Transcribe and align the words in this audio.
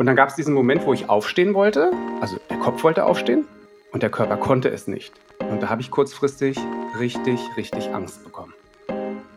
Und 0.00 0.06
dann 0.06 0.16
gab 0.16 0.30
es 0.30 0.34
diesen 0.34 0.54
Moment, 0.54 0.86
wo 0.86 0.94
ich 0.94 1.10
aufstehen 1.10 1.52
wollte. 1.52 1.90
Also 2.22 2.38
der 2.48 2.56
Kopf 2.56 2.82
wollte 2.84 3.04
aufstehen 3.04 3.44
und 3.92 4.02
der 4.02 4.08
Körper 4.08 4.38
konnte 4.38 4.70
es 4.70 4.88
nicht. 4.88 5.12
Und 5.50 5.62
da 5.62 5.68
habe 5.68 5.82
ich 5.82 5.90
kurzfristig 5.90 6.58
richtig, 6.98 7.38
richtig 7.58 7.92
Angst 7.92 8.24
bekommen. 8.24 8.54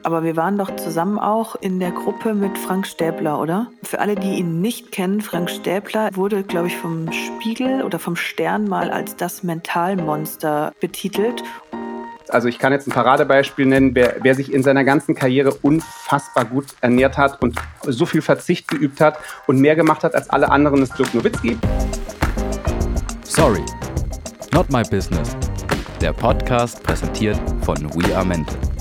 Aber 0.04 0.23
wir 0.23 0.38
waren 0.38 0.57
doch 0.57 0.73
zusammen 0.78 1.20
auch 1.20 1.57
in 1.57 1.82
der 1.82 1.91
Gruppe 1.91 2.34
mit 2.34 2.57
Frank 2.57 2.88
Stäbler, 2.88 3.41
oder? 3.41 3.71
Für 3.84 4.00
alle, 4.00 4.16
die 4.16 4.36
ihn 4.36 4.62
nicht 4.62 4.94
kennen, 4.94 5.20
Frank 5.20 5.50
Stäbler 5.50 6.12
wurde, 6.14 6.44
glaube 6.44 6.68
ich, 6.68 6.77
vom 6.77 7.11
Spiegel 7.11 7.84
oder 7.84 8.00
vom 8.00 8.16
Stern 8.16 8.66
mal 8.70 8.89
als 8.89 9.18
das 9.18 9.43
Mentalmonster 9.43 10.71
betitelt. 10.80 11.43
Also 12.34 12.47
ich 12.47 12.57
kann 12.57 12.73
jetzt 12.73 12.88
ein 12.88 12.91
Paradebeispiel 12.91 13.68
nennen, 13.68 13.93
wer, 13.93 14.15
wer, 14.23 14.33
sich 14.33 14.52
in 14.52 14.63
seiner 14.63 14.83
ganzen 14.83 15.13
Karriere 15.13 15.54
unfassbar 15.54 16.45
gut 16.45 16.65
ernährt 16.82 17.15
hat 17.15 17.39
und 17.43 17.59
so 17.83 18.07
viel 18.07 18.23
Verzicht 18.23 18.68
geübt 18.68 19.02
hat 19.02 19.20
und 19.45 19.59
mehr 19.59 19.75
gemacht 19.75 20.04
hat 20.04 20.15
als 20.15 20.32
alle 20.32 20.50
anderen, 20.50 20.82
ist 20.82 20.97
Dirk 20.97 21.14
Nowitzki. 21.14 21.60
Sorry, 23.24 23.64
not 24.51 24.68
my 24.71 24.82
business. 24.82 25.38
Der 26.01 26.11
Podcast 26.11 26.82
präsentiert 26.82 27.38
von 27.61 27.77
We 27.93 28.15
Are 28.15 28.25
Mental. 28.25 28.72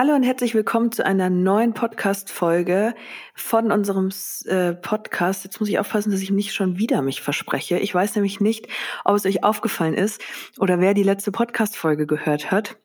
Hallo 0.00 0.14
und 0.14 0.22
herzlich 0.22 0.54
willkommen 0.54 0.92
zu 0.92 1.04
einer 1.04 1.28
neuen 1.28 1.74
Podcast-Folge 1.74 2.94
von 3.34 3.70
unserem 3.70 4.08
äh, 4.46 4.72
Podcast. 4.72 5.44
Jetzt 5.44 5.60
muss 5.60 5.68
ich 5.68 5.78
aufpassen, 5.78 6.10
dass 6.10 6.22
ich 6.22 6.30
nicht 6.30 6.54
schon 6.54 6.78
wieder 6.78 7.02
mich 7.02 7.20
verspreche. 7.20 7.78
Ich 7.78 7.94
weiß 7.94 8.14
nämlich 8.14 8.40
nicht, 8.40 8.66
ob 9.04 9.16
es 9.16 9.26
euch 9.26 9.44
aufgefallen 9.44 9.92
ist 9.92 10.22
oder 10.58 10.80
wer 10.80 10.94
die 10.94 11.02
letzte 11.02 11.32
Podcast-Folge 11.32 12.06
gehört 12.06 12.50
hat. 12.50 12.78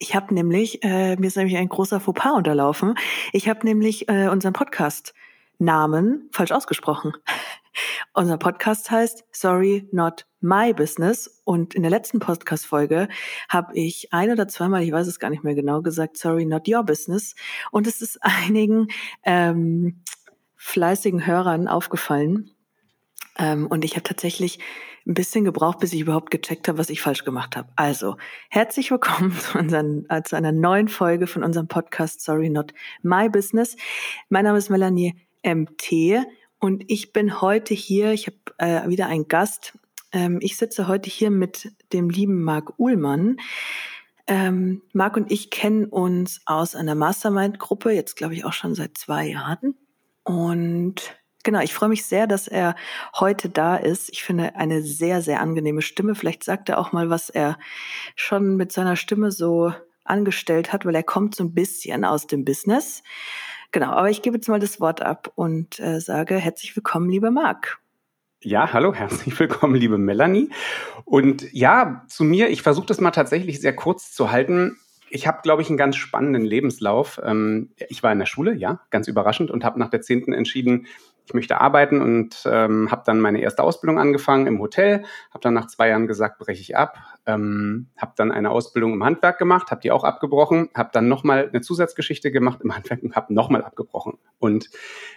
Ich 0.00 0.16
habe 0.16 0.34
nämlich, 0.34 0.82
äh, 0.82 1.14
mir 1.14 1.28
ist 1.28 1.36
nämlich 1.36 1.56
ein 1.56 1.68
großer 1.68 2.00
Fauxpas 2.00 2.32
unterlaufen. 2.32 2.96
Ich 3.32 3.48
habe 3.48 3.64
nämlich 3.64 4.08
äh, 4.08 4.26
unseren 4.26 4.52
Podcast-Namen 4.52 6.30
falsch 6.32 6.50
ausgesprochen. 6.50 7.12
Unser 8.12 8.38
Podcast 8.38 8.90
heißt 8.90 9.24
Sorry 9.30 9.88
Not 9.92 10.26
My 10.40 10.72
Business 10.72 11.40
und 11.44 11.74
in 11.74 11.82
der 11.82 11.90
letzten 11.90 12.18
Podcast-Folge 12.18 13.08
habe 13.48 13.74
ich 13.74 14.12
ein 14.12 14.30
oder 14.30 14.48
zweimal, 14.48 14.82
ich 14.82 14.92
weiß 14.92 15.06
es 15.06 15.18
gar 15.18 15.30
nicht 15.30 15.44
mehr 15.44 15.54
genau, 15.54 15.82
gesagt 15.82 16.16
Sorry 16.16 16.46
Not 16.46 16.68
Your 16.68 16.82
Business 16.82 17.34
und 17.70 17.86
es 17.86 18.00
ist 18.00 18.18
einigen 18.22 18.88
ähm, 19.24 20.02
fleißigen 20.56 21.26
Hörern 21.26 21.68
aufgefallen 21.68 22.50
ähm, 23.38 23.66
und 23.66 23.84
ich 23.84 23.92
habe 23.92 24.02
tatsächlich 24.02 24.58
ein 25.06 25.14
bisschen 25.14 25.44
gebraucht, 25.44 25.78
bis 25.80 25.92
ich 25.92 26.00
überhaupt 26.00 26.30
gecheckt 26.30 26.68
habe, 26.68 26.78
was 26.78 26.90
ich 26.90 27.00
falsch 27.00 27.24
gemacht 27.24 27.56
habe. 27.56 27.68
Also, 27.76 28.16
herzlich 28.50 28.90
willkommen 28.90 29.32
zu, 29.38 29.58
unseren, 29.58 30.06
äh, 30.08 30.22
zu 30.22 30.36
einer 30.36 30.52
neuen 30.52 30.88
Folge 30.88 31.26
von 31.26 31.42
unserem 31.42 31.68
Podcast 31.68 32.20
Sorry 32.20 32.50
Not 32.50 32.72
My 33.02 33.28
Business. 33.28 33.76
Mein 34.28 34.44
Name 34.44 34.58
ist 34.58 34.70
Melanie 34.70 35.14
MT. 35.44 36.26
Und 36.58 36.84
ich 36.88 37.12
bin 37.12 37.40
heute 37.40 37.72
hier, 37.72 38.12
ich 38.12 38.26
habe 38.26 38.36
äh, 38.58 38.88
wieder 38.88 39.06
einen 39.06 39.28
Gast. 39.28 39.78
Ähm, 40.12 40.38
ich 40.40 40.56
sitze 40.56 40.88
heute 40.88 41.10
hier 41.10 41.30
mit 41.30 41.72
dem 41.92 42.10
lieben 42.10 42.42
Marc 42.42 42.78
Uhlmann. 42.78 43.36
Ähm, 44.26 44.82
Marc 44.92 45.16
und 45.16 45.30
ich 45.30 45.50
kennen 45.50 45.86
uns 45.86 46.40
aus 46.46 46.74
einer 46.74 46.94
Mastermind-Gruppe, 46.94 47.90
jetzt 47.90 48.16
glaube 48.16 48.34
ich 48.34 48.44
auch 48.44 48.52
schon 48.52 48.74
seit 48.74 48.96
zwei 48.96 49.26
Jahren. 49.26 49.74
Und 50.22 51.16
genau, 51.42 51.60
ich 51.60 51.74
freue 51.74 51.88
mich 51.88 52.04
sehr, 52.04 52.26
dass 52.26 52.46
er 52.46 52.76
heute 53.18 53.48
da 53.48 53.76
ist. 53.76 54.10
Ich 54.10 54.22
finde 54.22 54.54
eine 54.56 54.82
sehr, 54.82 55.22
sehr 55.22 55.40
angenehme 55.40 55.82
Stimme. 55.82 56.14
Vielleicht 56.14 56.44
sagt 56.44 56.68
er 56.68 56.78
auch 56.78 56.92
mal, 56.92 57.10
was 57.10 57.30
er 57.30 57.58
schon 58.14 58.56
mit 58.56 58.72
seiner 58.72 58.96
Stimme 58.96 59.32
so 59.32 59.72
angestellt 60.04 60.72
hat, 60.72 60.84
weil 60.84 60.94
er 60.94 61.02
kommt 61.02 61.34
so 61.34 61.44
ein 61.44 61.54
bisschen 61.54 62.04
aus 62.04 62.26
dem 62.26 62.44
Business. 62.44 63.02
Genau, 63.72 63.90
aber 63.92 64.10
ich 64.10 64.22
gebe 64.22 64.36
jetzt 64.36 64.48
mal 64.48 64.60
das 64.60 64.80
Wort 64.80 65.00
ab 65.00 65.32
und 65.36 65.78
äh, 65.78 66.00
sage 66.00 66.36
herzlich 66.36 66.74
willkommen, 66.74 67.08
lieber 67.08 67.30
Marc. 67.30 67.80
Ja, 68.42 68.72
hallo, 68.72 68.94
herzlich 68.94 69.38
willkommen, 69.38 69.74
liebe 69.74 69.98
Melanie. 69.98 70.48
Und 71.04 71.52
ja, 71.52 72.06
zu 72.08 72.24
mir, 72.24 72.48
ich 72.48 72.62
versuche 72.62 72.86
das 72.86 72.98
mal 72.98 73.10
tatsächlich 73.10 73.60
sehr 73.60 73.76
kurz 73.76 74.12
zu 74.12 74.30
halten. 74.30 74.78
Ich 75.10 75.26
habe, 75.26 75.40
glaube 75.42 75.60
ich, 75.60 75.68
einen 75.68 75.76
ganz 75.76 75.96
spannenden 75.96 76.46
Lebenslauf. 76.46 77.20
Ähm, 77.22 77.68
ich 77.90 78.02
war 78.02 78.12
in 78.12 78.18
der 78.18 78.24
Schule, 78.24 78.54
ja, 78.54 78.80
ganz 78.88 79.08
überraschend, 79.08 79.50
und 79.50 79.62
habe 79.62 79.78
nach 79.78 79.90
der 79.90 80.00
zehnten 80.00 80.32
entschieden, 80.32 80.86
ich 81.30 81.34
möchte 81.34 81.60
arbeiten 81.60 82.02
und 82.02 82.42
ähm, 82.44 82.90
habe 82.90 83.02
dann 83.06 83.20
meine 83.20 83.40
erste 83.40 83.62
Ausbildung 83.62 84.00
angefangen 84.00 84.48
im 84.48 84.58
Hotel, 84.58 85.04
habe 85.30 85.40
dann 85.40 85.54
nach 85.54 85.68
zwei 85.68 85.88
Jahren 85.88 86.08
gesagt, 86.08 86.40
breche 86.40 86.60
ich 86.60 86.76
ab, 86.76 86.98
ähm, 87.24 87.86
habe 87.96 88.14
dann 88.16 88.32
eine 88.32 88.50
Ausbildung 88.50 88.94
im 88.94 89.04
Handwerk 89.04 89.38
gemacht, 89.38 89.70
habe 89.70 89.80
die 89.80 89.92
auch 89.92 90.02
abgebrochen, 90.02 90.70
habe 90.74 90.90
dann 90.92 91.06
nochmal 91.06 91.48
eine 91.48 91.60
Zusatzgeschichte 91.60 92.32
gemacht 92.32 92.60
im 92.64 92.74
Handwerk 92.74 93.04
und 93.04 93.14
habe 93.14 93.32
nochmal 93.32 93.62
abgebrochen. 93.62 94.18
Und 94.40 94.70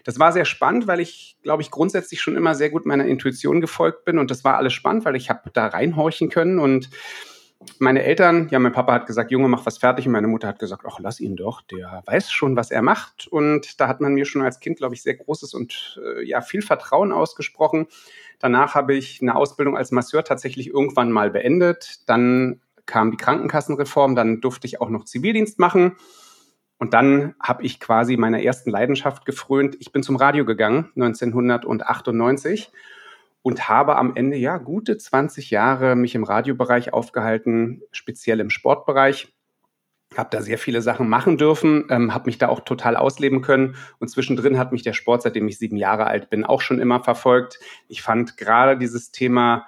das 0.03 0.19
war 0.19 0.31
sehr 0.31 0.45
spannend, 0.45 0.85
weil 0.85 0.99
ich, 0.99 1.39
glaube 1.41 1.63
ich, 1.63 1.71
grundsätzlich 1.71 2.21
schon 2.21 2.35
immer 2.35 2.53
sehr 2.53 2.69
gut 2.69 2.85
meiner 2.85 3.05
Intuition 3.05 3.59
gefolgt 3.59 4.05
bin 4.05 4.19
und 4.19 4.29
das 4.29 4.43
war 4.43 4.57
alles 4.57 4.73
spannend, 4.73 5.05
weil 5.05 5.15
ich 5.15 5.31
habe 5.31 5.49
da 5.51 5.65
reinhorchen 5.65 6.29
können 6.29 6.59
und 6.59 6.91
meine 7.79 8.03
Eltern, 8.03 8.47
ja, 8.49 8.59
mein 8.59 8.71
Papa 8.71 8.93
hat 8.93 9.07
gesagt, 9.07 9.31
Junge, 9.31 9.47
mach 9.47 9.65
was 9.65 9.77
fertig. 9.77 10.05
Und 10.05 10.13
meine 10.13 10.27
Mutter 10.27 10.47
hat 10.47 10.59
gesagt, 10.59 10.83
ach, 10.87 10.99
lass 10.99 11.19
ihn 11.19 11.35
doch, 11.35 11.61
der 11.61 12.03
weiß 12.05 12.31
schon, 12.31 12.55
was 12.55 12.71
er 12.71 12.81
macht. 12.81 13.27
Und 13.27 13.79
da 13.79 13.87
hat 13.87 14.01
man 14.01 14.13
mir 14.13 14.25
schon 14.25 14.41
als 14.41 14.59
Kind, 14.59 14.77
glaube 14.77 14.95
ich, 14.95 15.03
sehr 15.03 15.15
großes 15.15 15.53
und 15.53 15.99
äh, 16.03 16.23
ja, 16.23 16.41
viel 16.41 16.61
Vertrauen 16.61 17.11
ausgesprochen. 17.11 17.87
Danach 18.39 18.75
habe 18.75 18.93
ich 18.93 19.21
eine 19.21 19.35
Ausbildung 19.35 19.77
als 19.77 19.91
Masseur 19.91 20.23
tatsächlich 20.23 20.67
irgendwann 20.67 21.11
mal 21.11 21.31
beendet. 21.31 22.07
Dann 22.07 22.61
kam 22.85 23.11
die 23.11 23.17
Krankenkassenreform, 23.17 24.15
dann 24.15 24.41
durfte 24.41 24.67
ich 24.67 24.81
auch 24.81 24.89
noch 24.89 25.05
Zivildienst 25.05 25.59
machen. 25.59 25.95
Und 26.77 26.93
dann 26.93 27.35
habe 27.41 27.63
ich 27.63 27.79
quasi 27.79 28.17
meiner 28.17 28.41
ersten 28.41 28.69
Leidenschaft 28.69 29.25
gefrönt. 29.25 29.77
Ich 29.79 29.91
bin 29.91 30.03
zum 30.03 30.17
Radio 30.17 30.43
gegangen, 30.43 30.91
1998 30.95 32.71
und 33.43 33.69
habe 33.69 33.97
am 33.97 34.15
Ende 34.15 34.37
ja 34.37 34.57
gute 34.57 34.97
20 34.97 35.51
Jahre 35.51 35.95
mich 35.95 36.15
im 36.15 36.23
Radiobereich 36.23 36.93
aufgehalten, 36.93 37.83
speziell 37.91 38.39
im 38.39 38.49
Sportbereich. 38.49 39.31
Habe 40.15 40.29
da 40.31 40.41
sehr 40.41 40.57
viele 40.57 40.81
Sachen 40.81 41.09
machen 41.09 41.37
dürfen, 41.37 41.85
ähm, 41.89 42.13
habe 42.13 42.27
mich 42.27 42.37
da 42.37 42.47
auch 42.47 42.61
total 42.61 42.95
ausleben 42.95 43.41
können. 43.41 43.75
Und 43.99 44.07
zwischendrin 44.07 44.57
hat 44.57 44.71
mich 44.71 44.83
der 44.83 44.93
Sport, 44.93 45.23
seitdem 45.23 45.47
ich 45.47 45.57
sieben 45.57 45.75
Jahre 45.75 46.07
alt 46.07 46.29
bin, 46.29 46.45
auch 46.45 46.61
schon 46.61 46.79
immer 46.79 47.03
verfolgt. 47.03 47.59
Ich 47.87 48.01
fand 48.01 48.37
gerade 48.37 48.77
dieses 48.77 49.11
Thema 49.11 49.65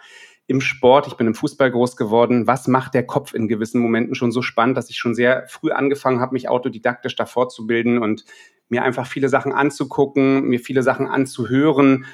im 0.47 0.61
Sport, 0.61 1.07
ich 1.07 1.15
bin 1.15 1.27
im 1.27 1.33
Fußball 1.33 1.71
groß 1.71 1.97
geworden, 1.97 2.45
was 2.45 2.67
macht 2.67 2.93
der 2.93 3.05
Kopf 3.05 3.33
in 3.33 3.47
gewissen 3.47 3.81
Momenten 3.81 4.13
schon 4.13 4.31
so 4.31 4.43
spannend, 4.43 4.77
dass 4.77 4.91
ich 4.91 4.97
schon 4.97 5.15
sehr 5.15 5.47
früh 5.47 5.71
angefangen 5.71 6.21
habe, 6.21 6.33
mich 6.33 6.47
autodidaktisch 6.47 7.15
davor 7.15 7.49
zu 7.49 7.65
bilden 7.65 7.97
und 7.97 8.25
mir 8.69 8.83
einfach 8.83 9.07
viele 9.07 9.27
Sachen 9.27 9.51
anzugucken, 9.51 10.43
mir 10.43 10.59
viele 10.59 10.83
Sachen 10.83 11.07
anzuhören 11.07 12.05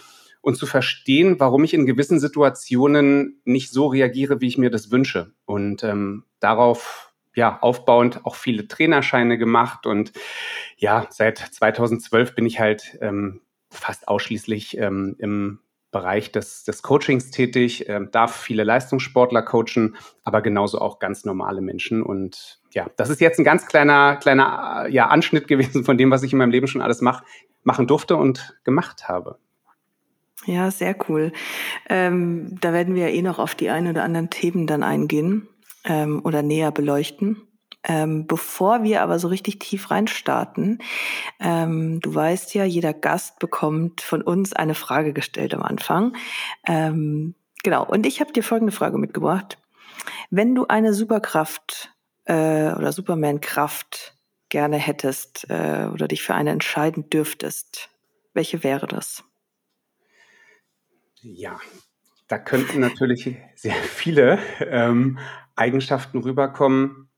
und 0.41 0.55
zu 0.55 0.65
verstehen, 0.65 1.39
warum 1.39 1.63
ich 1.63 1.73
in 1.73 1.85
gewissen 1.85 2.19
Situationen 2.19 3.41
nicht 3.45 3.71
so 3.71 3.87
reagiere, 3.87 4.41
wie 4.41 4.47
ich 4.47 4.57
mir 4.57 4.71
das 4.71 4.91
wünsche. 4.91 5.33
Und 5.45 5.83
ähm, 5.83 6.25
darauf 6.39 7.13
ja 7.35 7.59
aufbauend 7.61 8.25
auch 8.25 8.35
viele 8.35 8.67
Trainerscheine 8.67 9.37
gemacht 9.37 9.85
und 9.85 10.11
ja 10.75 11.07
seit 11.11 11.37
2012 11.37 12.35
bin 12.35 12.45
ich 12.45 12.59
halt 12.59 12.97
ähm, 12.99 13.41
fast 13.69 14.07
ausschließlich 14.07 14.77
ähm, 14.77 15.15
im 15.17 15.59
Bereich 15.91 16.31
des, 16.31 16.63
des 16.63 16.83
Coachings 16.83 17.31
tätig, 17.31 17.87
äh, 17.89 17.99
darf 18.11 18.35
viele 18.35 18.63
Leistungssportler 18.63 19.41
coachen, 19.41 19.97
aber 20.23 20.41
genauso 20.41 20.79
auch 20.79 20.99
ganz 20.99 21.25
normale 21.25 21.61
Menschen. 21.61 22.01
Und 22.01 22.61
ja, 22.71 22.87
das 22.95 23.09
ist 23.09 23.19
jetzt 23.19 23.39
ein 23.39 23.43
ganz 23.43 23.65
kleiner, 23.65 24.15
kleiner 24.15 24.87
ja, 24.89 25.07
Anschnitt 25.07 25.47
gewesen 25.49 25.83
von 25.83 25.97
dem, 25.97 26.09
was 26.09 26.23
ich 26.23 26.31
in 26.31 26.39
meinem 26.39 26.51
Leben 26.51 26.67
schon 26.67 26.81
alles 26.81 27.01
mach, 27.01 27.23
machen 27.63 27.87
durfte 27.87 28.15
und 28.15 28.57
gemacht 28.63 29.09
habe. 29.09 29.37
Ja, 30.45 30.71
sehr 30.71 30.95
cool. 31.07 31.31
Ähm, 31.87 32.57
da 32.61 32.73
werden 32.73 32.95
wir 32.95 33.09
ja 33.09 33.15
eh 33.15 33.21
noch 33.21 33.39
auf 33.39 33.53
die 33.55 33.69
ein 33.69 33.87
oder 33.87 34.03
anderen 34.03 34.29
Themen 34.29 34.65
dann 34.65 34.83
eingehen 34.83 35.47
ähm, 35.85 36.21
oder 36.23 36.41
näher 36.41 36.71
beleuchten. 36.71 37.47
Ähm, 37.83 38.27
bevor 38.27 38.83
wir 38.83 39.01
aber 39.01 39.17
so 39.17 39.27
richtig 39.27 39.59
tief 39.59 39.89
reinstarten, 39.89 40.79
ähm, 41.39 41.99
du 41.99 42.13
weißt 42.13 42.53
ja, 42.53 42.63
jeder 42.63 42.93
Gast 42.93 43.39
bekommt 43.39 44.01
von 44.01 44.21
uns 44.21 44.53
eine 44.53 44.75
Frage 44.75 45.13
gestellt 45.13 45.53
am 45.55 45.63
Anfang. 45.63 46.15
Ähm, 46.67 47.33
genau, 47.63 47.83
und 47.85 48.05
ich 48.05 48.19
habe 48.21 48.33
dir 48.33 48.43
folgende 48.43 48.71
Frage 48.71 48.99
mitgebracht. 48.99 49.57
Wenn 50.29 50.53
du 50.53 50.67
eine 50.67 50.93
Superkraft 50.93 51.91
äh, 52.25 52.71
oder 52.73 52.91
Superman-Kraft 52.91 54.15
gerne 54.49 54.77
hättest 54.77 55.47
äh, 55.49 55.87
oder 55.91 56.07
dich 56.07 56.21
für 56.21 56.35
eine 56.35 56.51
entscheiden 56.51 57.09
dürftest, 57.09 57.89
welche 58.33 58.63
wäre 58.63 58.85
das? 58.85 59.23
Ja, 61.23 61.59
da 62.27 62.39
könnten 62.39 62.79
natürlich 62.79 63.35
sehr 63.55 63.75
viele 63.75 64.39
ähm, 64.59 65.19
Eigenschaften 65.55 66.19
rüberkommen. 66.19 67.09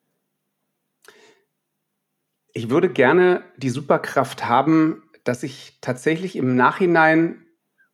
Ich 2.52 2.70
würde 2.70 2.90
gerne 2.90 3.44
die 3.58 3.70
Superkraft 3.70 4.46
haben, 4.46 5.04
dass 5.24 5.44
ich 5.44 5.78
tatsächlich 5.80 6.36
im 6.36 6.56
Nachhinein 6.56 7.46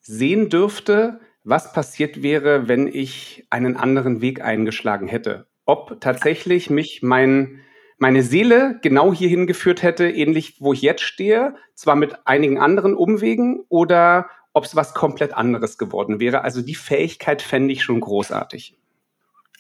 sehen 0.02 0.50
dürfte, 0.50 1.20
was 1.44 1.74
passiert 1.74 2.24
wäre, 2.24 2.68
wenn 2.68 2.88
ich 2.88 3.46
einen 3.52 3.78
anderen 3.78 4.22
Weg 4.22 4.42
eingeschlagen 4.42 5.08
hätte. 5.08 5.48
Ob 5.66 6.02
tatsächlich 6.02 6.72
mich 6.72 7.04
mein, 7.04 7.62
meine 8.00 8.24
Seele 8.24 8.80
genau 8.82 9.14
hierhin 9.14 9.46
geführt 9.46 9.84
hätte, 9.84 10.10
ähnlich 10.10 10.58
wo 10.60 10.74
ich 10.74 10.82
jetzt 10.82 11.04
stehe, 11.04 11.56
zwar 11.76 11.96
mit 11.96 12.26
einigen 12.26 12.58
anderen 12.58 12.96
Umwegen 12.96 13.64
oder 13.70 14.30
ob 14.54 14.66
es 14.66 14.76
was 14.76 14.94
komplett 14.94 15.34
anderes 15.34 15.78
geworden 15.78 16.20
wäre. 16.20 16.42
Also 16.42 16.62
die 16.62 16.76
Fähigkeit 16.76 17.42
fände 17.42 17.74
ich 17.74 17.84
schon 17.84 18.00
großartig. 18.00 18.78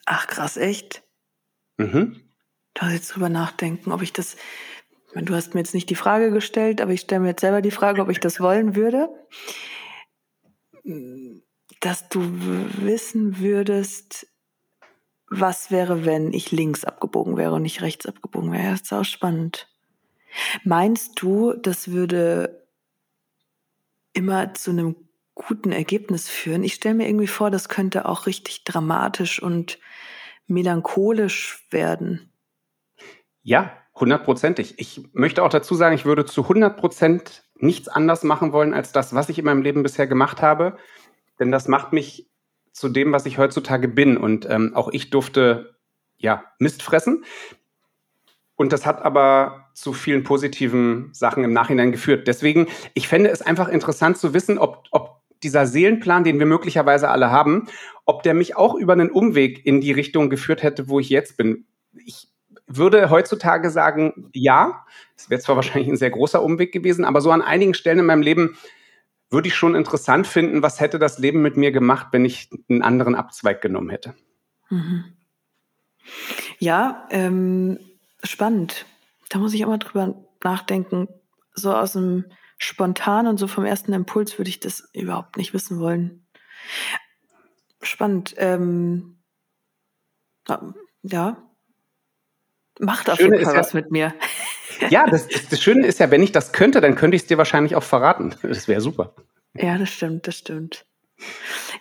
Ach 0.06 0.28
krass, 0.28 0.58
echt? 0.58 1.04
Mhm. 1.78 2.22
Da 2.74 2.86
muss 2.86 2.94
ich 2.94 3.00
jetzt 3.00 3.16
drüber 3.16 3.30
nachdenken, 3.30 3.92
ob 3.92 4.02
ich 4.02 4.14
das. 4.14 4.36
Ich 5.08 5.16
meine, 5.16 5.26
du 5.26 5.36
hast 5.36 5.54
mir 5.54 5.62
jetzt 5.62 5.74
nicht 5.74 5.90
die 5.90 5.96
Frage 5.96 6.32
gestellt, 6.32 6.82
aber 6.82 6.92
ich 6.92 7.02
stelle 7.02 7.22
mir 7.22 7.30
jetzt 7.30 7.42
selber 7.42 7.62
die 7.62 7.72
Frage, 7.72 8.02
ob 8.02 8.10
ich 8.10 8.20
das 8.20 8.40
wollen 8.40 8.76
würde. 8.76 9.10
Dass 11.80 12.10
du 12.10 12.22
wissen 12.22 13.40
würdest, 13.40 14.28
was 15.30 15.72
wäre, 15.72 16.06
wenn 16.06 16.34
ich 16.34 16.52
links 16.52 16.86
abgebogen 16.86 17.38
wäre 17.38 17.54
und 17.54 17.64
nicht 17.64 17.82
rechts 17.82 18.06
abgebogen 18.06 18.52
wäre. 18.52 18.72
Das 18.72 18.82
ist 18.82 18.94
auch 18.94 19.06
spannend. 19.06 19.68
Meinst 20.64 21.22
du, 21.22 21.54
das 21.54 21.92
würde 21.92 22.68
immer 24.20 24.54
zu 24.54 24.72
einem 24.72 24.96
guten 25.34 25.72
Ergebnis 25.72 26.30
führen? 26.30 26.64
Ich 26.64 26.76
stelle 26.76 26.96
mir 26.96 27.08
irgendwie 27.08 27.28
vor, 27.28 27.50
das 27.50 27.70
könnte 27.70 28.06
auch 28.06 28.26
richtig 28.26 28.66
dramatisch 28.66 29.42
und 29.42 29.80
melancholisch 30.48 31.66
werden. 31.72 32.32
Ja, 33.42 33.72
hundertprozentig. 33.96 34.76
Ich 34.78 35.02
möchte 35.14 35.44
auch 35.44 35.50
dazu 35.50 35.76
sagen, 35.76 35.96
ich 35.96 36.06
würde 36.06 36.26
zu 36.26 36.44
100 36.44 36.78
Prozent 36.78 37.44
nichts 37.56 37.88
anders 37.88 38.24
machen 38.24 38.52
wollen 38.52 38.74
als 38.74 38.92
das, 38.92 39.14
was 39.16 39.30
ich 39.30 39.40
in 39.40 39.46
meinem 39.46 39.62
Leben 39.62 39.84
bisher 39.84 40.08
gemacht 40.08 40.42
habe. 40.42 40.78
Denn 41.40 41.52
das 41.52 41.68
macht 41.68 41.94
mich 41.94 42.30
zu 42.72 42.90
dem, 42.90 43.12
was 43.14 43.26
ich 43.26 43.38
heutzutage 43.38 43.88
bin. 43.88 44.18
Und 44.18 44.50
ähm, 44.50 44.76
auch 44.76 44.90
ich 44.90 45.10
durfte 45.10 45.78
ja 46.18 46.44
Mist 46.60 46.84
fressen. 46.84 47.24
Und 48.56 48.74
das 48.74 48.86
hat 48.86 49.02
aber 49.02 49.69
zu 49.80 49.94
vielen 49.94 50.24
positiven 50.24 51.10
Sachen 51.14 51.44
im 51.44 51.54
Nachhinein 51.54 51.92
geführt. 51.92 52.28
Deswegen, 52.28 52.68
ich 52.94 53.08
fände 53.08 53.30
es 53.30 53.42
einfach 53.42 53.70
interessant 53.70 54.18
zu 54.18 54.34
wissen, 54.34 54.58
ob, 54.58 54.84
ob 54.92 55.22
dieser 55.42 55.66
Seelenplan, 55.66 56.24
den 56.24 56.38
wir 56.38 56.46
möglicherweise 56.46 57.10
alle 57.10 57.32
haben, 57.32 57.68
ob 58.06 58.24
der 58.24 58.34
mich 58.34 58.58
auch 58.58 58.76
über 58.76 58.94
einen 58.94 59.10
Umweg 59.10 59.66
in 59.66 59.80
die 59.80 59.94
Richtung 59.94 60.30
geführt 60.30 60.64
hätte, 60.64 60.90
wo 60.90 61.00
ich 61.00 61.10
jetzt 61.10 61.38
bin. 61.38 61.66
Ich 62.06 62.28
würde 62.68 63.10
heutzutage 63.10 63.70
sagen, 63.70 64.30
ja. 64.34 64.86
Es 65.16 65.30
wäre 65.30 65.42
zwar 65.42 65.56
wahrscheinlich 65.56 65.90
ein 65.90 65.98
sehr 65.98 66.12
großer 66.12 66.44
Umweg 66.44 66.72
gewesen, 66.72 67.06
aber 67.06 67.22
so 67.22 67.32
an 67.32 67.42
einigen 67.42 67.74
Stellen 67.74 68.00
in 68.00 68.06
meinem 68.06 68.22
Leben 68.22 68.58
würde 69.30 69.48
ich 69.48 69.56
schon 69.56 69.76
interessant 69.76 70.28
finden, 70.28 70.62
was 70.62 70.80
hätte 70.80 71.00
das 71.00 71.20
Leben 71.20 71.42
mit 71.42 71.56
mir 71.56 71.72
gemacht, 71.72 72.08
wenn 72.12 72.26
ich 72.26 72.50
einen 72.68 72.82
anderen 72.82 73.16
Abzweig 73.16 73.62
genommen 73.62 73.90
hätte. 73.90 74.16
Mhm. 74.70 75.06
Ja, 76.58 77.08
ähm, 77.12 77.80
spannend. 78.24 78.86
Da 79.30 79.40
muss 79.40 79.54
ich 79.54 79.64
auch 79.64 79.70
mal 79.70 79.78
drüber 79.78 80.16
nachdenken. 80.44 81.08
So 81.54 81.74
aus 81.74 81.94
dem 81.94 82.26
Spontan 82.58 83.28
und 83.28 83.38
so 83.38 83.48
vom 83.48 83.66
ersten 83.66 83.94
Impuls 83.94 84.38
würde 84.38 84.50
ich 84.50 84.60
das 84.60 84.90
überhaupt 84.94 85.38
nicht 85.38 85.54
wissen 85.54 85.80
wollen. 85.80 86.26
Spannend. 87.82 88.36
Ähm, 88.38 89.20
ja. 91.04 91.38
Macht 92.80 93.10
auf 93.10 93.20
jeden 93.20 93.44
Fall 93.44 93.56
was 93.56 93.74
ja, 93.74 93.80
mit 93.80 93.92
mir. 93.92 94.14
Ja, 94.90 95.06
das, 95.06 95.28
das 95.28 95.62
Schöne 95.62 95.86
ist 95.86 96.00
ja, 96.00 96.10
wenn 96.10 96.24
ich 96.24 96.32
das 96.32 96.54
könnte, 96.54 96.80
dann 96.80 96.96
könnte 96.96 97.18
ich 97.18 97.24
es 97.24 97.28
dir 97.28 97.38
wahrscheinlich 97.38 97.76
auch 97.76 97.84
verraten. 97.84 98.34
Das 98.44 98.70
wäre 98.70 98.80
super. 98.80 99.14
Ja, 99.54 99.78
das 99.78 99.90
stimmt, 99.90 100.26
das 100.26 100.38
stimmt. 100.38 100.86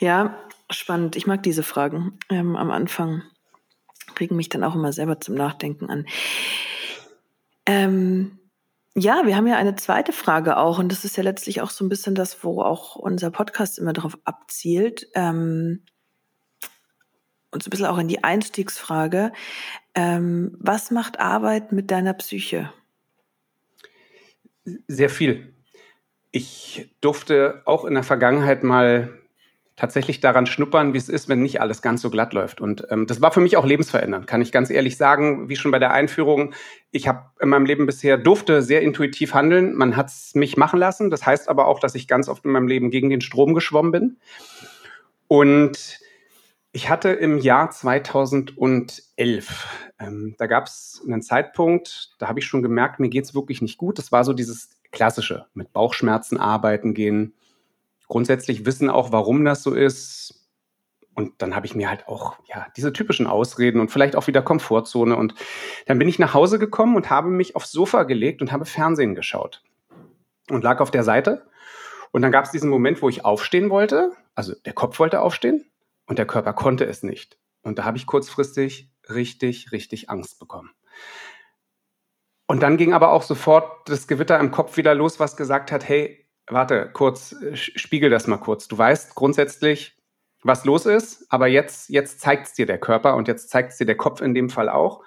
Ja, 0.01 0.43
spannend. 0.69 1.15
Ich 1.15 1.27
mag 1.27 1.45
diese 1.45 1.63
Fragen 1.63 2.19
ähm, 2.29 2.57
am 2.57 2.73
Anfang. 2.73 3.23
Regen 4.19 4.35
mich 4.35 4.49
dann 4.49 4.65
auch 4.65 4.75
immer 4.75 4.93
selber 4.93 5.21
zum 5.21 5.37
Nachdenken 5.37 5.89
an. 5.91 6.07
Ähm, 7.69 8.39
ja, 8.97 9.27
wir 9.27 9.37
haben 9.37 9.47
ja 9.47 9.57
eine 9.57 9.77
zweite 9.77 10.13
Frage 10.13 10.57
auch, 10.57 10.79
und 10.79 10.91
das 10.91 11.05
ist 11.05 11.19
ja 11.19 11.23
letztlich 11.23 11.61
auch 11.61 11.69
so 11.69 11.85
ein 11.85 11.91
bisschen 11.91 12.15
das, 12.15 12.43
wo 12.43 12.63
auch 12.63 12.97
unser 12.97 13.31
Podcast 13.31 13.79
immer 13.79 13.93
darauf 13.93 14.17
abzielt. 14.25 15.07
Ähm, 15.15 15.85
und 17.51 17.63
so 17.63 17.69
ein 17.69 17.71
bisschen 17.71 17.87
auch 17.87 17.99
in 17.99 18.09
die 18.09 18.25
Einstiegsfrage. 18.25 19.33
Ähm, 19.95 20.57
was 20.59 20.91
macht 20.91 21.21
Arbeit 21.21 21.73
mit 21.73 21.91
deiner 21.91 22.15
Psyche? 22.15 22.73
Sehr 24.87 25.11
viel. 25.11 25.55
Ich 26.31 26.91
durfte 27.03 27.63
auch 27.67 27.85
in 27.85 27.95
der 27.95 28.03
Vergangenheit 28.03 28.65
mal 28.65 29.19
tatsächlich 29.79 30.19
daran 30.19 30.47
schnuppern, 30.47 30.93
wie 30.93 30.99
es 30.99 31.09
ist, 31.09 31.29
wenn 31.29 31.41
nicht 31.41 31.61
alles 31.61 31.83
ganz 31.83 32.03
so 32.03 32.11
glatt 32.11 32.33
läuft. 32.33 32.61
Und 32.61 32.87
ähm, 32.91 33.07
das 33.07 33.21
war 33.21 33.31
für 33.31 33.41
mich 33.41 33.57
auch 33.57 33.65
lebensverändernd, 33.65 34.27
kann 34.27 34.43
ich 34.43 34.51
ganz 34.51 34.71
ehrlich 34.71 34.97
sagen. 34.97 35.49
Wie 35.49 35.55
schon 35.55 35.71
bei 35.71 35.79
der 35.79 35.93
Einführung, 35.93 36.53
ich 36.91 37.07
habe 37.07 37.31
in 37.41 37.49
meinem 37.49 37.65
Leben 37.65 37.87
bisher 37.87 38.19
durfte 38.19 38.61
sehr 38.61 38.83
intuitiv 38.83 39.35
handeln. 39.35 39.75
Man 39.75 39.97
hat 39.97 40.09
es 40.09 40.35
mich 40.35 40.57
machen 40.57 40.81
lassen. 40.81 41.11
Das 41.11 41.25
heißt 41.25 41.49
aber 41.49 41.69
auch, 41.69 41.79
dass 41.79 41.95
ich 41.95 42.09
ganz 42.09 42.29
oft 42.29 42.45
in 42.45 42.51
meinem 42.51 42.67
Leben 42.67 42.91
gegen 42.91 43.09
den 43.09 43.21
Strom 43.21 43.55
geschwommen 43.55 43.93
bin. 43.93 44.17
Und 45.29 46.01
ich 46.73 46.91
hatte 46.91 47.11
im 47.11 47.39
Jahr 47.39 47.71
2011, 47.71 49.67
ähm, 50.01 50.35
da 50.39 50.47
gab 50.47 50.67
es 50.67 51.01
einen 51.07 51.23
Zeitpunkt, 51.23 52.17
da 52.19 52.27
habe 52.27 52.41
ich 52.41 52.47
schon 52.47 52.63
gemerkt, 52.63 52.99
mir 52.99 53.11
geht 53.11 53.25
es 53.25 53.35
wirklich 53.35 53.63
nicht 53.63 53.79
gut. 53.79 53.99
Das 53.99 54.11
war 54.11 54.25
so 54.25 54.33
dieses 54.33 54.71
klassische, 54.91 55.47
mit 55.55 55.73
Bauchschmerzen 55.73 56.37
arbeiten 56.37 56.95
gehen, 56.95 57.35
grundsätzlich 58.09 58.67
wissen 58.67 58.91
auch, 58.91 59.13
warum 59.13 59.45
das 59.45 59.63
so 59.63 59.75
ist. 59.75 60.49
Und 61.15 61.43
dann 61.43 61.55
habe 61.55 61.67
ich 61.67 61.75
mir 61.75 61.89
halt 61.89 62.07
auch 62.09 62.37
ja 62.47 62.67
diese 62.77 62.93
typischen 62.93 63.27
Ausreden 63.27 63.81
und 63.81 63.91
vielleicht 63.91 64.17
auch 64.17 64.27
wieder 64.27 64.43
Komfortzone. 64.43 65.17
Und 65.17 65.35
dann 65.87 65.99
bin 65.99 66.09
ich 66.09 66.19
nach 66.19 66.35
Hause 66.35 66.59
gekommen 66.59 66.97
und 66.97 67.11
habe 67.11 67.29
mich 67.29 67.57
aufs 67.57 67.73
Sofa 67.73 68.05
gelegt 68.05 68.41
und 68.41 68.53
habe 68.53 68.65
Fernsehen 68.65 69.15
geschaut 69.15 69.63
und 70.51 70.65
lag 70.65 70.81
auf 70.81 70.91
der 70.91 71.05
Seite. 71.05 71.47
Und 72.11 72.23
dann 72.23 72.33
gab 72.33 72.45
es 72.45 72.51
diesen 72.51 72.71
Moment, 72.71 73.03
wo 73.03 73.09
ich 73.09 73.25
aufstehen 73.25 73.71
wollte. 73.71 74.13
Also 74.35 74.55
der 74.65 74.73
Kopf 74.73 74.99
wollte 74.99 75.21
aufstehen 75.21 75.71
und 76.07 76.19
der 76.19 76.27
Körper 76.27 76.53
konnte 76.53 76.87
es 76.87 77.03
nicht. 77.03 77.39
Und 77.63 77.79
da 77.79 77.85
habe 77.85 77.99
ich 77.99 78.07
kurzfristig 78.07 78.91
richtig, 79.11 79.73
richtig 79.73 80.11
Angst 80.11 80.39
bekommen. 80.39 80.71
Und 82.47 82.63
dann 82.63 82.79
ging 82.79 82.95
aber 82.95 83.13
auch 83.13 83.23
sofort 83.23 83.89
das 83.89 84.07
Gewitter 84.07 84.39
im 84.39 84.51
Kopf 84.51 84.77
wieder 84.77 84.95
los, 84.95 85.21
was 85.21 85.37
gesagt 85.37 85.71
hat, 85.71 85.87
hey, 85.87 86.28
warte, 86.51 86.91
kurz, 86.93 87.35
spiegel 87.55 88.11
das 88.11 88.27
mal 88.27 88.39
kurz. 88.39 88.69
Du 88.69 88.77
weißt 88.77 89.15
grundsätzlich, 89.15 89.97
was 90.43 90.65
los 90.65 90.87
ist, 90.87 91.27
aber 91.29 91.47
jetzt, 91.49 91.89
jetzt 91.91 92.21
zeigt 92.21 92.47
es 92.47 92.53
dir 92.55 92.67
der 92.67 92.79
Körper 92.79 93.17
und 93.17 93.29
jetzt 93.29 93.51
zeigt 93.51 93.73
es 93.73 93.79
dir 93.79 93.87
der 93.87 93.97
Kopf 93.97 94.21
in 94.21 94.35
dem 94.35 94.51
Fall 94.51 94.69
auch. 94.69 95.03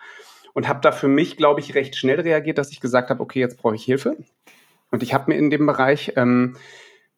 Und 0.54 0.68
habe 0.68 0.82
da 0.82 0.92
für 0.92 1.08
mich, 1.08 1.38
glaube 1.38 1.62
ich, 1.62 1.76
recht 1.76 1.96
schnell 1.96 2.20
reagiert, 2.20 2.58
dass 2.58 2.72
ich 2.72 2.82
gesagt 2.82 3.10
habe, 3.10 3.22
okay, 3.22 3.40
jetzt 3.40 3.58
brauche 3.58 3.76
ich 3.76 3.84
Hilfe. 3.84 4.18
Und 4.92 5.02
ich 5.04 5.14
habe 5.14 5.32
mir 5.32 5.38
in 5.38 5.50
dem 5.50 5.66
Bereich, 5.66 6.14
ähm, 6.18 6.58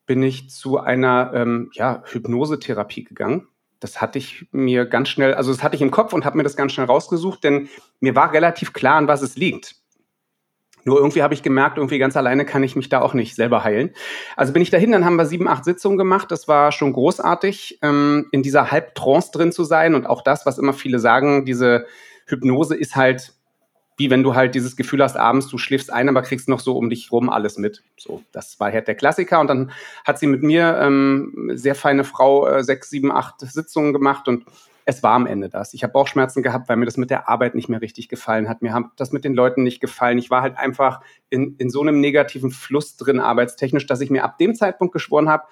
bin 0.06 0.22
ich 0.22 0.50
zu 0.50 0.77
einer 0.77 1.32
ähm, 1.34 1.72
ja, 1.74 2.03
Hypnosetherapie 2.06 3.03
gegangen 3.03 3.48
das 3.84 4.00
hatte 4.00 4.18
ich 4.18 4.48
mir 4.51 4.86
ganz 4.86 5.10
schnell, 5.10 5.34
also 5.34 5.51
das 5.51 5.62
hatte 5.62 5.75
ich 5.75 5.82
im 5.82 5.92
Kopf 5.92 6.13
und 6.13 6.24
habe 6.24 6.38
mir 6.38 6.44
das 6.44 6.56
ganz 6.56 6.72
schnell 6.72 6.86
rausgesucht, 6.86 7.44
denn 7.44 7.68
mir 8.00 8.15
war 8.15 8.32
relativ 8.32 8.72
klar, 8.72 8.96
an 8.96 9.10
was 9.10 9.22
es 9.22 9.36
liegt. 9.36 9.75
Nur 10.86 10.98
irgendwie 10.98 11.24
habe 11.24 11.34
ich 11.34 11.44
gemerkt, 11.44 11.78
irgendwie 11.78 12.00
ganz 12.00 12.18
alleine 12.18 12.46
kann 12.46 12.63
ich 12.63 12.75
mich 12.75 12.90
da 12.90 13.02
auch 13.02 13.13
nicht 13.13 13.36
selber 13.36 13.63
heilen. 13.63 13.92
Also 14.36 14.54
bin 14.54 14.62
ich 14.62 14.70
dahin, 14.70 14.92
dann 14.92 15.06
haben 15.06 15.16
wir 15.16 15.25
sieben, 15.25 15.48
acht 15.48 15.66
Sitzungen 15.66 15.98
gemacht. 15.98 16.32
Das 16.32 16.48
war 16.48 16.72
schon 16.72 16.94
großartig, 16.94 17.80
ähm, 17.82 18.28
in 18.32 18.44
dieser 18.44 18.72
Halbtrance 18.72 19.32
drin 19.32 19.52
zu 19.52 19.63
sein. 19.63 19.96
Und 19.96 20.06
auch 20.06 20.24
das, 20.24 20.46
was 20.46 20.58
immer 20.58 20.74
viele 20.74 21.00
sagen, 21.00 21.46
diese 21.46 21.86
Hypnose 22.25 22.75
ist 22.75 22.96
halt 22.96 23.34
wie 23.98 24.10
wenn 24.10 24.24
du 24.24 24.36
halt 24.36 24.56
dieses 24.56 24.75
Gefühl 24.75 25.04
hast, 25.04 25.16
abends 25.16 25.48
du 25.48 25.58
schläfst 25.58 25.92
ein, 25.92 26.10
aber 26.10 26.24
kriegst 26.24 26.50
noch 26.50 26.60
so 26.60 26.78
um 26.78 26.90
dich 26.90 27.12
rum 27.12 27.30
alles 27.30 27.58
mit. 27.58 27.84
So, 27.98 28.24
das 28.32 28.60
war 28.60 28.72
halt 28.72 28.88
der 28.88 28.96
Klassiker. 28.96 29.40
Und 29.40 29.48
dann 29.48 29.72
hat 30.04 30.20
sie 30.20 30.28
mit 30.28 30.42
mir, 30.42 30.80
ähm, 30.82 31.52
sehr 31.54 31.75
feine 31.75 32.04
Frau, 32.04 32.48
äh, 32.48 32.63
sechs, 32.63 32.90
sieben, 32.90 33.12
acht 33.12 33.40
Sitzungen 33.40 33.94
gemacht 33.94 34.28
und 34.28 34.46
es 34.86 35.04
war 35.04 35.13
am 35.13 35.28
Ende 35.28 35.50
das. 35.50 35.74
Ich 35.74 35.84
habe 35.84 35.94
Bauchschmerzen 35.94 36.44
gehabt, 36.44 36.70
weil 36.70 36.78
mir 36.78 36.86
das 36.86 36.98
mit 36.98 37.10
der 37.10 37.30
Arbeit 37.30 37.56
nicht 37.56 37.70
mehr 37.70 37.82
richtig 37.82 38.10
gefallen 38.10 38.50
hat. 38.50 38.62
Mir 38.62 38.74
hat 38.74 38.86
das 38.98 39.12
mit 39.12 39.24
den 39.24 39.34
Leuten 39.34 39.63
nicht 39.63 39.80
gefallen. 39.80 40.18
Ich 40.18 40.30
war 40.30 40.42
halt 40.42 40.58
einfach 40.58 41.02
in, 41.30 41.56
in 41.58 41.70
so 41.70 41.82
einem 41.82 42.00
negativen 42.00 42.52
Fluss 42.52 42.98
drin, 42.98 43.20
arbeitstechnisch, 43.20 43.86
dass 43.86 44.02
ich 44.02 44.10
mir 44.10 44.24
ab 44.24 44.38
dem 44.38 44.56
Zeitpunkt 44.56 44.94
geschworen 44.94 45.30
habe, 45.30 45.44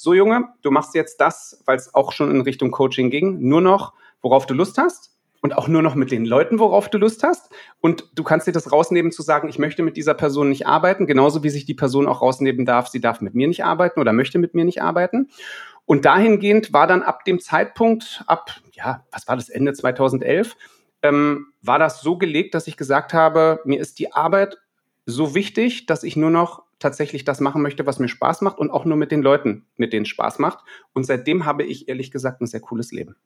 so 0.00 0.14
Junge, 0.14 0.44
du 0.62 0.70
machst 0.70 0.94
jetzt 0.94 1.20
das, 1.20 1.60
weil 1.66 1.76
es 1.76 1.92
auch 1.92 2.12
schon 2.12 2.30
in 2.30 2.40
Richtung 2.40 2.70
Coaching 2.70 3.10
ging, 3.10 3.40
nur 3.40 3.60
noch, 3.60 3.94
worauf 4.22 4.46
du 4.46 4.54
Lust 4.54 4.78
hast 4.78 5.10
und 5.40 5.56
auch 5.56 5.66
nur 5.66 5.82
noch 5.82 5.96
mit 5.96 6.12
den 6.12 6.24
Leuten, 6.24 6.60
worauf 6.60 6.88
du 6.88 6.98
Lust 6.98 7.24
hast. 7.24 7.50
Und 7.80 8.08
du 8.14 8.22
kannst 8.22 8.46
dir 8.46 8.52
das 8.52 8.70
rausnehmen 8.70 9.10
zu 9.10 9.22
sagen, 9.22 9.48
ich 9.48 9.58
möchte 9.58 9.82
mit 9.82 9.96
dieser 9.96 10.14
Person 10.14 10.50
nicht 10.50 10.68
arbeiten, 10.68 11.06
genauso 11.06 11.42
wie 11.42 11.50
sich 11.50 11.64
die 11.64 11.74
Person 11.74 12.06
auch 12.06 12.22
rausnehmen 12.22 12.64
darf, 12.64 12.88
sie 12.88 13.00
darf 13.00 13.20
mit 13.20 13.34
mir 13.34 13.48
nicht 13.48 13.64
arbeiten 13.64 14.00
oder 14.00 14.12
möchte 14.12 14.38
mit 14.38 14.54
mir 14.54 14.64
nicht 14.64 14.82
arbeiten. 14.82 15.30
Und 15.84 16.04
dahingehend 16.04 16.72
war 16.72 16.86
dann 16.86 17.02
ab 17.02 17.24
dem 17.24 17.40
Zeitpunkt, 17.40 18.22
ab, 18.26 18.50
ja, 18.78 19.04
was 19.10 19.28
war 19.28 19.36
das, 19.36 19.48
Ende 19.48 19.72
2011, 19.72 20.56
ähm, 21.02 21.52
war 21.62 21.78
das 21.78 22.00
so 22.00 22.16
gelegt, 22.16 22.54
dass 22.54 22.66
ich 22.66 22.76
gesagt 22.76 23.12
habe, 23.12 23.60
mir 23.64 23.80
ist 23.80 23.98
die 23.98 24.12
Arbeit 24.12 24.56
so 25.04 25.34
wichtig, 25.34 25.86
dass 25.86 26.02
ich 26.02 26.16
nur 26.16 26.30
noch 26.30 26.62
tatsächlich 26.78 27.24
das 27.24 27.40
machen 27.40 27.62
möchte, 27.62 27.86
was 27.86 27.98
mir 27.98 28.08
Spaß 28.08 28.40
macht 28.42 28.58
und 28.58 28.70
auch 28.70 28.84
nur 28.84 28.96
mit 28.96 29.10
den 29.10 29.22
Leuten, 29.22 29.66
mit 29.76 29.92
denen 29.92 30.06
Spaß 30.06 30.38
macht. 30.38 30.60
Und 30.92 31.04
seitdem 31.04 31.44
habe 31.44 31.64
ich 31.64 31.88
ehrlich 31.88 32.10
gesagt 32.10 32.40
ein 32.40 32.46
sehr 32.46 32.60
cooles 32.60 32.92
Leben. 32.92 33.16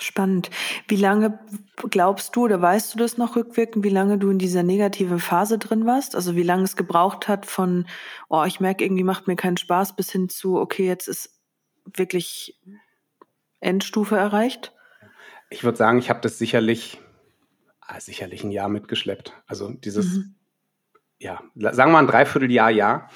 Spannend. 0.00 0.50
Wie 0.86 0.96
lange 0.96 1.38
glaubst 1.90 2.34
du 2.34 2.44
oder 2.44 2.60
weißt 2.60 2.94
du 2.94 2.98
das 2.98 3.18
noch 3.18 3.36
rückwirkend, 3.36 3.84
wie 3.84 3.90
lange 3.90 4.18
du 4.18 4.30
in 4.30 4.38
dieser 4.38 4.62
negativen 4.62 5.18
Phase 5.18 5.58
drin 5.58 5.86
warst? 5.86 6.14
Also 6.14 6.36
wie 6.36 6.42
lange 6.42 6.64
es 6.64 6.76
gebraucht 6.76 7.28
hat 7.28 7.46
von, 7.46 7.86
oh, 8.28 8.44
ich 8.44 8.60
merke, 8.60 8.84
irgendwie 8.84 9.04
macht 9.04 9.26
mir 9.26 9.36
keinen 9.36 9.56
Spaß, 9.56 9.96
bis 9.96 10.10
hin 10.10 10.28
zu, 10.28 10.56
okay, 10.56 10.86
jetzt 10.86 11.08
ist 11.08 11.40
wirklich 11.96 12.60
Endstufe 13.60 14.16
erreicht? 14.16 14.74
Ich 15.50 15.64
würde 15.64 15.78
sagen, 15.78 15.98
ich 15.98 16.10
habe 16.10 16.20
das 16.20 16.38
sicherlich, 16.38 17.00
ah, 17.80 18.00
sicherlich 18.00 18.44
ein 18.44 18.50
Jahr 18.50 18.68
mitgeschleppt. 18.68 19.32
Also 19.46 19.70
dieses, 19.70 20.06
mhm. 20.06 20.34
ja, 21.18 21.40
sagen 21.54 21.90
wir 21.90 21.94
mal 21.94 21.98
ein 22.00 22.06
Dreivierteljahr, 22.06 22.70
ja 22.70 23.08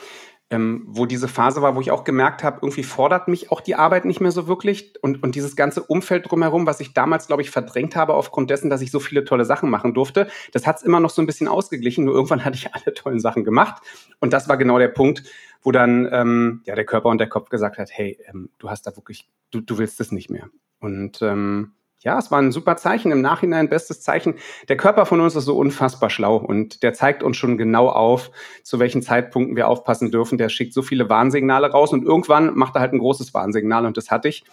ähm, 0.52 0.84
wo 0.86 1.06
diese 1.06 1.28
Phase 1.28 1.62
war, 1.62 1.74
wo 1.74 1.80
ich 1.80 1.90
auch 1.90 2.04
gemerkt 2.04 2.44
habe, 2.44 2.58
irgendwie 2.60 2.82
fordert 2.82 3.26
mich 3.26 3.50
auch 3.50 3.62
die 3.62 3.74
Arbeit 3.74 4.04
nicht 4.04 4.20
mehr 4.20 4.32
so 4.32 4.46
wirklich 4.46 4.92
und, 5.00 5.22
und 5.22 5.34
dieses 5.34 5.56
ganze 5.56 5.82
Umfeld 5.82 6.30
drumherum, 6.30 6.66
was 6.66 6.78
ich 6.80 6.92
damals, 6.92 7.26
glaube 7.26 7.40
ich, 7.40 7.50
verdrängt 7.50 7.96
habe 7.96 8.12
aufgrund 8.12 8.50
dessen, 8.50 8.68
dass 8.68 8.82
ich 8.82 8.90
so 8.90 9.00
viele 9.00 9.24
tolle 9.24 9.46
Sachen 9.46 9.70
machen 9.70 9.94
durfte, 9.94 10.28
das 10.52 10.66
hat 10.66 10.76
es 10.76 10.82
immer 10.82 11.00
noch 11.00 11.10
so 11.10 11.22
ein 11.22 11.26
bisschen 11.26 11.48
ausgeglichen, 11.48 12.04
nur 12.04 12.14
irgendwann 12.14 12.44
hatte 12.44 12.56
ich 12.56 12.74
alle 12.74 12.92
tollen 12.92 13.18
Sachen 13.18 13.44
gemacht 13.44 13.82
und 14.20 14.34
das 14.34 14.48
war 14.48 14.58
genau 14.58 14.78
der 14.78 14.88
Punkt, 14.88 15.24
wo 15.62 15.72
dann 15.72 16.08
ähm, 16.10 16.62
ja, 16.64 16.74
der 16.74 16.84
Körper 16.84 17.08
und 17.08 17.18
der 17.18 17.28
Kopf 17.28 17.48
gesagt 17.48 17.78
hat, 17.78 17.90
hey, 17.90 18.18
ähm, 18.28 18.50
du 18.58 18.68
hast 18.68 18.86
da 18.86 18.96
wirklich, 18.96 19.28
du, 19.50 19.60
du 19.60 19.78
willst 19.78 20.00
das 20.00 20.12
nicht 20.12 20.30
mehr. 20.30 20.48
Und 20.80 21.22
ähm, 21.22 21.72
ja, 22.00 22.18
es 22.18 22.32
war 22.32 22.40
ein 22.40 22.50
super 22.50 22.76
Zeichen. 22.76 23.12
Im 23.12 23.20
Nachhinein 23.20 23.68
bestes 23.68 24.00
Zeichen. 24.00 24.34
Der 24.68 24.76
Körper 24.76 25.06
von 25.06 25.20
uns 25.20 25.36
ist 25.36 25.44
so 25.44 25.56
unfassbar 25.56 26.10
schlau 26.10 26.36
und 26.36 26.82
der 26.82 26.94
zeigt 26.94 27.22
uns 27.22 27.36
schon 27.36 27.56
genau 27.56 27.88
auf, 27.88 28.32
zu 28.64 28.80
welchen 28.80 29.02
Zeitpunkten 29.02 29.56
wir 29.56 29.68
aufpassen 29.68 30.10
dürfen. 30.10 30.36
Der 30.36 30.48
schickt 30.48 30.74
so 30.74 30.82
viele 30.82 31.08
Warnsignale 31.08 31.70
raus 31.70 31.92
und 31.92 32.04
irgendwann 32.04 32.56
macht 32.56 32.74
er 32.74 32.80
halt 32.80 32.92
ein 32.92 32.98
großes 32.98 33.32
Warnsignal 33.34 33.86
und 33.86 33.96
das 33.96 34.10
hatte 34.10 34.28
ich. 34.28 34.44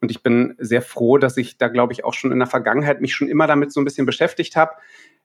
Und 0.00 0.10
ich 0.10 0.22
bin 0.22 0.54
sehr 0.58 0.82
froh, 0.82 1.18
dass 1.18 1.36
ich 1.36 1.58
da, 1.58 1.68
glaube 1.68 1.92
ich, 1.92 2.04
auch 2.04 2.14
schon 2.14 2.32
in 2.32 2.38
der 2.38 2.48
Vergangenheit 2.48 3.00
mich 3.00 3.14
schon 3.14 3.28
immer 3.28 3.46
damit 3.46 3.72
so 3.72 3.80
ein 3.80 3.84
bisschen 3.84 4.06
beschäftigt 4.06 4.56
habe, 4.56 4.72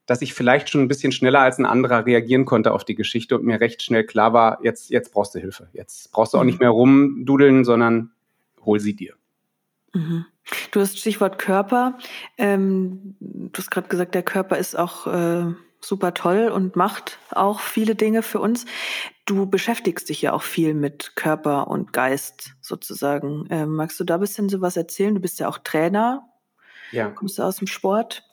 dass 0.08 0.22
ich 0.22 0.34
vielleicht 0.34 0.70
schon 0.70 0.82
ein 0.82 0.88
bisschen 0.88 1.12
schneller 1.12 1.42
als 1.42 1.60
ein 1.60 1.66
anderer 1.66 2.06
reagieren 2.06 2.46
konnte 2.46 2.72
auf 2.72 2.84
die 2.84 2.96
Geschichte 2.96 3.38
und 3.38 3.46
mir 3.46 3.62
recht 3.62 3.84
schnell 3.84 4.06
klar 4.06 4.34
war, 4.34 4.60
jetzt, 4.64 4.90
jetzt 4.90 5.14
brauchst 5.14 5.36
du 5.36 5.40
Hilfe. 5.40 5.68
Jetzt 5.74 6.12
brauchst 6.12 6.34
du 6.34 6.40
auch 6.40 6.44
nicht 6.44 6.60
mehr 6.60 6.70
rumdudeln, 6.70 7.66
sondern 7.66 8.12
hol 8.66 8.80
sie 8.80 8.96
dir. 8.96 9.14
Mhm. 9.94 10.26
Du 10.72 10.80
hast 10.80 10.98
Stichwort 10.98 11.38
Körper. 11.38 11.98
Ähm, 12.38 13.16
du 13.20 13.58
hast 13.58 13.70
gerade 13.70 13.90
gesagt, 13.90 14.16
der 14.16 14.24
Körper 14.24 14.58
ist 14.58 14.80
auch 14.80 15.08
äh, 15.08 15.54
super 15.82 16.14
toll 16.14 16.50
und 16.54 16.78
macht 16.78 17.20
auch 17.32 17.60
viele 17.60 17.96
Dinge 17.96 18.24
für 18.24 18.40
uns. 18.40 18.66
Du 19.26 19.46
beschäftigst 19.46 20.08
dich 20.08 20.22
ja 20.22 20.32
auch 20.32 20.42
viel 20.42 20.74
mit 20.74 21.16
Körper 21.16 21.68
und 21.68 21.92
Geist 21.92 22.54
sozusagen. 22.62 23.46
Ähm, 23.50 23.76
magst 23.76 24.00
du 24.00 24.06
da 24.06 24.16
ein 24.16 24.22
bisschen 24.22 24.48
sowas 24.48 24.78
erzählen? 24.78 25.16
Du 25.16 25.22
bist 25.22 25.40
ja 25.40 25.50
auch 25.50 25.58
Trainer. 25.58 26.24
Ja. 26.92 27.10
Kommst 27.10 27.38
du 27.38 27.44
aus 27.44 27.58
dem 27.58 27.68
Sport? 27.68 28.24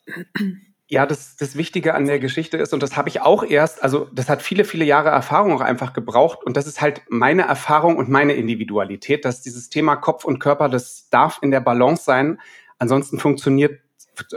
Ja, 0.88 1.06
das, 1.06 1.36
das 1.36 1.56
Wichtige 1.56 1.94
an 1.94 2.04
der 2.04 2.18
Geschichte 2.18 2.58
ist, 2.58 2.74
und 2.74 2.82
das 2.82 2.94
habe 2.96 3.08
ich 3.08 3.22
auch 3.22 3.42
erst, 3.42 3.82
also 3.82 4.06
das 4.12 4.28
hat 4.28 4.42
viele, 4.42 4.64
viele 4.64 4.84
Jahre 4.84 5.08
Erfahrung 5.08 5.52
auch 5.54 5.62
einfach 5.62 5.94
gebraucht. 5.94 6.44
Und 6.44 6.58
das 6.58 6.66
ist 6.66 6.82
halt 6.82 7.02
meine 7.08 7.42
Erfahrung 7.42 7.96
und 7.96 8.10
meine 8.10 8.34
Individualität, 8.34 9.24
dass 9.24 9.40
dieses 9.40 9.70
Thema 9.70 9.96
Kopf 9.96 10.24
und 10.24 10.40
Körper, 10.40 10.68
das 10.68 11.08
darf 11.08 11.38
in 11.40 11.50
der 11.50 11.60
Balance 11.60 12.04
sein. 12.04 12.38
Ansonsten 12.78 13.18
funktioniert, 13.18 13.80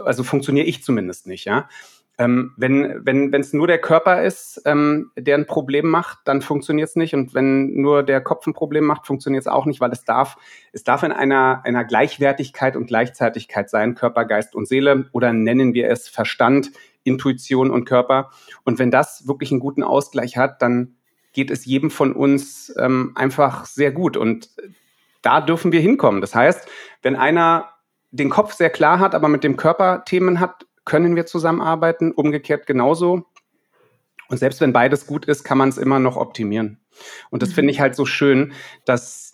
also 0.06 0.24
funktioniere 0.24 0.66
ich 0.66 0.84
zumindest 0.84 1.28
nicht, 1.28 1.44
ja. 1.46 1.68
Ähm, 2.20 2.54
wenn 2.58 3.06
wenn 3.06 3.32
wenn, 3.32 3.42
es 3.42 3.54
nur 3.54 3.68
der 3.68 3.78
Körper 3.78 4.24
ist, 4.24 4.62
ähm, 4.66 5.12
der 5.16 5.38
ein 5.38 5.46
Problem 5.46 5.88
macht, 5.88 6.20
dann 6.26 6.42
funktioniert 6.42 6.90
es 6.90 6.96
nicht. 6.96 7.14
Und 7.14 7.36
wenn 7.36 7.76
nur 7.76 8.02
der 8.02 8.22
Kopf 8.22 8.48
ein 8.48 8.54
Problem 8.54 8.86
macht, 8.86 9.06
funktioniert 9.06 9.42
es 9.42 9.48
auch 9.48 9.66
nicht, 9.66 9.82
weil 9.82 9.92
es 9.92 10.04
darf, 10.04 10.38
es 10.72 10.84
darf 10.84 11.04
in 11.04 11.12
einer, 11.12 11.62
einer 11.64 11.86
Gleichwertigkeit 11.86 12.76
und 12.76 12.88
Gleichzeitigkeit 12.88 13.70
sein, 13.70 13.94
Körper, 13.94 14.26
Geist 14.26 14.56
und 14.56 14.68
Seele, 14.68 15.10
oder 15.12 15.32
nennen 15.32 15.76
wir 15.76 15.90
es 15.90 16.08
Verstand, 16.08 16.72
Intuition 17.04 17.70
und 17.70 17.86
Körper. 17.86 18.32
Und 18.64 18.80
wenn 18.80 18.90
das 18.92 19.28
wirklich 19.28 19.52
einen 19.52 19.60
guten 19.60 19.84
Ausgleich 19.84 20.38
hat, 20.38 20.62
dann 20.62 20.96
geht 21.34 21.52
es 21.52 21.66
jedem 21.66 21.92
von 21.92 22.14
uns 22.14 22.74
ähm, 22.80 23.12
einfach 23.16 23.66
sehr 23.66 23.92
gut. 23.92 24.18
Und 24.18 24.50
da 25.22 25.40
dürfen 25.40 25.72
wir 25.72 25.82
hinkommen. 25.82 26.22
Das 26.22 26.34
heißt, 26.34 26.68
wenn 27.04 27.16
einer 27.16 27.70
den 28.12 28.30
Kopf 28.30 28.54
sehr 28.54 28.70
klar 28.70 29.00
hat, 29.00 29.14
aber 29.14 29.28
mit 29.28 29.44
dem 29.44 29.58
Körper 29.58 30.04
Themen 30.06 30.40
hat, 30.40 30.66
können 30.88 31.18
wir 31.18 31.26
zusammenarbeiten, 31.26 32.14
umgekehrt 32.14 32.66
genauso. 32.66 33.26
Und 34.30 34.38
selbst 34.38 34.62
wenn 34.62 34.72
beides 34.72 35.06
gut 35.06 35.26
ist, 35.26 35.44
kann 35.44 35.58
man 35.58 35.68
es 35.68 35.78
immer 35.78 36.00
noch 36.00 36.16
optimieren. 36.16 36.80
Und 37.30 37.42
das 37.42 37.50
mhm. 37.50 37.54
finde 37.54 37.72
ich 37.72 37.82
halt 37.82 37.94
so 37.94 38.06
schön, 38.06 38.54
dass 38.86 39.27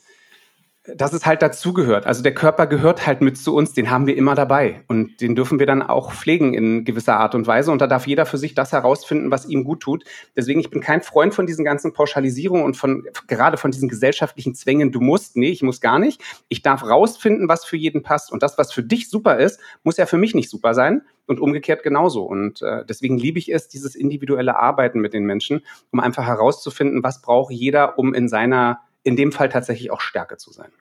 dass 0.85 1.13
es 1.13 1.25
halt 1.25 1.41
dazugehört. 1.41 2.05
Also 2.05 2.23
der 2.23 2.33
Körper 2.33 2.67
gehört 2.67 3.07
halt 3.07 3.21
mit 3.21 3.37
zu 3.37 3.55
uns, 3.55 3.71
den 3.71 3.89
haben 3.89 4.05
wir 4.05 4.17
immer 4.17 4.35
dabei. 4.35 4.83
Und 4.87 5.21
den 5.21 5.33
dürfen 5.33 5.57
wir 5.59 5.65
dann 5.65 5.81
auch 5.81 6.11
pflegen 6.11 6.53
in 6.53 6.83
gewisser 6.83 7.17
Art 7.17 7.35
und 7.35 7.47
Weise. 7.47 7.71
Und 7.71 7.79
da 7.79 7.87
darf 7.87 8.05
jeder 8.05 8.25
für 8.25 8.37
sich 8.37 8.53
das 8.53 8.73
herausfinden, 8.73 9.31
was 9.31 9.45
ihm 9.45 9.63
gut 9.63 9.79
tut. 9.79 10.03
Deswegen, 10.35 10.59
ich 10.59 10.69
bin 10.69 10.81
kein 10.81 11.01
Freund 11.01 11.33
von 11.33 11.45
diesen 11.45 11.63
ganzen 11.63 11.93
Pauschalisierungen 11.93 12.65
und 12.65 12.75
von, 12.75 13.05
gerade 13.27 13.55
von 13.55 13.71
diesen 13.71 13.87
gesellschaftlichen 13.87 14.55
Zwängen, 14.55 14.91
du 14.91 14.99
musst, 14.99 15.37
nee, 15.37 15.51
ich 15.51 15.63
muss 15.63 15.79
gar 15.79 15.99
nicht. 15.99 16.21
Ich 16.49 16.61
darf 16.63 16.83
rausfinden, 16.83 17.47
was 17.47 17.63
für 17.63 17.77
jeden 17.77 18.03
passt. 18.03 18.33
Und 18.33 18.43
das, 18.43 18.57
was 18.57 18.73
für 18.73 18.83
dich 18.83 19.09
super 19.09 19.37
ist, 19.37 19.61
muss 19.83 19.95
ja 19.95 20.05
für 20.05 20.17
mich 20.17 20.35
nicht 20.35 20.49
super 20.49 20.73
sein. 20.73 21.03
Und 21.25 21.39
umgekehrt 21.39 21.83
genauso. 21.83 22.23
Und 22.23 22.61
äh, 22.61 22.83
deswegen 22.85 23.17
liebe 23.17 23.39
ich 23.39 23.53
es, 23.53 23.69
dieses 23.69 23.95
individuelle 23.95 24.57
Arbeiten 24.57 24.99
mit 24.99 25.13
den 25.13 25.23
Menschen, 25.23 25.61
um 25.91 26.01
einfach 26.01 26.25
herauszufinden, 26.25 27.01
was 27.01 27.21
braucht 27.21 27.53
jeder, 27.53 27.97
um 27.97 28.13
in 28.13 28.27
seiner 28.27 28.81
in 29.03 29.15
dem 29.15 29.31
Fall 29.31 29.49
tatsächlich 29.49 29.91
auch 29.91 30.01
Stärke 30.01 30.37
zu 30.37 30.51
sein. 30.51 30.71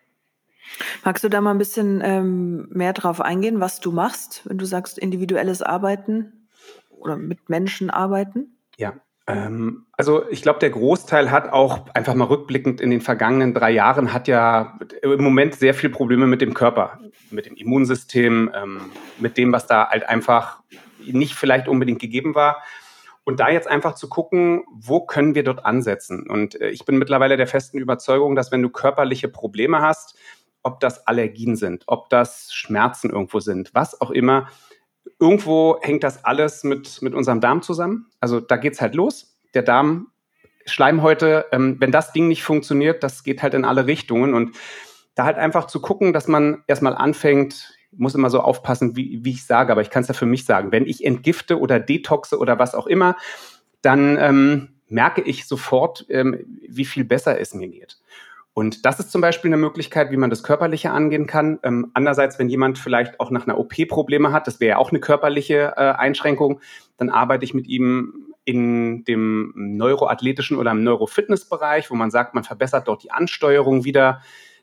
Magst 1.05 1.23
du 1.23 1.29
da 1.29 1.41
mal 1.41 1.51
ein 1.51 1.59
bisschen 1.59 2.01
ähm, 2.03 2.69
mehr 2.71 2.93
drauf 2.93 3.21
eingehen, 3.21 3.61
was 3.61 3.81
du 3.81 3.93
machst, 3.93 4.43
wenn 4.45 4.59
du 4.59 4.65
sagst 4.65 4.99
individuelles 4.99 5.63
Arbeiten 5.63 6.49
oder 6.91 7.17
mit 7.17 7.49
Menschen 7.49 7.91
arbeiten? 7.91 8.57
Ja, 8.79 8.95
ähm, 9.27 9.87
also 9.93 10.29
ich 10.31 10.43
glaube, 10.43 10.59
der 10.59 10.71
Großteil 10.71 11.31
hat 11.31 11.53
auch 11.53 11.87
einfach 11.95 12.15
mal 12.15 12.25
rückblickend 12.25 12.81
in 12.81 12.91
den 12.91 13.01
vergangenen 13.01 13.55
drei 13.55 13.71
Jahren 13.71 14.13
hat 14.13 14.29
ja 14.29 14.79
im 15.03 15.23
Moment 15.23 15.55
sehr 15.55 15.75
viel 15.75 15.91
Probleme 15.91 16.27
mit 16.27 16.41
dem 16.41 16.55
Körper, 16.55 16.99
mit 17.31 17.47
dem 17.47 17.55
Immunsystem, 17.55 18.51
ähm, 18.55 18.81
mit 19.19 19.37
dem, 19.37 19.53
was 19.53 19.67
da 19.67 19.89
halt 19.89 20.09
einfach 20.09 20.63
nicht 21.05 21.35
vielleicht 21.35 21.69
unbedingt 21.69 22.01
gegeben 22.01 22.35
war. 22.35 22.63
Und 23.25 23.39
da 23.39 23.51
jetzt 23.51 23.69
einfach 23.69 23.95
zu 23.95 24.09
gucken, 24.09 24.65
wo 24.73 25.07
können 25.07 25.35
wir 25.35 25.45
dort 25.45 25.65
ansetzen? 25.65 26.29
Und 26.29 26.61
äh, 26.61 26.71
ich 26.71 26.85
bin 26.85 26.99
mittlerweile 26.99 27.37
der 27.37 27.47
festen 27.47 27.79
Überzeugung, 27.79 28.35
dass 28.35 28.51
wenn 28.51 28.63
du 28.63 28.69
körperliche 28.69 29.29
Probleme 29.29 29.81
hast, 29.81 30.19
ob 30.63 30.81
das 30.81 31.07
Allergien 31.07 31.57
sind, 31.57 31.85
ob 31.87 32.09
das 32.09 32.53
Schmerzen 32.53 33.11
irgendwo 33.11 33.41
sind, 33.41 33.75
was 33.75 34.01
auch 34.01 34.11
immer, 34.11 34.49
irgendwo 35.19 35.79
hängt 35.83 36.05
das 36.05 36.25
alles 36.25 36.65
mit, 36.65 37.03
mit 37.03 37.15
unserem 37.15 37.41
Darm 37.41 37.63
zusammen. 37.63 38.07
Also 38.21 38.41
da 38.41 38.57
geht's 38.57 38.81
halt 38.81 38.95
los. 38.95 39.37
Der 39.55 39.63
Darm, 39.63 40.09
Schleimhäute, 40.67 41.47
ähm, 41.53 41.77
wenn 41.81 41.91
das 41.93 42.13
Ding 42.13 42.29
nicht 42.29 42.43
funktioniert, 42.43 43.03
das 43.03 43.25
geht 43.25 43.43
halt 43.43 43.55
in 43.55 43.65
alle 43.65 43.87
Richtungen. 43.87 44.35
Und 44.35 44.57
da 45.15 45.25
halt 45.25 45.37
einfach 45.37 45.67
zu 45.67 45.81
gucken, 45.81 46.13
dass 46.13 46.29
man 46.29 46.63
erstmal 46.67 46.95
anfängt, 46.95 47.75
muss 47.97 48.15
immer 48.15 48.31
so 48.31 48.41
aufpassen, 48.41 48.97
wie, 48.97 49.25
wie 49.25 49.31
ich 49.31 49.45
sage, 49.45 49.73
aber 49.73 49.83
ich 49.83 49.91
kann 49.91 50.03
es 50.03 50.09
ja 50.09 50.15
für 50.15 50.27
mich 50.27 50.45
sagen. 50.45 50.73
Wenn 50.73 50.87
ich 50.87 51.05
entgifte 51.05 51.59
oder 51.59 51.79
detoxe 51.79 52.39
oder 52.39 52.59
was 52.59 52.75
auch 52.75 52.87
immer, 52.87 53.17
dann 53.83 54.17
ähm, 54.19 54.69
merke 54.89 55.23
ich 55.23 55.47
sofort, 55.47 56.07
ähm, 56.09 56.45
wie 56.69 56.85
viel 56.85 57.05
besser 57.05 57.39
es 57.41 57.55
mir 57.55 57.69
geht. 57.69 57.99
Und 58.55 58.85
das 58.85 59.01
ist 59.01 59.11
zum 59.11 59.23
Beispiel 59.23 59.49
eine 59.49 59.57
Möglichkeit, 59.57 60.11
wie 60.11 60.19
man 60.19 60.29
das 60.29 60.43
Körperliche 60.43 60.91
angehen 60.91 61.27
kann. 61.27 61.59
Ähm, 61.63 61.91
andererseits, 61.95 62.39
wenn 62.39 62.51
jemand 62.51 62.79
vielleicht 62.79 63.19
auch 63.19 63.31
nach 63.31 63.47
einer 63.47 63.59
OP 63.59 63.73
Probleme 63.89 64.31
hat, 64.33 64.47
das 64.47 64.61
wäre 64.61 64.71
ja 64.71 64.77
auch 64.77 64.91
eine 64.91 65.01
körperliche 65.01 65.73
äh, 65.77 65.93
Einschränkung, 65.93 66.61
dann 66.99 67.09
arbeite 67.09 67.45
ich 67.45 67.55
mit 67.55 67.67
ihm 67.67 68.33
in 68.45 69.05
dem 69.05 69.53
neuroathletischen 69.55 70.59
oder 70.59 70.73
im 70.73 70.83
Neurofitnessbereich, 70.83 71.91
wo 71.91 71.95
man 71.95 72.11
sagt, 72.11 72.35
man 72.35 72.45
verbessert 72.45 72.89
dort 72.89 73.03
die 73.05 73.13
Ansteuerung 73.13 73.85
wieder, 73.85 74.21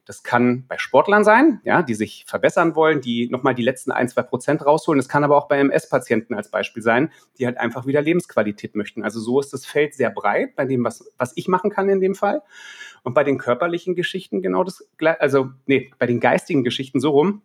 das 0.09 0.23
kann 0.23 0.65
bei 0.67 0.79
Sportlern 0.79 1.23
sein, 1.23 1.61
ja, 1.63 1.83
die 1.83 1.93
sich 1.93 2.25
verbessern 2.25 2.75
wollen, 2.75 2.99
die 2.99 3.29
nochmal 3.29 3.53
die 3.53 3.61
letzten 3.61 3.91
ein, 3.91 4.09
zwei 4.09 4.23
Prozent 4.23 4.65
rausholen. 4.65 4.97
Das 4.97 5.07
kann 5.07 5.23
aber 5.23 5.37
auch 5.37 5.47
bei 5.47 5.59
MS-Patienten 5.59 6.33
als 6.33 6.49
Beispiel 6.49 6.81
sein, 6.81 7.11
die 7.37 7.45
halt 7.45 7.59
einfach 7.59 7.85
wieder 7.85 8.01
Lebensqualität 8.01 8.75
möchten. 8.75 9.03
Also 9.03 9.19
so 9.19 9.39
ist 9.39 9.53
das 9.53 9.67
Feld 9.67 9.93
sehr 9.93 10.09
breit 10.09 10.55
bei 10.55 10.65
dem, 10.65 10.83
was, 10.83 11.13
was 11.19 11.33
ich 11.35 11.47
machen 11.47 11.69
kann 11.69 11.89
in 11.89 12.01
dem 12.01 12.15
Fall. 12.15 12.41
Und 13.03 13.13
bei 13.13 13.23
den 13.23 13.37
körperlichen 13.37 13.93
Geschichten 13.93 14.41
genau 14.41 14.63
das, 14.63 14.89
also, 15.19 15.51
nee, 15.67 15.91
bei 15.99 16.07
den 16.07 16.19
geistigen 16.19 16.63
Geschichten 16.63 16.99
so 16.99 17.11
rum, 17.11 17.43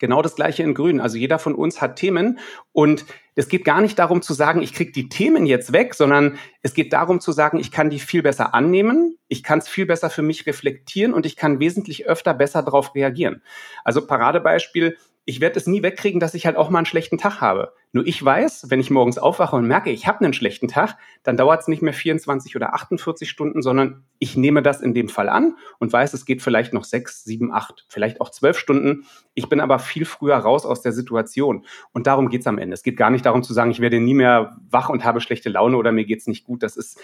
Genau 0.00 0.22
das 0.22 0.34
gleiche 0.34 0.62
in 0.62 0.74
Grün. 0.74 0.98
Also 0.98 1.18
jeder 1.18 1.38
von 1.38 1.54
uns 1.54 1.80
hat 1.80 1.96
Themen 1.96 2.38
und 2.72 3.04
es 3.34 3.48
geht 3.48 3.64
gar 3.64 3.82
nicht 3.82 3.98
darum 3.98 4.22
zu 4.22 4.32
sagen, 4.32 4.62
ich 4.62 4.72
kriege 4.72 4.92
die 4.92 5.08
Themen 5.10 5.44
jetzt 5.46 5.72
weg, 5.72 5.94
sondern 5.94 6.38
es 6.62 6.74
geht 6.74 6.92
darum 6.92 7.20
zu 7.20 7.32
sagen, 7.32 7.58
ich 7.58 7.70
kann 7.70 7.90
die 7.90 7.98
viel 7.98 8.22
besser 8.22 8.54
annehmen, 8.54 9.18
ich 9.28 9.42
kann 9.42 9.58
es 9.58 9.68
viel 9.68 9.84
besser 9.86 10.08
für 10.08 10.22
mich 10.22 10.46
reflektieren 10.46 11.12
und 11.12 11.26
ich 11.26 11.36
kann 11.36 11.60
wesentlich 11.60 12.06
öfter 12.06 12.32
besser 12.32 12.62
darauf 12.62 12.94
reagieren. 12.94 13.42
Also 13.84 14.06
Paradebeispiel, 14.06 14.96
ich 15.24 15.40
werde 15.40 15.58
es 15.58 15.66
nie 15.66 15.82
wegkriegen, 15.82 16.18
dass 16.18 16.34
ich 16.34 16.46
halt 16.46 16.56
auch 16.56 16.70
mal 16.70 16.78
einen 16.78 16.86
schlechten 16.86 17.18
Tag 17.18 17.40
habe. 17.40 17.72
Nur 17.92 18.06
ich 18.06 18.24
weiß, 18.24 18.66
wenn 18.68 18.80
ich 18.80 18.90
morgens 18.90 19.18
aufwache 19.18 19.56
und 19.56 19.66
merke, 19.66 19.90
ich 19.90 20.06
habe 20.06 20.24
einen 20.24 20.32
schlechten 20.32 20.68
Tag, 20.68 20.96
dann 21.22 21.36
dauert 21.36 21.60
es 21.60 21.68
nicht 21.68 21.82
mehr 21.82 21.92
24 21.92 22.56
oder 22.56 22.74
48 22.74 23.28
Stunden, 23.28 23.62
sondern 23.62 24.04
ich 24.18 24.36
nehme 24.36 24.62
das 24.62 24.80
in 24.80 24.94
dem 24.94 25.08
Fall 25.08 25.28
an 25.28 25.56
und 25.78 25.92
weiß, 25.92 26.14
es 26.14 26.24
geht 26.24 26.40
vielleicht 26.40 26.72
noch 26.72 26.84
sechs, 26.84 27.24
sieben, 27.24 27.52
acht, 27.52 27.84
vielleicht 27.88 28.20
auch 28.20 28.30
zwölf 28.30 28.58
Stunden. 28.58 29.06
Ich 29.34 29.48
bin 29.48 29.60
aber 29.60 29.78
viel 29.78 30.04
früher 30.04 30.36
raus 30.36 30.64
aus 30.64 30.82
der 30.82 30.92
Situation. 30.92 31.66
Und 31.92 32.06
darum 32.06 32.28
geht 32.28 32.42
es 32.42 32.46
am 32.46 32.58
Ende. 32.58 32.74
Es 32.74 32.82
geht 32.82 32.96
gar 32.96 33.10
nicht 33.10 33.26
darum 33.26 33.42
zu 33.42 33.52
sagen, 33.52 33.70
ich 33.70 33.80
werde 33.80 34.00
nie 34.00 34.14
mehr 34.14 34.56
wach 34.70 34.88
und 34.88 35.04
habe 35.04 35.20
schlechte 35.20 35.48
Laune 35.48 35.76
oder 35.76 35.92
mir 35.92 36.04
geht 36.04 36.20
es 36.20 36.26
nicht 36.28 36.44
gut. 36.44 36.62
Das 36.62 36.76
ist, 36.76 37.00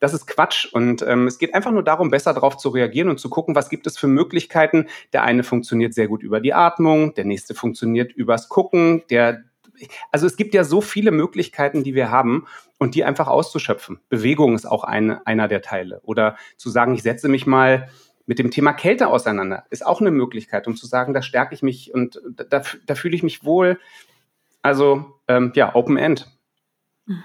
das 0.00 0.14
ist 0.14 0.26
Quatsch. 0.26 0.66
Und 0.72 1.02
ähm, 1.02 1.26
es 1.26 1.38
geht 1.38 1.54
einfach 1.54 1.70
nur 1.70 1.82
darum, 1.82 2.10
besser 2.10 2.34
darauf 2.34 2.56
zu 2.56 2.68
reagieren 2.68 3.08
und 3.08 3.18
zu 3.18 3.30
gucken, 3.30 3.54
was 3.54 3.68
gibt 3.68 3.86
es 3.86 3.98
für 3.98 4.08
Möglichkeiten. 4.08 4.86
Der 5.12 5.22
eine 5.22 5.42
funktioniert 5.42 5.94
sehr 5.94 6.08
gut 6.08 6.22
über 6.22 6.40
die 6.40 6.54
Atmung, 6.54 7.14
der 7.14 7.24
nächste 7.24 7.54
funktioniert 7.54 8.12
übers 8.12 8.48
Gucken, 8.48 9.02
der 9.10 9.44
also 10.10 10.26
es 10.26 10.36
gibt 10.36 10.54
ja 10.54 10.64
so 10.64 10.80
viele 10.80 11.12
Möglichkeiten, 11.12 11.84
die 11.84 11.94
wir 11.94 12.10
haben 12.10 12.46
und 12.78 12.96
die 12.96 13.04
einfach 13.04 13.28
auszuschöpfen. 13.28 14.00
Bewegung 14.08 14.56
ist 14.56 14.66
auch 14.66 14.82
eine, 14.82 15.24
einer 15.24 15.46
der 15.46 15.62
Teile. 15.62 16.00
Oder 16.02 16.36
zu 16.56 16.68
sagen, 16.70 16.94
ich 16.94 17.04
setze 17.04 17.28
mich 17.28 17.46
mal 17.46 17.88
mit 18.26 18.38
dem 18.38 18.50
Thema 18.50 18.72
Kälte 18.72 19.06
auseinander, 19.06 19.64
ist 19.70 19.86
auch 19.86 20.00
eine 20.00 20.10
Möglichkeit, 20.10 20.66
um 20.66 20.76
zu 20.76 20.86
sagen, 20.86 21.14
da 21.14 21.22
stärke 21.22 21.54
ich 21.54 21.62
mich 21.62 21.94
und 21.94 22.20
da, 22.50 22.62
da 22.86 22.94
fühle 22.94 23.14
ich 23.14 23.22
mich 23.22 23.44
wohl. 23.44 23.78
Also 24.62 25.20
ähm, 25.28 25.52
ja, 25.54 25.74
Open 25.74 25.96
End. 25.96 26.26
Mhm. 27.06 27.22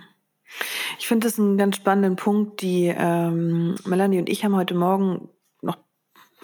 Ich 0.99 1.07
finde 1.07 1.27
das 1.27 1.39
einen 1.39 1.57
ganz 1.57 1.75
spannenden 1.75 2.15
Punkt. 2.15 2.61
Die 2.61 2.93
ähm, 2.95 3.75
Melanie 3.85 4.19
und 4.19 4.29
ich 4.29 4.43
haben 4.43 4.55
heute 4.55 4.75
Morgen 4.75 5.29
noch 5.61 5.77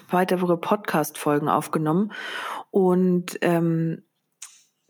weitere 0.08 0.56
Podcast-Folgen 0.56 1.48
aufgenommen. 1.48 2.12
Und 2.70 3.38
ähm, 3.42 4.02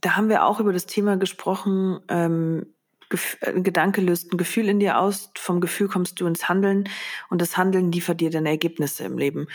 da 0.01 0.17
haben 0.17 0.29
wir 0.29 0.45
auch 0.45 0.61
über 0.61 0.73
das 0.73 0.87
Thema 0.87 1.17
gesprochen, 1.17 2.01
ähm, 2.09 2.75
ein 3.13 3.19
äh, 3.59 3.61
Gedanke 3.63 4.01
löst 4.01 4.33
ein 4.33 4.39
Gefühl 4.39 4.69
in 4.69 4.81
dir 4.81 4.99
aus, 4.99 5.33
vom 5.37 5.61
Gefühl 5.61 5.89
kommst 5.89 6.21
du 6.21 6.27
ins 6.27 6.49
Handeln 6.49 6.89
und 7.29 7.43
das 7.43 7.57
Handeln 7.57 7.91
liefert 7.91 8.21
dir 8.21 8.31
dann 8.31 8.47
Ergebnisse 8.47 9.05
im 9.05 9.19
Leben. 9.19 9.49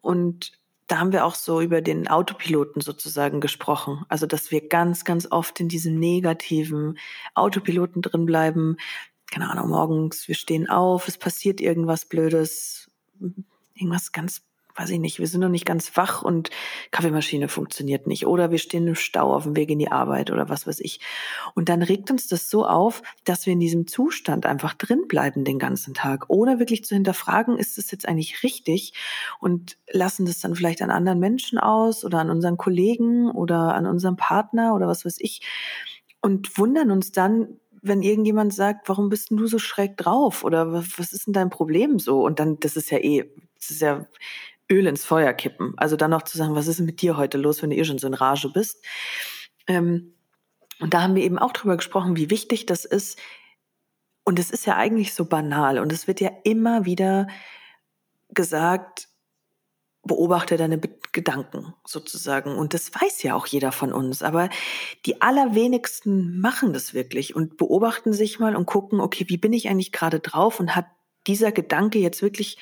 Und 0.00 0.52
da 0.88 0.98
haben 0.98 1.12
wir 1.12 1.26
auch 1.26 1.34
so 1.34 1.60
über 1.60 1.82
den 1.82 2.08
Autopiloten 2.08 2.80
sozusagen 2.80 3.40
gesprochen. 3.42 4.04
Also, 4.08 4.26
dass 4.26 4.50
wir 4.50 4.66
ganz, 4.68 5.04
ganz 5.04 5.30
oft 5.30 5.60
in 5.60 5.68
diesem 5.68 5.98
negativen 5.98 6.98
Autopiloten 7.34 8.00
drin 8.00 8.24
bleiben, 8.24 8.78
keine 9.30 9.50
Ahnung, 9.50 9.68
morgens, 9.68 10.28
wir 10.28 10.34
stehen 10.34 10.68
auf, 10.68 11.08
es 11.08 11.18
passiert 11.18 11.60
irgendwas 11.60 12.06
Blödes, 12.06 12.90
irgendwas 13.74 14.12
ganz, 14.12 14.42
weiß 14.74 14.90
ich 14.90 15.00
nicht, 15.00 15.18
wir 15.18 15.26
sind 15.26 15.40
noch 15.40 15.48
nicht 15.48 15.66
ganz 15.66 15.96
wach 15.96 16.22
und 16.22 16.50
Kaffeemaschine 16.92 17.48
funktioniert 17.48 18.06
nicht. 18.06 18.26
Oder 18.26 18.50
wir 18.50 18.58
stehen 18.58 18.86
im 18.86 18.94
Stau 18.94 19.34
auf 19.34 19.42
dem 19.42 19.56
Weg 19.56 19.70
in 19.70 19.78
die 19.78 19.90
Arbeit 19.90 20.30
oder 20.30 20.48
was 20.48 20.66
weiß 20.66 20.80
ich. 20.80 21.00
Und 21.54 21.68
dann 21.68 21.82
regt 21.82 22.10
uns 22.10 22.28
das 22.28 22.48
so 22.48 22.64
auf, 22.64 23.02
dass 23.24 23.44
wir 23.44 23.52
in 23.52 23.60
diesem 23.60 23.86
Zustand 23.86 24.46
einfach 24.46 24.74
drin 24.74 25.06
bleiben 25.08 25.44
den 25.44 25.58
ganzen 25.58 25.94
Tag, 25.94 26.26
ohne 26.28 26.58
wirklich 26.58 26.84
zu 26.84 26.94
hinterfragen, 26.94 27.58
ist 27.58 27.76
es 27.76 27.90
jetzt 27.90 28.08
eigentlich 28.08 28.42
richtig 28.42 28.94
und 29.40 29.76
lassen 29.90 30.26
das 30.26 30.40
dann 30.40 30.54
vielleicht 30.54 30.80
an 30.80 30.90
anderen 30.90 31.18
Menschen 31.18 31.58
aus 31.58 32.04
oder 32.04 32.20
an 32.20 32.30
unseren 32.30 32.56
Kollegen 32.56 33.30
oder 33.30 33.74
an 33.74 33.84
unserem 33.86 34.16
Partner 34.16 34.74
oder 34.74 34.86
was 34.86 35.04
weiß 35.04 35.16
ich 35.18 35.42
und 36.20 36.58
wundern 36.58 36.90
uns 36.90 37.12
dann, 37.12 37.58
wenn 37.82 38.02
irgendjemand 38.02 38.52
sagt, 38.54 38.88
warum 38.88 39.08
bist 39.08 39.30
denn 39.30 39.36
du 39.36 39.46
so 39.46 39.58
schräg 39.58 39.96
drauf 39.96 40.44
oder 40.44 40.72
was, 40.72 40.98
was 40.98 41.12
ist 41.12 41.26
denn 41.26 41.32
dein 41.32 41.50
Problem 41.50 41.98
so? 41.98 42.24
Und 42.24 42.38
dann, 42.40 42.58
das 42.60 42.76
ist 42.76 42.90
ja 42.90 42.98
eh, 42.98 43.30
das 43.56 43.70
ist 43.70 43.80
ja 43.80 44.06
Öl 44.70 44.86
ins 44.86 45.04
Feuer 45.04 45.32
kippen. 45.32 45.74
Also 45.76 45.96
dann 45.96 46.10
noch 46.10 46.22
zu 46.22 46.36
sagen, 46.36 46.54
was 46.54 46.66
ist 46.66 46.78
denn 46.78 46.86
mit 46.86 47.00
dir 47.00 47.16
heute 47.16 47.38
los, 47.38 47.62
wenn 47.62 47.70
du 47.70 47.76
eh 47.76 47.84
schon 47.84 47.98
so 47.98 48.06
in 48.06 48.14
Rage 48.14 48.50
bist? 48.50 48.84
Ähm, 49.66 50.14
und 50.80 50.94
da 50.94 51.02
haben 51.02 51.14
wir 51.14 51.22
eben 51.22 51.38
auch 51.38 51.52
drüber 51.52 51.76
gesprochen, 51.76 52.16
wie 52.16 52.30
wichtig 52.30 52.66
das 52.66 52.84
ist. 52.84 53.18
Und 54.24 54.38
es 54.38 54.50
ist 54.50 54.66
ja 54.66 54.76
eigentlich 54.76 55.14
so 55.14 55.24
banal 55.24 55.78
und 55.78 55.92
es 55.92 56.06
wird 56.06 56.20
ja 56.20 56.30
immer 56.44 56.84
wieder 56.84 57.28
gesagt, 58.28 59.08
beobachte 60.08 60.56
deine 60.56 60.80
Gedanken 61.12 61.74
sozusagen. 61.86 62.56
Und 62.56 62.74
das 62.74 62.92
weiß 62.92 63.22
ja 63.22 63.36
auch 63.36 63.46
jeder 63.46 63.70
von 63.70 63.92
uns. 63.92 64.24
Aber 64.24 64.50
die 65.06 65.22
allerwenigsten 65.22 66.40
machen 66.40 66.72
das 66.72 66.94
wirklich 66.94 67.36
und 67.36 67.56
beobachten 67.56 68.12
sich 68.12 68.40
mal 68.40 68.56
und 68.56 68.66
gucken, 68.66 69.00
okay, 69.00 69.26
wie 69.28 69.36
bin 69.36 69.52
ich 69.52 69.68
eigentlich 69.68 69.92
gerade 69.92 70.18
drauf 70.18 70.58
und 70.58 70.74
hat 70.74 70.86
dieser 71.28 71.52
Gedanke 71.52 72.00
jetzt 72.00 72.22
wirklich 72.22 72.58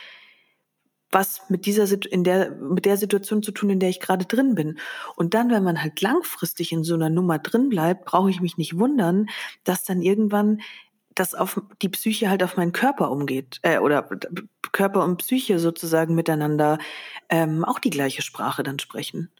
was 1.10 1.48
mit 1.48 1.66
dieser 1.66 1.86
in 2.10 2.24
der 2.24 2.50
mit 2.50 2.84
der 2.84 2.96
Situation 2.96 3.42
zu 3.42 3.52
tun, 3.52 3.70
in 3.70 3.80
der 3.80 3.88
ich 3.88 4.00
gerade 4.00 4.24
drin 4.24 4.54
bin. 4.54 4.78
Und 5.14 5.34
dann, 5.34 5.50
wenn 5.50 5.62
man 5.62 5.80
halt 5.82 6.00
langfristig 6.00 6.72
in 6.72 6.82
so 6.82 6.94
einer 6.94 7.10
Nummer 7.10 7.38
drin 7.38 7.68
bleibt, 7.68 8.04
brauche 8.04 8.28
ich 8.28 8.40
mich 8.40 8.58
nicht 8.58 8.76
wundern, 8.78 9.28
dass 9.64 9.84
dann 9.84 10.02
irgendwann 10.02 10.60
das 11.16 11.34
auf 11.34 11.60
die 11.82 11.88
Psyche 11.88 12.30
halt 12.30 12.42
auf 12.42 12.56
meinen 12.56 12.72
Körper 12.72 13.10
umgeht 13.10 13.58
äh, 13.62 13.78
oder 13.78 14.08
Körper 14.72 15.04
und 15.04 15.16
Psyche 15.16 15.58
sozusagen 15.58 16.14
miteinander 16.14 16.78
ähm, 17.28 17.64
auch 17.64 17.78
die 17.78 17.90
gleiche 17.90 18.22
Sprache 18.22 18.62
dann 18.62 18.78
sprechen. 18.78 19.30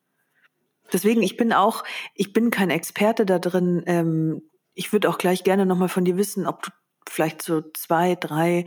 Deswegen, 0.93 1.23
ich 1.23 1.37
bin 1.37 1.53
auch, 1.53 1.85
ich 2.15 2.33
bin 2.33 2.51
kein 2.51 2.71
Experte 2.71 3.27
da 3.27 3.39
drin. 3.39 3.83
Ähm, 3.87 4.43
ich 4.75 4.93
würde 4.93 5.09
auch 5.09 5.19
gleich 5.19 5.45
gerne 5.45 5.67
nochmal 5.67 5.89
von 5.89 6.05
dir 6.05 6.17
wissen, 6.17 6.47
ob 6.47 6.63
du 6.63 6.71
vielleicht 7.09 7.43
so 7.43 7.63
zwei, 7.75 8.15
drei 8.15 8.67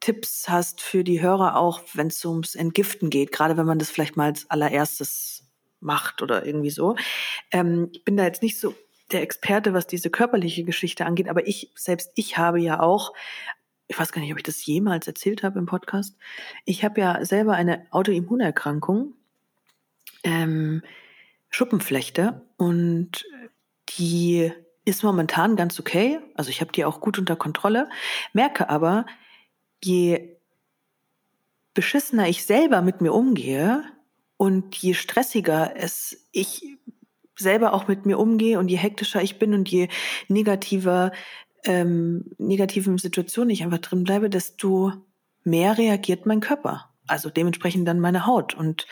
Tipps 0.00 0.48
hast 0.48 0.80
für 0.80 1.04
die 1.04 1.20
Hörer 1.20 1.56
auch, 1.56 1.82
wenn 1.94 2.06
es 2.06 2.24
ums 2.24 2.54
Entgiften 2.54 3.10
geht, 3.10 3.32
gerade 3.32 3.56
wenn 3.56 3.66
man 3.66 3.78
das 3.78 3.90
vielleicht 3.90 4.16
mal 4.16 4.26
als 4.26 4.50
allererstes 4.50 5.46
macht 5.80 6.22
oder 6.22 6.46
irgendwie 6.46 6.70
so. 6.70 6.96
Ähm, 7.52 7.88
ich 7.92 8.04
bin 8.04 8.16
da 8.16 8.24
jetzt 8.24 8.42
nicht 8.42 8.58
so 8.58 8.74
der 9.12 9.22
Experte, 9.22 9.72
was 9.72 9.86
diese 9.86 10.10
körperliche 10.10 10.64
Geschichte 10.64 11.06
angeht, 11.06 11.28
aber 11.28 11.46
ich, 11.46 11.70
selbst 11.74 12.12
ich 12.14 12.38
habe 12.38 12.60
ja 12.60 12.80
auch, 12.80 13.12
ich 13.88 13.98
weiß 13.98 14.12
gar 14.12 14.20
nicht, 14.20 14.32
ob 14.32 14.38
ich 14.38 14.44
das 14.44 14.64
jemals 14.64 15.06
erzählt 15.06 15.42
habe 15.42 15.58
im 15.58 15.66
Podcast, 15.66 16.16
ich 16.64 16.84
habe 16.84 17.00
ja 17.00 17.24
selber 17.24 17.54
eine 17.54 17.86
Autoimmunerkrankung, 17.90 19.14
ähm, 20.22 20.82
Schuppenflechte 21.48 22.42
und 22.56 23.26
die 23.98 24.52
ist 24.84 25.02
momentan 25.02 25.56
ganz 25.56 25.78
okay, 25.80 26.20
also 26.34 26.50
ich 26.50 26.60
habe 26.60 26.72
die 26.72 26.84
auch 26.84 27.00
gut 27.00 27.18
unter 27.18 27.36
Kontrolle, 27.36 27.88
merke 28.32 28.68
aber, 28.68 29.06
je 29.82 30.36
beschissener 31.74 32.28
ich 32.28 32.44
selber 32.44 32.82
mit 32.82 33.00
mir 33.00 33.12
umgehe 33.12 33.84
und 34.36 34.76
je 34.76 34.94
stressiger 34.94 35.76
es 35.76 36.28
ich 36.32 36.78
selber 37.40 37.72
auch 37.72 37.88
mit 37.88 38.06
mir 38.06 38.18
umgehe 38.18 38.58
und 38.58 38.68
je 38.68 38.76
hektischer 38.76 39.22
ich 39.22 39.38
bin 39.38 39.54
und 39.54 39.68
je 39.68 39.88
negativer, 40.28 41.12
ähm, 41.64 42.30
negativen 42.38 42.98
Situationen 42.98 43.50
ich 43.50 43.62
einfach 43.62 43.78
drin 43.78 44.04
bleibe, 44.04 44.30
desto 44.30 44.92
mehr 45.44 45.76
reagiert 45.78 46.26
mein 46.26 46.40
Körper. 46.40 46.90
Also 47.06 47.30
dementsprechend 47.30 47.88
dann 47.88 48.00
meine 48.00 48.26
Haut. 48.26 48.54
Und 48.54 48.86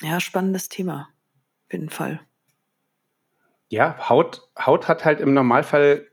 ja, 0.00 0.20
spannendes 0.20 0.68
Thema. 0.68 1.08
Auf 1.66 1.72
jeden 1.72 1.90
Fall. 1.90 2.20
Ja, 3.68 4.08
Haut, 4.08 4.48
Haut 4.58 4.86
hat 4.86 5.04
halt 5.04 5.20
im 5.20 5.34
Normalfall 5.34 6.06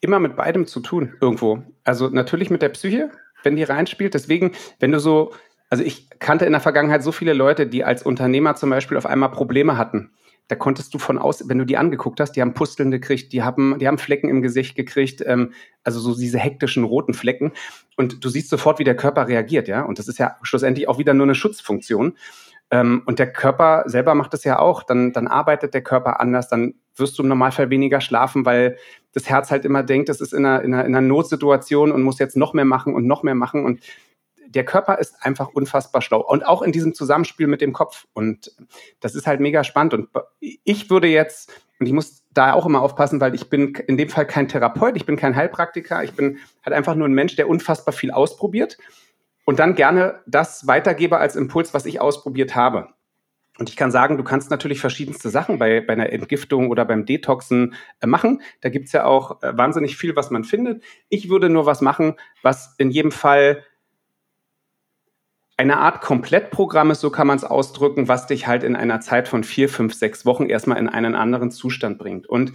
immer 0.00 0.18
mit 0.18 0.36
beidem 0.36 0.66
zu 0.66 0.80
tun, 0.80 1.14
irgendwo. 1.20 1.62
Also 1.84 2.08
natürlich 2.08 2.50
mit 2.50 2.60
der 2.60 2.68
Psyche, 2.68 3.10
wenn 3.42 3.56
die 3.56 3.62
reinspielt. 3.62 4.14
Deswegen, 4.14 4.52
wenn 4.78 4.92
du 4.92 5.00
so, 5.00 5.32
also 5.70 5.82
ich 5.82 6.10
kannte 6.18 6.44
in 6.44 6.52
der 6.52 6.60
Vergangenheit 6.60 7.02
so 7.02 7.12
viele 7.12 7.32
Leute, 7.32 7.66
die 7.66 7.82
als 7.82 8.02
Unternehmer 8.02 8.54
zum 8.56 8.70
Beispiel 8.70 8.98
auf 8.98 9.06
einmal 9.06 9.30
Probleme 9.30 9.78
hatten 9.78 10.12
da 10.48 10.56
konntest 10.56 10.92
du 10.94 10.98
von 10.98 11.18
aus, 11.18 11.48
wenn 11.48 11.58
du 11.58 11.66
die 11.66 11.76
angeguckt 11.76 12.20
hast, 12.20 12.32
die 12.32 12.40
haben 12.40 12.54
Pusteln 12.54 12.90
gekriegt, 12.90 13.32
die 13.32 13.42
haben, 13.42 13.78
die 13.78 13.86
haben 13.86 13.98
Flecken 13.98 14.30
im 14.30 14.42
Gesicht 14.42 14.74
gekriegt, 14.76 15.22
ähm, 15.26 15.52
also 15.84 16.00
so 16.00 16.18
diese 16.18 16.38
hektischen 16.38 16.84
roten 16.84 17.14
Flecken. 17.14 17.52
Und 17.96 18.24
du 18.24 18.28
siehst 18.30 18.48
sofort, 18.48 18.78
wie 18.78 18.84
der 18.84 18.96
Körper 18.96 19.28
reagiert, 19.28 19.68
ja. 19.68 19.82
Und 19.82 19.98
das 19.98 20.08
ist 20.08 20.18
ja 20.18 20.36
schlussendlich 20.42 20.88
auch 20.88 20.98
wieder 20.98 21.12
nur 21.14 21.26
eine 21.26 21.34
Schutzfunktion. 21.34 22.16
Ähm, 22.70 23.02
und 23.06 23.18
der 23.18 23.32
Körper 23.32 23.84
selber 23.86 24.14
macht 24.14 24.32
es 24.34 24.44
ja 24.44 24.58
auch. 24.58 24.82
Dann, 24.82 25.12
dann 25.12 25.26
arbeitet 25.26 25.74
der 25.74 25.82
Körper 25.82 26.20
anders, 26.20 26.48
dann 26.48 26.74
wirst 26.96 27.18
du 27.18 27.22
im 27.22 27.28
Normalfall 27.28 27.70
weniger 27.70 28.00
schlafen, 28.00 28.46
weil 28.46 28.76
das 29.12 29.28
Herz 29.28 29.50
halt 29.50 29.64
immer 29.64 29.82
denkt, 29.82 30.08
es 30.08 30.20
ist 30.20 30.32
in 30.32 30.44
einer, 30.44 30.62
in 30.62 30.72
einer, 30.72 30.84
in 30.84 30.94
einer 30.94 31.06
Notsituation 31.06 31.92
und 31.92 32.02
muss 32.02 32.18
jetzt 32.18 32.36
noch 32.36 32.54
mehr 32.54 32.64
machen 32.64 32.94
und 32.94 33.06
noch 33.06 33.22
mehr 33.22 33.34
machen. 33.34 33.64
Und 33.64 33.80
der 34.54 34.64
Körper 34.64 34.98
ist 34.98 35.16
einfach 35.20 35.48
unfassbar 35.48 36.02
schlau. 36.02 36.20
Und 36.20 36.46
auch 36.46 36.62
in 36.62 36.72
diesem 36.72 36.94
Zusammenspiel 36.94 37.46
mit 37.46 37.60
dem 37.60 37.72
Kopf. 37.72 38.06
Und 38.12 38.52
das 39.00 39.14
ist 39.14 39.26
halt 39.26 39.40
mega 39.40 39.64
spannend. 39.64 39.94
Und 39.94 40.08
ich 40.40 40.90
würde 40.90 41.08
jetzt, 41.08 41.52
und 41.78 41.86
ich 41.86 41.92
muss 41.92 42.24
da 42.32 42.52
auch 42.52 42.66
immer 42.66 42.82
aufpassen, 42.82 43.20
weil 43.20 43.34
ich 43.34 43.50
bin 43.50 43.74
in 43.86 43.96
dem 43.96 44.08
Fall 44.08 44.26
kein 44.26 44.48
Therapeut, 44.48 44.96
ich 44.96 45.06
bin 45.06 45.16
kein 45.16 45.36
Heilpraktiker, 45.36 46.02
ich 46.02 46.14
bin 46.14 46.38
halt 46.64 46.74
einfach 46.74 46.94
nur 46.94 47.08
ein 47.08 47.12
Mensch, 47.12 47.36
der 47.36 47.48
unfassbar 47.48 47.92
viel 47.92 48.10
ausprobiert 48.10 48.78
und 49.44 49.58
dann 49.58 49.74
gerne 49.74 50.20
das 50.26 50.66
weitergebe 50.66 51.18
als 51.18 51.36
Impuls, 51.36 51.74
was 51.74 51.86
ich 51.86 52.00
ausprobiert 52.00 52.54
habe. 52.54 52.88
Und 53.58 53.68
ich 53.68 53.76
kann 53.76 53.90
sagen, 53.90 54.16
du 54.16 54.22
kannst 54.22 54.50
natürlich 54.50 54.78
verschiedenste 54.78 55.30
Sachen 55.30 55.58
bei, 55.58 55.80
bei 55.80 55.92
einer 55.92 56.12
Entgiftung 56.12 56.70
oder 56.70 56.84
beim 56.84 57.04
Detoxen 57.04 57.74
äh, 58.00 58.06
machen. 58.06 58.40
Da 58.60 58.68
gibt's 58.68 58.92
ja 58.92 59.04
auch 59.04 59.42
äh, 59.42 59.56
wahnsinnig 59.56 59.96
viel, 59.96 60.14
was 60.14 60.30
man 60.30 60.44
findet. 60.44 60.82
Ich 61.08 61.28
würde 61.28 61.48
nur 61.48 61.66
was 61.66 61.80
machen, 61.80 62.14
was 62.42 62.74
in 62.78 62.90
jedem 62.90 63.10
Fall 63.10 63.64
eine 65.58 65.78
Art 65.78 66.00
Komplettprogramm 66.00 66.92
ist, 66.92 67.00
so 67.00 67.10
kann 67.10 67.26
man 67.26 67.36
es 67.36 67.44
ausdrücken, 67.44 68.08
was 68.08 68.26
dich 68.26 68.46
halt 68.46 68.62
in 68.62 68.76
einer 68.76 69.00
Zeit 69.00 69.26
von 69.26 69.42
vier, 69.42 69.68
fünf, 69.68 69.92
sechs 69.92 70.24
Wochen 70.24 70.46
erstmal 70.46 70.78
in 70.78 70.88
einen 70.88 71.14
anderen 71.16 71.50
Zustand 71.50 71.98
bringt. 71.98 72.28
Und 72.28 72.52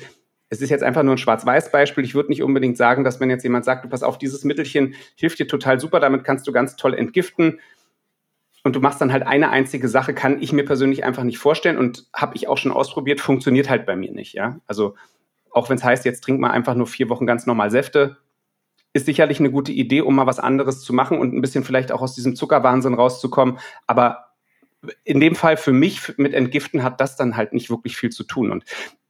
es 0.50 0.62
ist 0.62 0.70
jetzt 0.70 0.84
einfach 0.84 1.04
nur 1.04 1.16
ein 1.16 1.18
Schwarz-Weiß-Beispiel. 1.18 2.06
Ich 2.06 2.16
würde 2.16 2.30
nicht 2.30 2.44
unbedingt 2.44 2.78
sagen, 2.78 3.04
dass 3.04 3.20
wenn 3.20 3.30
jetzt 3.30 3.44
jemand 3.44 3.66
sagt, 3.66 3.84
du 3.84 3.90
pass 3.90 4.04
auf, 4.04 4.18
dieses 4.18 4.46
Mittelchen 4.46 4.96
hilft 5.16 5.40
dir 5.40 5.48
total 5.48 5.80
super, 5.82 6.00
damit 6.00 6.24
kannst 6.24 6.48
du 6.48 6.54
ganz 6.54 6.78
toll 6.78 6.94
entgiften 6.94 7.60
und 8.64 8.76
du 8.76 8.80
machst 8.80 9.02
dann 9.02 9.12
halt 9.12 9.28
eine 9.28 9.50
einzige 9.50 9.90
Sache, 9.90 10.14
kann 10.14 10.42
ich 10.42 10.54
mir 10.54 10.64
persönlich 10.64 11.04
einfach 11.04 11.24
nicht 11.24 11.40
vorstellen 11.40 11.78
und 11.78 12.06
habe 12.14 12.38
ich 12.38 12.48
auch 12.48 12.58
schon 12.58 12.72
ausprobiert, 12.72 13.20
funktioniert 13.20 13.70
halt 13.70 13.86
bei 13.86 13.98
mir 13.98 14.14
nicht. 14.14 14.34
Ja, 14.34 14.62
also 14.66 14.96
auch 15.52 15.70
wenn 15.70 15.78
es 15.78 15.84
heißt, 15.84 16.06
jetzt 16.06 16.22
trink 16.22 16.40
mal 16.40 16.52
einfach 16.52 16.74
nur 16.74 16.88
vier 16.88 17.10
Wochen 17.10 17.26
ganz 17.26 17.46
normal 17.46 17.70
Säfte, 17.70 18.18
ist 18.94 19.08
sicherlich 19.08 19.40
eine 19.40 19.52
gute 19.52 19.72
Idee, 19.72 20.02
um 20.02 20.16
mal 20.16 20.28
was 20.28 20.40
anderes 20.40 20.82
zu 20.82 20.94
machen 20.94 21.18
und 21.18 21.34
ein 21.34 21.42
bisschen 21.42 21.64
vielleicht 21.64 21.92
auch 21.92 22.02
aus 22.02 22.14
diesem 22.14 22.36
Zuckerwahnsinn 22.36 22.94
rauszukommen. 22.94 23.60
Aber 23.88 24.28
in 25.04 25.20
dem 25.20 25.36
Fall 25.36 25.58
für 25.58 25.74
mich 25.74 26.18
mit 26.18 26.34
Entgiften 26.34 26.84
hat 26.84 27.02
das 27.02 27.16
dann 27.16 27.36
halt 27.36 27.54
nicht 27.54 27.70
wirklich 27.70 27.98
viel 27.98 28.12
zu 28.12 28.24
tun. 28.24 28.52
Und 28.52 28.64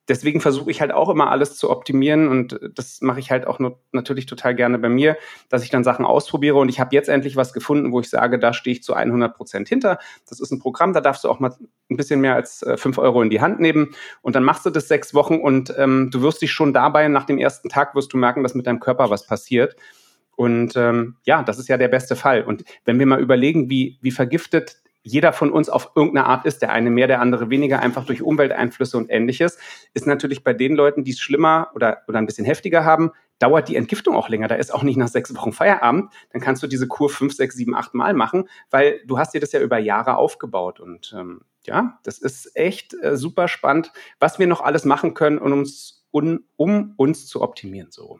deswegen 0.07 0.41
versuche 0.41 0.69
ich 0.69 0.81
halt 0.81 0.91
auch 0.91 1.09
immer 1.09 1.31
alles 1.31 1.57
zu 1.57 1.69
optimieren 1.69 2.27
und 2.27 2.59
das 2.75 3.01
mache 3.01 3.19
ich 3.19 3.31
halt 3.31 3.47
auch 3.47 3.59
nur, 3.59 3.79
natürlich 3.91 4.25
total 4.25 4.55
gerne 4.55 4.77
bei 4.79 4.89
mir, 4.89 5.17
dass 5.49 5.63
ich 5.63 5.69
dann 5.69 5.83
Sachen 5.83 6.05
ausprobiere 6.05 6.57
und 6.57 6.69
ich 6.69 6.79
habe 6.79 6.93
jetzt 6.95 7.09
endlich 7.09 7.35
was 7.35 7.53
gefunden, 7.53 7.91
wo 7.91 7.99
ich 7.99 8.09
sage, 8.09 8.39
da 8.39 8.53
stehe 8.53 8.75
ich 8.75 8.83
zu 8.83 8.93
100 8.93 9.35
Prozent 9.35 9.69
hinter. 9.69 9.99
Das 10.27 10.39
ist 10.39 10.51
ein 10.51 10.59
Programm, 10.59 10.93
da 10.93 11.01
darfst 11.01 11.23
du 11.23 11.29
auch 11.29 11.39
mal 11.39 11.53
ein 11.89 11.97
bisschen 11.97 12.21
mehr 12.21 12.35
als 12.35 12.63
äh, 12.63 12.77
fünf 12.77 12.97
Euro 12.97 13.21
in 13.21 13.29
die 13.29 13.41
Hand 13.41 13.59
nehmen 13.59 13.95
und 14.21 14.35
dann 14.35 14.43
machst 14.43 14.65
du 14.65 14.69
das 14.69 14.87
sechs 14.87 15.13
Wochen 15.13 15.35
und 15.35 15.73
ähm, 15.77 16.09
du 16.11 16.21
wirst 16.21 16.41
dich 16.41 16.51
schon 16.51 16.73
dabei, 16.73 17.07
nach 17.07 17.25
dem 17.25 17.37
ersten 17.37 17.69
Tag 17.69 17.95
wirst 17.95 18.13
du 18.13 18.17
merken, 18.17 18.43
dass 18.43 18.55
mit 18.55 18.67
deinem 18.67 18.79
Körper 18.79 19.09
was 19.09 19.25
passiert. 19.25 19.75
Und 20.35 20.75
ähm, 20.75 21.17
ja, 21.25 21.43
das 21.43 21.59
ist 21.59 21.69
ja 21.69 21.77
der 21.77 21.89
beste 21.89 22.15
Fall. 22.15 22.43
Und 22.43 22.63
wenn 22.85 22.97
wir 22.97 23.05
mal 23.05 23.21
überlegen, 23.21 23.69
wie, 23.69 23.99
wie 24.01 24.09
vergiftet 24.09 24.82
jeder 25.03 25.33
von 25.33 25.51
uns 25.51 25.69
auf 25.69 25.91
irgendeine 25.95 26.25
Art 26.27 26.45
ist, 26.45 26.61
der 26.61 26.71
eine 26.71 26.89
mehr, 26.89 27.07
der 27.07 27.21
andere 27.21 27.49
weniger, 27.49 27.79
einfach 27.79 28.05
durch 28.05 28.21
Umwelteinflüsse 28.21 28.97
und 28.97 29.09
ähnliches, 29.09 29.59
ist 29.93 30.07
natürlich 30.07 30.43
bei 30.43 30.53
den 30.53 30.75
Leuten, 30.75 31.03
die 31.03 31.11
es 31.11 31.19
schlimmer 31.19 31.69
oder, 31.75 32.01
oder 32.07 32.19
ein 32.19 32.25
bisschen 32.25 32.45
heftiger 32.45 32.85
haben, 32.85 33.11
dauert 33.39 33.67
die 33.67 33.75
Entgiftung 33.75 34.15
auch 34.15 34.29
länger. 34.29 34.47
Da 34.47 34.55
ist 34.55 34.73
auch 34.73 34.83
nicht 34.83 34.97
nach 34.97 35.09
sechs 35.09 35.35
Wochen 35.35 35.51
Feierabend. 35.51 36.11
Dann 36.31 36.41
kannst 36.41 36.63
du 36.63 36.67
diese 36.67 36.87
Kur 36.87 37.09
fünf, 37.09 37.33
sechs, 37.33 37.55
sieben, 37.55 37.75
acht 37.75 37.93
Mal 37.93 38.13
machen, 38.13 38.47
weil 38.71 39.01
du 39.05 39.17
hast 39.17 39.33
dir 39.33 39.41
das 39.41 39.51
ja 39.51 39.59
über 39.59 39.77
Jahre 39.77 40.15
aufgebaut. 40.15 40.79
Und 40.79 41.13
ähm, 41.17 41.41
ja, 41.65 41.99
das 42.03 42.19
ist 42.19 42.55
echt 42.55 42.95
äh, 43.01 43.17
super 43.17 43.47
spannend, 43.47 43.91
was 44.19 44.39
wir 44.39 44.47
noch 44.47 44.61
alles 44.61 44.85
machen 44.85 45.13
können, 45.13 45.37
um 45.37 45.51
uns, 45.51 46.05
um, 46.11 46.45
um 46.55 46.93
uns 46.95 47.27
zu 47.27 47.41
optimieren. 47.41 47.91
So. 47.91 48.19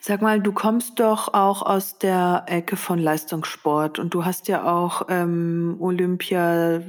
Sag 0.00 0.22
mal, 0.22 0.40
du 0.40 0.52
kommst 0.52 1.00
doch 1.00 1.34
auch 1.34 1.62
aus 1.62 1.98
der 1.98 2.44
Ecke 2.46 2.76
von 2.76 2.98
Leistungssport 2.98 3.98
und 3.98 4.14
du 4.14 4.24
hast 4.24 4.48
ja 4.48 4.64
auch 4.64 5.06
ähm, 5.08 5.76
Olympia, 5.80 6.76
äh, 6.76 6.82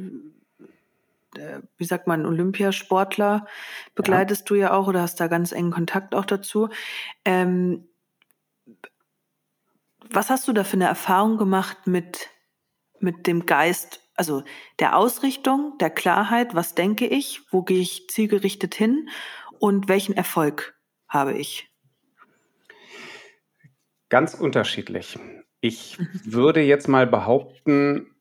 wie 1.78 1.86
sagt 1.86 2.08
man, 2.08 2.26
Olympiasportler 2.26 3.48
begleitest 3.96 4.42
ja. 4.42 4.46
du 4.48 4.56
ja 4.56 4.74
auch 4.74 4.88
oder 4.88 5.02
hast 5.02 5.20
da 5.20 5.28
ganz 5.28 5.52
engen 5.52 5.72
Kontakt 5.72 6.16
auch 6.16 6.26
dazu. 6.26 6.70
Ähm, 7.24 7.88
was 10.12 10.30
hast 10.30 10.48
du 10.48 10.54
da 10.54 10.64
für 10.64 10.78
eine 10.78 10.88
Erfahrung 10.88 11.38
gemacht 11.38 11.88
mit, 11.88 12.30
mit 13.00 13.28
dem 13.28 13.46
Geist, 13.46 14.02
also 14.16 14.44
der 14.80 14.96
Ausrichtung, 14.96 15.78
der 15.80 15.90
Klarheit, 15.90 16.56
was 16.56 16.76
denke 16.76 17.08
ich, 17.08 17.42
wo 17.52 17.64
gehe 17.64 17.82
ich 17.82 18.08
zielgerichtet 18.10 18.76
hin 18.76 19.10
und 19.60 19.88
welchen 19.88 20.16
Erfolg 20.16 20.80
habe 21.08 21.34
ich? 21.34 21.70
Ganz 24.10 24.36
unterschiedlich. 24.36 25.18
Ich 25.62 25.98
würde 26.24 26.62
jetzt 26.62 26.88
mal 26.88 27.08
behaupten, 27.08 28.16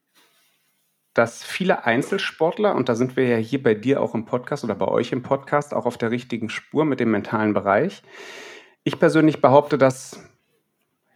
dass 1.12 1.44
viele 1.44 1.84
Einzelsportler, 1.84 2.74
und 2.74 2.88
da 2.88 2.94
sind 2.94 3.16
wir 3.16 3.28
ja 3.28 3.36
hier 3.36 3.62
bei 3.62 3.74
dir 3.74 4.00
auch 4.00 4.14
im 4.14 4.24
Podcast 4.24 4.64
oder 4.64 4.74
bei 4.74 4.88
euch 4.88 5.12
im 5.12 5.22
Podcast 5.22 5.74
auch 5.74 5.86
auf 5.86 5.98
der 5.98 6.10
richtigen 6.10 6.48
Spur 6.48 6.84
mit 6.84 7.00
dem 7.00 7.10
mentalen 7.10 7.52
Bereich. 7.52 8.02
Ich 8.82 8.98
persönlich 8.98 9.40
behaupte, 9.40 9.78
dass 9.78 10.20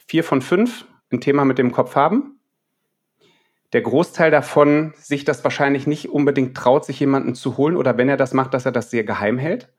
vier 0.07 0.23
von 0.23 0.43
fünf 0.43 0.85
ein 1.11 1.21
Thema 1.21 1.45
mit 1.45 1.59
dem 1.59 1.73
Kopf 1.73 1.97
haben. 1.97 2.39
Der 3.73 3.81
Großteil 3.81 4.31
davon 4.31 4.93
sich 4.97 5.25
das 5.25 5.45
wahrscheinlich 5.45 5.87
nicht 5.87 6.11
unbedingt 6.11 6.57
traut, 6.57 6.85
sich 6.85 7.01
jemanden 7.01 7.35
zu 7.35 7.57
holen 7.57 7.77
oder 7.77 7.97
wenn 7.97 8.09
er 8.09 8.17
das 8.17 8.35
macht, 8.35 8.55
dass 8.55 8.67
er 8.67 8.73
das 8.73 8.91
sehr 8.91 9.05
geheim 9.05 9.39
hält 9.39 9.71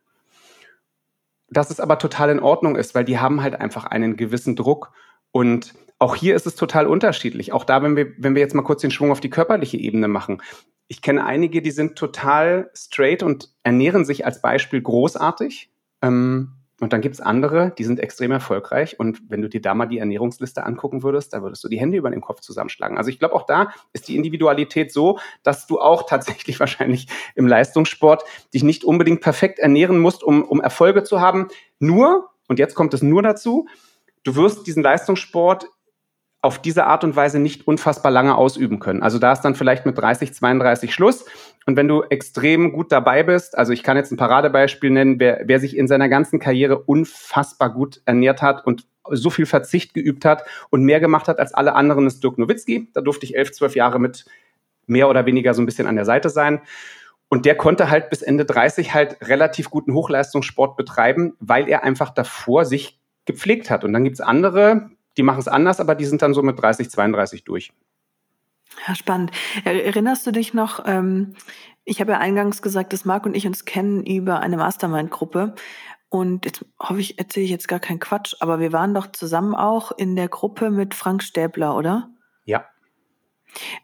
dass 1.52 1.70
es 1.70 1.80
aber 1.80 1.98
total 1.98 2.30
in 2.30 2.40
Ordnung 2.40 2.76
ist, 2.76 2.96
weil 2.96 3.06
die 3.06 3.20
haben 3.20 3.42
halt 3.42 3.60
einfach 3.60 3.86
einen 3.86 4.18
gewissen 4.18 4.56
Druck. 4.56 4.92
Und 5.32 5.74
auch 5.98 6.16
hier 6.16 6.36
ist 6.36 6.48
es 6.48 6.56
total 6.56 6.88
unterschiedlich. 6.88 7.52
Auch 7.52 7.66
da, 7.66 7.84
wenn 7.84 7.96
wir, 7.96 8.14
wenn 8.18 8.36
wir 8.36 8.42
jetzt 8.42 8.56
mal 8.56 8.64
kurz 8.64 8.82
den 8.82 8.92
Schwung 8.92 9.12
auf 9.12 9.20
die 9.20 9.30
körperliche 9.30 9.78
Ebene 9.78 10.08
machen. 10.08 10.42
Ich 10.88 11.02
kenne 11.02 11.26
einige, 11.26 11.62
die 11.62 11.72
sind 11.72 11.98
total 11.98 12.72
straight 12.74 13.22
und 13.22 13.54
ernähren 13.64 14.06
sich 14.06 14.26
als 14.26 14.42
Beispiel 14.42 14.82
großartig. 14.82 15.72
Ähm, 16.02 16.54
und 16.80 16.94
dann 16.94 17.02
gibt's 17.02 17.20
andere, 17.20 17.74
die 17.78 17.84
sind 17.84 18.00
extrem 18.00 18.32
erfolgreich. 18.32 19.00
Und 19.00 19.22
wenn 19.30 19.42
du 19.42 19.50
dir 19.50 19.62
da 19.62 19.74
mal 19.74 19.86
die 19.86 20.00
Ernährungsliste 20.00 20.66
angucken 20.66 21.04
würdest, 21.04 21.34
da 21.34 21.42
würdest 21.42 21.64
du 21.64 21.68
die 21.68 21.80
Hände 21.80 21.98
über 21.98 22.10
den 22.10 22.22
Kopf 22.22 22.40
zusammenschlagen. 22.42 22.98
Also 22.98 23.10
ich 23.10 23.20
glaube, 23.20 23.36
auch 23.36 23.46
da 23.46 23.72
ist 23.94 24.08
die 24.08 24.16
Individualität 24.16 24.92
so, 24.92 25.20
dass 25.44 25.68
du 25.68 25.80
auch 25.80 26.08
tatsächlich 26.08 26.60
wahrscheinlich 26.60 27.08
im 27.36 27.48
Leistungssport 27.48 28.24
dich 28.54 28.64
nicht 28.64 28.84
unbedingt 28.84 29.22
perfekt 29.22 29.60
ernähren 29.60 30.00
musst, 30.00 30.24
um, 30.24 30.44
um 30.44 30.62
Erfolge 30.62 31.04
zu 31.04 31.20
haben. 31.20 31.50
Nur, 31.80 32.30
und 32.48 32.60
jetzt 32.60 32.76
kommt 32.76 32.94
es 32.94 33.02
nur 33.02 33.22
dazu, 33.22 33.68
du 34.24 34.36
wirst 34.36 34.68
diesen 34.68 34.84
Leistungssport 34.84 35.70
auf 36.42 36.62
diese 36.62 36.86
Art 36.86 37.04
und 37.04 37.16
Weise 37.16 37.40
nicht 37.40 37.68
unfassbar 37.68 38.12
lange 38.12 38.36
ausüben 38.36 38.80
können. 38.80 39.04
Also 39.04 39.20
da 39.20 39.34
ist 39.34 39.42
dann 39.42 39.56
vielleicht 39.56 39.86
mit 39.86 39.98
30, 39.98 40.34
32 40.34 40.94
Schluss. 40.94 41.26
Und 41.66 41.76
wenn 41.76 41.90
du 41.90 42.04
extrem 42.04 42.72
gut 42.72 42.92
dabei 42.92 43.24
bist, 43.24 43.58
also 43.58 43.74
ich 43.74 43.84
kann 43.84 43.98
jetzt 43.98 44.12
ein 44.12 44.18
Paradebeispiel 44.18 44.90
nennen, 44.90 45.20
wer, 45.20 45.42
wer 45.46 45.60
sich 45.60 45.76
in 45.76 45.88
seiner 45.88 46.08
ganzen 46.08 46.40
Karriere 46.40 46.80
unfassbar 46.80 47.74
gut 47.74 48.02
ernährt 48.06 48.42
hat 48.42 48.66
und 48.66 48.88
so 49.12 49.30
viel 49.30 49.46
Verzicht 49.46 49.94
geübt 49.94 50.24
hat 50.24 50.44
und 50.70 50.84
mehr 50.84 51.00
gemacht 51.00 51.28
hat 51.28 51.40
als 51.40 51.54
alle 51.54 51.76
anderen, 51.76 52.08
ist 52.08 52.24
Dirk 52.24 52.38
Nowitzki. 52.38 52.90
Da 52.94 53.02
durfte 53.02 53.26
ich 53.26 53.36
elf, 53.36 53.52
zwölf 53.52 53.76
Jahre 53.76 54.00
mit 54.00 54.26
mehr 54.88 55.10
oder 55.10 55.26
weniger 55.26 55.54
so 55.54 55.62
ein 55.62 55.66
bisschen 55.66 55.88
an 55.88 55.96
der 55.96 56.06
Seite 56.06 56.30
sein. 56.30 56.62
Und 57.28 57.46
der 57.46 57.56
konnte 57.56 57.90
halt 57.90 58.10
bis 58.10 58.22
Ende 58.22 58.46
30 58.46 58.94
halt 58.94 59.18
relativ 59.22 59.70
guten 59.70 59.94
Hochleistungssport 59.94 60.78
betreiben, 60.78 61.36
weil 61.40 61.68
er 61.68 61.84
einfach 61.84 62.10
davor 62.10 62.66
sich 62.66 63.00
gepflegt 63.26 63.70
hat. 63.70 63.84
Und 63.84 63.94
dann 63.94 64.04
gibt's 64.04 64.22
andere, 64.22 64.90
die 65.20 65.24
machen 65.24 65.42
es 65.42 65.50
anders, 65.50 65.82
aber 65.82 65.96
die 65.96 66.06
sind 66.06 66.22
dann 66.22 66.34
so 66.34 66.42
mit 66.42 66.62
30, 66.62 66.90
32 66.90 67.44
durch. 67.44 67.74
Ja, 68.88 68.96
spannend. 68.96 69.32
Erinnerst 69.66 70.26
du 70.26 70.32
dich 70.32 70.54
noch, 70.54 70.86
ähm, 70.86 71.36
ich 71.84 72.00
habe 72.00 72.14
ja 72.14 72.20
eingangs 72.20 72.62
gesagt, 72.62 72.94
dass 72.94 73.04
Marc 73.04 73.26
und 73.26 73.36
ich 73.36 73.46
uns 73.46 73.66
kennen 73.66 74.06
über 74.06 74.40
eine 74.40 74.56
Mastermind-Gruppe. 74.56 75.56
Und 76.08 76.46
jetzt 76.46 76.64
hoffe 76.80 77.02
ich, 77.02 77.20
erzähle 77.20 77.44
ich 77.44 77.52
jetzt 77.52 77.68
gar 77.68 77.82
keinen 77.82 78.00
Quatsch, 78.00 78.34
aber 78.40 78.62
wir 78.62 78.72
waren 78.72 78.94
doch 78.94 79.12
zusammen 79.12 79.56
auch 79.56 79.92
in 79.92 80.16
der 80.16 80.30
Gruppe 80.30 80.70
mit 80.70 80.96
Frank 80.96 81.22
Stäbler, 81.22 81.76
oder? 81.76 82.10
Ja. 82.46 82.64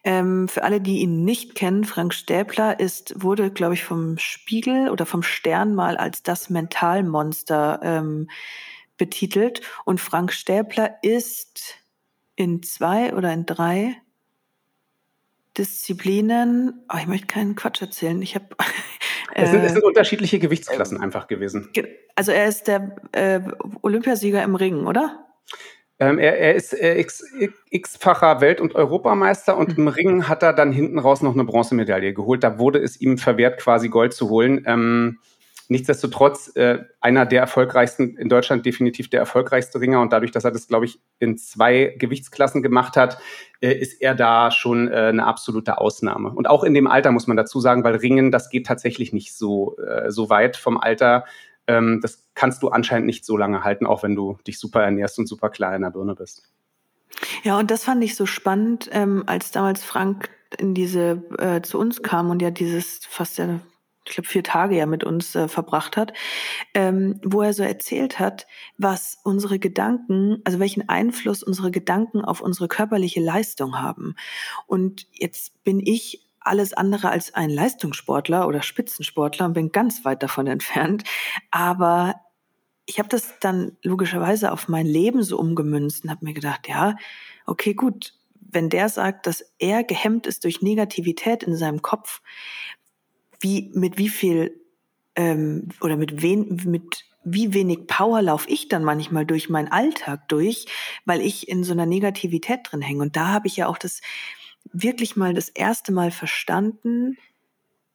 Ähm, 0.06 0.48
für 0.48 0.64
alle, 0.64 0.80
die 0.80 1.00
ihn 1.00 1.26
nicht 1.26 1.56
kennen, 1.56 1.84
Frank 1.84 2.14
Stäbler 2.14 2.80
ist, 2.80 3.22
wurde, 3.22 3.52
glaube 3.52 3.74
ich, 3.74 3.84
vom 3.84 4.18
Spiegel 4.20 4.90
oder 4.90 5.06
vom 5.06 5.22
Stern 5.22 5.76
mal 5.76 5.98
als 5.98 6.24
das 6.24 6.50
Mentalmonster 6.50 7.82
ähm, 7.84 8.30
betitelt. 8.98 9.62
Und 9.86 10.00
Frank 10.00 10.34
Stäbler 10.34 10.98
ist 11.02 11.76
in 12.36 12.64
zwei 12.64 13.14
oder 13.14 13.32
in 13.34 13.46
drei 13.46 13.96
Disziplinen, 15.58 16.86
oh, 16.94 16.98
ich 17.00 17.08
möchte 17.08 17.28
keinen 17.28 17.56
Quatsch 17.56 17.82
erzählen. 17.82 18.22
Ich 18.22 18.36
habe 18.36 18.46
es, 19.34 19.52
sind, 19.52 19.64
es 19.64 19.74
sind 19.74 19.84
unterschiedliche 19.84 20.40
Gewichtsklassen 20.40 21.00
einfach 21.00 21.28
gewesen. 21.28 21.70
Also 22.16 22.32
er 22.32 22.48
ist 22.48 22.68
der 22.68 22.96
äh, 23.14 23.40
Olympiasieger 23.82 24.44
im 24.44 24.56
Ringen, 24.56 24.86
oder? 24.86 25.26
Ähm, 25.98 26.20
er, 26.20 26.38
er, 26.38 26.56
ist 26.56 26.74
äh, 26.74 27.06
x-facher 27.70 28.42
Welt- 28.42 28.60
und 28.60 28.76
Europameister 28.76 29.56
und 29.56 29.78
mhm. 29.78 29.84
im 29.84 29.88
Ringen 29.88 30.28
hat 30.28 30.44
er 30.44 30.52
dann 30.52 30.74
hinten 30.74 31.00
raus 31.00 31.22
noch 31.22 31.34
eine 31.34 31.46
Bronzemedaille 31.46 32.14
geholt. 32.14 32.44
Da 32.44 32.60
wurde 32.60 32.80
es 32.80 33.00
ihm 33.00 33.18
verwehrt, 33.18 33.62
quasi 33.62 33.88
Gold 33.88 34.14
zu 34.14 34.30
holen. 34.30 34.64
Ähm, 34.68 35.20
Nichtsdestotrotz 35.70 36.56
äh, 36.56 36.80
einer 37.02 37.26
der 37.26 37.42
erfolgreichsten, 37.42 38.18
in 38.18 38.30
Deutschland 38.30 38.66
definitiv 38.66 39.10
der 39.10 39.20
erfolgreichste 39.20 39.80
Ringer 39.80 40.02
und 40.02 40.14
dadurch, 40.14 40.32
dass 40.32 40.44
er 40.44 40.52
das, 40.52 40.68
glaube 40.68 40.86
ich, 40.86 41.00
in 41.20 41.38
zwei 41.38 41.96
Gewichtsklassen 41.98 42.62
gemacht 42.62 42.96
hat, 42.98 43.18
äh, 43.62 43.74
ist 43.74 44.02
er 44.02 44.16
da 44.16 44.52
schon 44.52 44.88
äh, 44.88 44.96
eine 44.96 45.26
absolute 45.26 45.80
Ausnahme. 45.80 46.30
Und 46.30 46.48
auch 46.48 46.64
in 46.64 46.74
dem 46.74 46.88
Alter 46.88 47.12
muss 47.12 47.28
man 47.28 47.38
dazu 47.38 47.60
sagen, 47.60 47.84
weil 47.84 47.96
Ringen, 47.96 48.32
das 48.32 48.50
geht 48.50 48.68
tatsächlich 48.68 49.14
nicht 49.14 49.36
so, 49.36 49.78
äh, 49.78 50.12
so 50.12 50.30
weit 50.30 50.58
vom 50.58 50.78
Alter. 50.78 51.26
Ähm, 51.68 52.00
das 52.02 52.28
kannst 52.36 52.62
du 52.62 52.70
anscheinend 52.70 53.08
nicht 53.08 53.26
so 53.26 53.36
lange 53.38 53.64
halten, 53.64 53.86
auch 53.86 54.04
wenn 54.04 54.16
du 54.16 54.38
dich 54.46 54.60
super 54.60 54.84
ernährst 54.84 55.18
und 55.18 55.28
super 55.28 55.50
klar 55.50 55.76
in 55.76 55.82
der 55.82 55.90
Birne 55.90 56.16
bist. 56.16 56.44
Ja, 57.44 57.58
und 57.58 57.72
das 57.72 57.84
fand 57.84 58.04
ich 58.04 58.16
so 58.16 58.26
spannend, 58.26 58.90
ähm, 58.92 59.24
als 59.26 59.52
damals 59.52 59.84
Frank 59.84 60.30
in 60.58 60.74
diese 60.74 61.24
äh, 61.38 61.62
zu 61.62 61.80
uns 61.80 62.02
kam 62.02 62.30
und 62.30 62.42
ja 62.42 62.52
dieses 62.52 63.00
fast 63.10 63.38
ja 63.38 63.60
ich 64.08 64.14
glaube, 64.14 64.28
vier 64.28 64.44
Tage 64.44 64.78
ja 64.78 64.86
mit 64.86 65.04
uns 65.04 65.36
äh, 65.36 65.48
verbracht 65.48 65.98
hat, 65.98 66.14
ähm, 66.74 67.20
wo 67.24 67.42
er 67.42 67.54
so 67.54 67.64
erzählt 67.64 68.20
hat, 68.20 68.48
was 68.78 69.18
unsere 69.24 69.60
Gedanken, 69.60 70.42
also 70.44 70.60
welchen 70.60 70.88
Einfluss 70.90 71.44
unsere 71.44 71.72
Gedanken 71.72 72.24
auf 72.24 72.42
unsere 72.42 72.68
körperliche 72.68 73.20
Leistung 73.20 73.80
haben. 73.80 74.16
Und 74.68 75.08
jetzt 75.12 75.64
bin 75.64 75.80
ich 75.80 76.22
alles 76.40 76.74
andere 76.74 77.10
als 77.10 77.34
ein 77.34 77.50
Leistungssportler 77.50 78.48
oder 78.48 78.62
Spitzensportler 78.62 79.48
und 79.48 79.54
bin 79.54 79.72
ganz 79.72 80.06
weit 80.06 80.22
davon 80.22 80.46
entfernt. 80.46 81.04
Aber 81.50 82.16
ich 82.86 83.00
habe 83.00 83.10
das 83.10 83.40
dann 83.40 83.78
logischerweise 83.82 84.52
auf 84.52 84.68
mein 84.68 84.86
Leben 84.86 85.24
so 85.24 85.40
umgemünzt 85.40 86.04
und 86.04 86.12
habe 86.12 86.24
mir 86.24 86.34
gedacht, 86.34 86.68
ja, 86.68 86.96
okay, 87.48 87.74
gut, 87.74 88.14
wenn 88.40 88.70
der 88.70 88.90
sagt, 88.90 89.28
dass 89.28 89.44
er 89.58 89.84
gehemmt 89.84 90.28
ist 90.28 90.44
durch 90.44 90.62
Negativität 90.62 91.44
in 91.44 91.56
seinem 91.56 91.82
Kopf, 91.82 92.22
wie 93.40 93.72
mit 93.74 93.98
wie 93.98 94.10
viel 94.10 94.60
ähm, 95.16 95.70
oder 95.82 95.98
mit 95.98 96.22
wen 96.22 96.62
mit 96.66 97.06
wie 97.24 97.54
wenig 97.54 97.88
Power 97.88 98.22
laufe 98.22 98.50
ich 98.50 98.68
dann 98.68 98.84
manchmal 98.84 99.26
durch 99.26 99.50
meinen 99.50 99.70
Alltag 99.70 100.28
durch, 100.28 100.68
weil 101.06 101.22
ich 101.22 101.48
in 101.48 101.64
so 101.64 101.74
einer 101.74 101.88
Negativität 101.88 102.60
drin 102.64 102.82
hänge. 102.82 103.02
Und 103.02 103.16
da 103.16 103.30
habe 103.30 103.48
ich 103.48 103.58
ja 103.58 103.68
auch 103.68 103.80
das 103.80 104.02
wirklich 104.72 105.16
mal 105.16 105.34
das 105.34 105.50
erste 105.50 105.92
Mal 105.92 106.12
verstanden, 106.12 107.18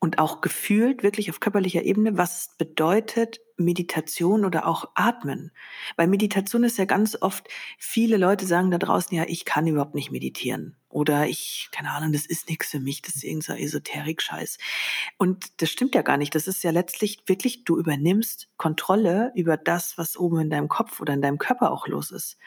und 0.01 0.19
auch 0.19 0.41
gefühlt, 0.41 1.03
wirklich 1.03 1.31
auf 1.31 1.41
körperlicher 1.41 1.85
Ebene, 1.85 2.17
was 2.17 2.57
bedeutet 2.57 3.41
Meditation 3.59 4.47
oder 4.47 4.67
auch 4.67 4.87
Atmen. 4.95 5.53
Weil 5.97 6.09
Meditation 6.09 6.65
ist 6.65 6.79
ja 6.79 6.87
ganz 6.87 7.17
oft, 7.21 7.49
viele 7.79 8.17
Leute 8.17 8.47
sagen 8.47 8.71
da 8.71 8.79
draußen, 8.79 9.17
ja, 9.17 9.25
ich 9.29 9.45
kann 9.45 9.67
überhaupt 9.67 9.95
nicht 9.95 10.11
meditieren. 10.11 10.75
Oder 10.91 11.29
ich, 11.29 11.69
keine 11.71 11.93
Ahnung, 11.93 12.13
das 12.13 12.27
ist 12.27 12.49
nichts 12.49 12.69
für 12.69 12.81
mich, 12.81 13.01
das 13.01 13.15
ist 13.15 13.25
irgendein 13.25 13.57
so 13.57 13.63
Esoterik-Scheiß. 13.63 14.59
Und 15.17 15.63
das 15.63 15.71
stimmt 15.71 15.95
ja 15.95 16.03
gar 16.03 16.17
nicht. 16.17 16.35
Das 16.35 16.49
ist 16.49 16.65
ja 16.65 16.73
letztlich 16.73 17.23
wirklich, 17.27 17.65
du 17.65 17.79
übernimmst 17.79 18.49
Kontrolle 18.57 19.33
über 19.37 19.57
das, 19.57 19.97
was 19.97 20.17
oben 20.17 20.41
in 20.41 20.51
deinem 20.51 20.69
Kopf 20.69 21.01
oder 21.01 21.15
in 21.15 21.23
deinem 21.23 21.39
Körper 21.39 21.71
auch 21.71 21.87
los 21.87 22.11
ist. 22.11 22.39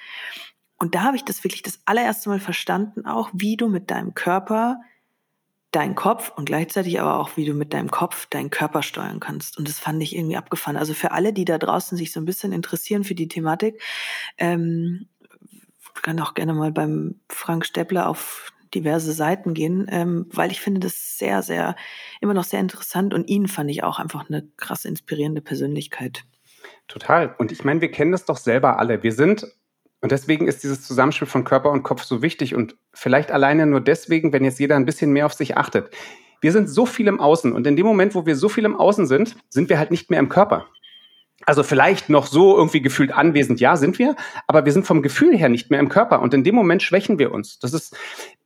Und 0.77 0.93
da 0.93 1.03
habe 1.03 1.15
ich 1.15 1.23
das 1.23 1.45
wirklich 1.45 1.63
das 1.63 1.79
allererste 1.85 2.27
Mal 2.27 2.41
verstanden, 2.41 3.05
auch 3.05 3.29
wie 3.33 3.55
du 3.55 3.69
mit 3.69 3.89
deinem 3.89 4.13
Körper 4.13 4.81
dein 5.73 5.95
Kopf 5.95 6.31
und 6.35 6.45
gleichzeitig 6.45 7.01
aber 7.01 7.19
auch, 7.19 7.35
wie 7.35 7.45
du 7.45 7.53
mit 7.53 7.73
deinem 7.73 7.89
Kopf 7.89 8.27
deinen 8.27 8.51
Körper 8.51 8.83
steuern 8.83 9.19
kannst. 9.19 9.57
Und 9.57 9.67
das 9.67 9.79
fand 9.79 10.01
ich 10.03 10.15
irgendwie 10.15 10.37
abgefahren. 10.37 10.77
Also 10.77 10.93
für 10.93 11.11
alle, 11.11 11.33
die 11.33 11.45
da 11.45 11.57
draußen 11.57 11.97
sich 11.97 12.11
so 12.11 12.19
ein 12.19 12.25
bisschen 12.25 12.51
interessieren 12.51 13.03
für 13.03 13.15
die 13.15 13.27
Thematik, 13.27 13.81
ähm, 14.37 15.07
kann 16.01 16.19
auch 16.19 16.33
gerne 16.33 16.53
mal 16.53 16.71
beim 16.71 17.19
Frank 17.29 17.65
Steppler 17.65 18.07
auf 18.07 18.51
diverse 18.73 19.13
Seiten 19.13 19.53
gehen, 19.53 19.87
ähm, 19.91 20.25
weil 20.31 20.51
ich 20.51 20.59
finde 20.59 20.81
das 20.81 21.17
sehr, 21.17 21.43
sehr, 21.43 21.75
immer 22.21 22.33
noch 22.33 22.43
sehr 22.43 22.59
interessant 22.59 23.13
und 23.13 23.29
ihn 23.29 23.47
fand 23.47 23.69
ich 23.69 23.83
auch 23.83 23.99
einfach 23.99 24.27
eine 24.27 24.47
krass 24.57 24.85
inspirierende 24.85 25.41
Persönlichkeit. 25.41 26.23
Total. 26.87 27.35
Und 27.37 27.51
ich 27.51 27.63
meine, 27.63 27.81
wir 27.81 27.91
kennen 27.91 28.11
das 28.11 28.25
doch 28.25 28.37
selber 28.37 28.79
alle. 28.79 29.03
Wir 29.03 29.11
sind 29.11 29.45
und 30.01 30.11
deswegen 30.11 30.47
ist 30.47 30.63
dieses 30.63 30.85
Zusammenspiel 30.85 31.27
von 31.27 31.45
Körper 31.45 31.71
und 31.71 31.83
Kopf 31.83 32.03
so 32.03 32.21
wichtig 32.21 32.55
und 32.55 32.75
vielleicht 32.93 33.31
alleine 33.31 33.65
nur 33.65 33.79
deswegen, 33.79 34.33
wenn 34.33 34.43
jetzt 34.43 34.59
jeder 34.59 34.75
ein 34.75 34.85
bisschen 34.85 35.13
mehr 35.13 35.25
auf 35.25 35.33
sich 35.33 35.55
achtet. 35.55 35.95
Wir 36.41 36.51
sind 36.51 36.67
so 36.67 36.85
viel 36.85 37.07
im 37.07 37.21
Außen 37.21 37.53
und 37.53 37.65
in 37.65 37.77
dem 37.77 37.85
Moment, 37.85 38.15
wo 38.15 38.25
wir 38.25 38.35
so 38.35 38.49
viel 38.49 38.65
im 38.65 38.75
Außen 38.75 39.07
sind, 39.07 39.37
sind 39.49 39.69
wir 39.69 39.79
halt 39.79 39.91
nicht 39.91 40.09
mehr 40.09 40.19
im 40.19 40.27
Körper. 40.27 40.67
Also 41.45 41.63
vielleicht 41.63 42.09
noch 42.09 42.27
so 42.27 42.57
irgendwie 42.57 42.81
gefühlt 42.81 43.11
anwesend, 43.11 43.59
ja, 43.59 43.75
sind 43.75 43.99
wir, 43.99 44.15
aber 44.47 44.65
wir 44.65 44.71
sind 44.71 44.85
vom 44.85 45.01
Gefühl 45.01 45.37
her 45.37 45.49
nicht 45.49 45.69
mehr 45.69 45.79
im 45.79 45.89
Körper 45.89 46.21
und 46.21 46.33
in 46.33 46.43
dem 46.43 46.55
Moment 46.55 46.83
schwächen 46.83 47.19
wir 47.19 47.31
uns. 47.31 47.59
Das 47.59 47.73
ist 47.73 47.95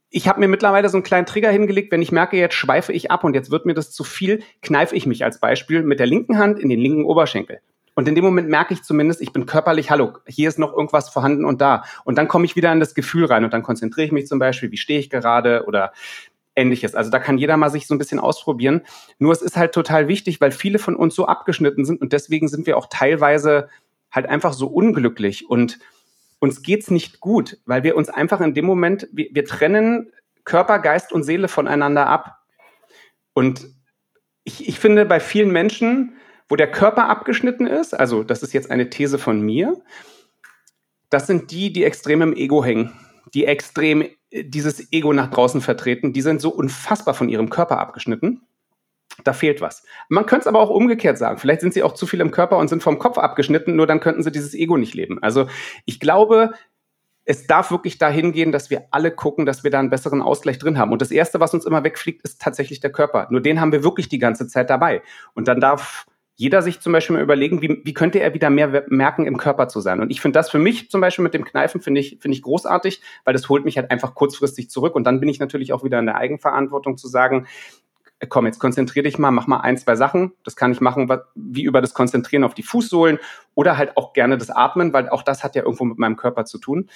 ich 0.10 0.28
habe 0.28 0.40
mir 0.40 0.48
mittlerweile 0.48 0.88
so 0.90 0.98
einen 0.98 1.04
kleinen 1.04 1.26
Trigger 1.26 1.52
hingelegt, 1.52 1.92
wenn 1.92 2.02
ich 2.02 2.12
merke, 2.12 2.38
jetzt 2.38 2.56
schweife 2.56 2.94
ich 2.94 3.12
ab 3.12 3.24
und 3.24 3.34
jetzt 3.34 3.52
wird 3.52 3.66
mir 3.66 3.74
das 3.74 3.92
zu 3.92 4.04
viel, 4.04 4.42
kneife 4.62 4.96
ich 4.96 5.06
mich 5.06 5.24
als 5.26 5.40
Beispiel 5.40 5.84
mit 5.84 6.00
der 6.00 6.08
linken 6.08 6.38
Hand 6.38 6.60
in 6.60 6.70
den 6.70 6.80
linken 6.80 7.04
Oberschenkel. 7.04 7.60
Und 7.94 8.08
in 8.08 8.16
dem 8.16 8.24
Moment 8.24 8.48
merke 8.48 8.74
ich 8.74 8.84
zumindest, 8.84 9.22
ich 9.22 9.34
bin 9.34 9.48
körperlich, 9.48 9.90
hallo, 9.90 10.14
hier 10.28 10.48
ist 10.50 10.60
noch 10.60 10.72
irgendwas 10.72 11.10
vorhanden 11.10 11.46
und 11.46 11.62
da. 11.62 11.84
Und 12.06 12.18
dann 12.18 12.28
komme 12.28 12.46
ich 12.46 12.56
wieder 12.56 12.72
in 12.72 12.80
das 12.80 12.94
Gefühl 12.94 13.26
rein 13.26 13.44
und 13.44 13.54
dann 13.54 13.64
konzentriere 13.64 14.06
ich 14.06 14.12
mich 14.12 14.28
zum 14.28 14.38
Beispiel, 14.38 14.72
wie 14.72 14.78
stehe 14.78 15.00
ich 15.00 15.10
gerade 15.10 15.66
oder 15.68 15.92
ähnliches. 16.58 16.96
Also 16.96 17.10
da 17.10 17.20
kann 17.20 17.38
jeder 17.38 17.56
mal 17.56 17.70
sich 17.70 17.88
so 17.88 17.96
ein 17.96 17.98
bisschen 17.98 18.20
ausprobieren. 18.20 18.82
Nur 19.20 19.32
es 19.32 19.42
ist 19.42 19.56
halt 19.56 19.74
total 19.74 20.08
wichtig, 20.08 20.42
weil 20.42 20.52
viele 20.52 20.80
von 20.80 20.96
uns 20.96 21.16
so 21.16 21.26
abgeschnitten 21.26 21.86
sind 21.86 22.02
und 22.02 22.14
deswegen 22.14 22.48
sind 22.48 22.68
wir 22.68 22.78
auch 22.78 22.88
teilweise 22.90 23.70
halt 24.12 24.26
einfach 24.28 24.54
so 24.54 24.68
unglücklich 24.68 25.50
und 25.50 25.80
uns 26.40 26.62
geht's 26.62 26.92
nicht 26.92 27.20
gut, 27.20 27.58
weil 27.66 27.84
wir 27.84 27.96
uns 27.96 28.10
einfach 28.10 28.42
in 28.42 28.54
dem 28.54 28.66
Moment, 28.66 29.08
wir, 29.12 29.30
wir 29.32 29.46
trennen 29.46 30.12
Körper, 30.44 30.80
Geist 30.80 31.12
und 31.12 31.24
Seele 31.24 31.48
voneinander 31.48 32.08
ab. 32.08 32.38
Und 33.34 33.68
ich, 34.44 34.68
ich 34.68 34.80
finde, 34.80 35.06
bei 35.06 35.20
vielen 35.20 35.52
Menschen 35.52 36.18
wo 36.50 36.56
der 36.56 36.72
Körper 36.72 37.10
abgeschnitten 37.10 37.68
ist, 37.68 37.94
also 37.94 38.24
das 38.24 38.44
ist 38.44 38.54
jetzt 38.54 38.72
eine 38.72 38.90
These 38.90 39.18
von 39.18 39.42
mir, 39.42 39.82
das 41.10 41.28
sind 41.28 41.52
die, 41.52 41.72
die 41.72 41.84
extrem 41.84 42.22
im 42.22 42.34
Ego 42.34 42.64
hängen, 42.64 42.94
die 43.34 43.46
extrem 43.46 44.08
dieses 44.32 44.92
Ego 44.92 45.14
nach 45.14 45.30
draußen 45.30 45.62
vertreten, 45.62 46.14
die 46.14 46.22
sind 46.22 46.42
so 46.42 46.50
unfassbar 46.50 47.14
von 47.14 47.30
ihrem 47.30 47.50
Körper 47.50 47.80
abgeschnitten. 47.80 48.42
Da 49.24 49.34
fehlt 49.34 49.62
was. 49.62 49.84
Man 50.10 50.26
könnte 50.26 50.42
es 50.42 50.48
aber 50.48 50.60
auch 50.60 50.70
umgekehrt 50.70 51.18
sagen. 51.18 51.38
Vielleicht 51.38 51.62
sind 51.62 51.74
sie 51.74 51.82
auch 51.82 51.94
zu 51.94 52.06
viel 52.06 52.22
im 52.22 52.32
Körper 52.32 52.58
und 52.58 52.68
sind 52.68 52.84
vom 52.84 53.00
Kopf 53.00 53.18
abgeschnitten, 53.18 53.76
nur 53.76 53.88
dann 53.88 54.00
könnten 54.00 54.22
sie 54.22 54.32
dieses 54.32 54.54
Ego 54.54 54.78
nicht 54.78 54.94
leben. 54.94 55.22
Also 55.24 55.48
ich 55.86 56.00
glaube, 56.00 56.52
es 57.26 57.48
darf 57.48 57.72
wirklich 57.72 57.98
dahin 57.98 58.32
gehen, 58.32 58.52
dass 58.52 58.70
wir 58.70 58.88
alle 58.92 59.12
gucken, 59.12 59.46
dass 59.46 59.64
wir 59.64 59.72
da 59.72 59.80
einen 59.80 59.90
besseren 59.90 60.22
Ausgleich 60.22 60.60
drin 60.60 60.78
haben. 60.78 60.92
Und 60.92 61.02
das 61.02 61.12
Erste, 61.12 61.40
was 61.40 61.54
uns 61.54 61.66
immer 61.66 61.84
wegfliegt, 61.84 62.22
ist 62.24 62.42
tatsächlich 62.42 62.80
der 62.80 62.92
Körper. 62.92 63.28
Nur 63.32 63.42
den 63.42 63.60
haben 63.60 63.72
wir 63.72 63.84
wirklich 63.84 64.08
die 64.08 64.20
ganze 64.20 64.48
Zeit 64.48 64.70
dabei. 64.70 65.02
Und 65.34 65.48
dann 65.48 65.60
darf 65.60 66.06
jeder 66.38 66.62
sich 66.62 66.80
zum 66.80 66.94
Beispiel 66.94 67.16
mal 67.16 67.24
überlegen, 67.24 67.64
wie, 67.64 67.82
wie 67.84 67.94
könnte 67.96 68.20
er 68.20 68.36
wieder 68.36 68.52
mehr 68.52 68.86
merken, 68.88 69.26
im 69.26 69.38
Körper 69.38 69.68
zu 69.68 69.82
sein. 69.82 70.00
Und 70.00 70.12
ich 70.12 70.22
finde 70.22 70.38
das 70.38 70.52
für 70.52 70.60
mich 70.60 70.90
zum 70.92 71.02
Beispiel 71.02 71.24
mit 71.24 71.34
dem 71.34 71.44
Kneifen, 71.44 71.82
finde 71.82 72.00
ich, 72.00 72.20
finde 72.22 72.38
ich 72.38 72.44
großartig, 72.44 73.02
weil 73.26 73.34
das 73.34 73.50
holt 73.50 73.66
mich 73.66 73.76
halt 73.78 73.90
einfach 73.90 74.14
kurzfristig 74.14 74.70
zurück. 74.70 74.96
Und 74.96 75.04
dann 75.04 75.20
bin 75.20 75.30
ich 75.30 75.40
natürlich 75.40 75.74
auch 75.74 75.84
wieder 75.84 75.98
in 75.98 76.06
der 76.06 76.16
Eigenverantwortung 76.16 76.96
zu 76.96 77.08
sagen, 77.08 77.48
komm, 78.30 78.46
jetzt 78.46 78.60
konzentrier 78.60 79.02
dich 79.02 79.18
mal, 79.18 79.32
mach 79.32 79.48
mal 79.48 79.62
ein, 79.62 79.78
zwei 79.78 79.96
Sachen. 79.96 80.32
Das 80.44 80.56
kann 80.56 80.72
ich 80.72 80.80
machen, 80.80 81.12
wie 81.34 81.64
über 81.64 81.82
das 81.82 81.96
Konzentrieren 81.96 82.44
auf 82.44 82.54
die 82.54 82.64
Fußsohlen 82.64 83.18
oder 83.56 83.78
halt 83.78 83.98
auch 83.98 84.14
gerne 84.14 84.38
das 84.38 84.52
Atmen, 84.52 84.94
weil 84.94 85.10
auch 85.10 85.24
das 85.24 85.44
hat 85.44 85.56
ja 85.56 85.64
irgendwo 85.64 85.86
mit 85.86 85.98
meinem 85.98 86.18
Körper 86.18 86.46
zu 86.46 86.60
tun. 86.60 86.88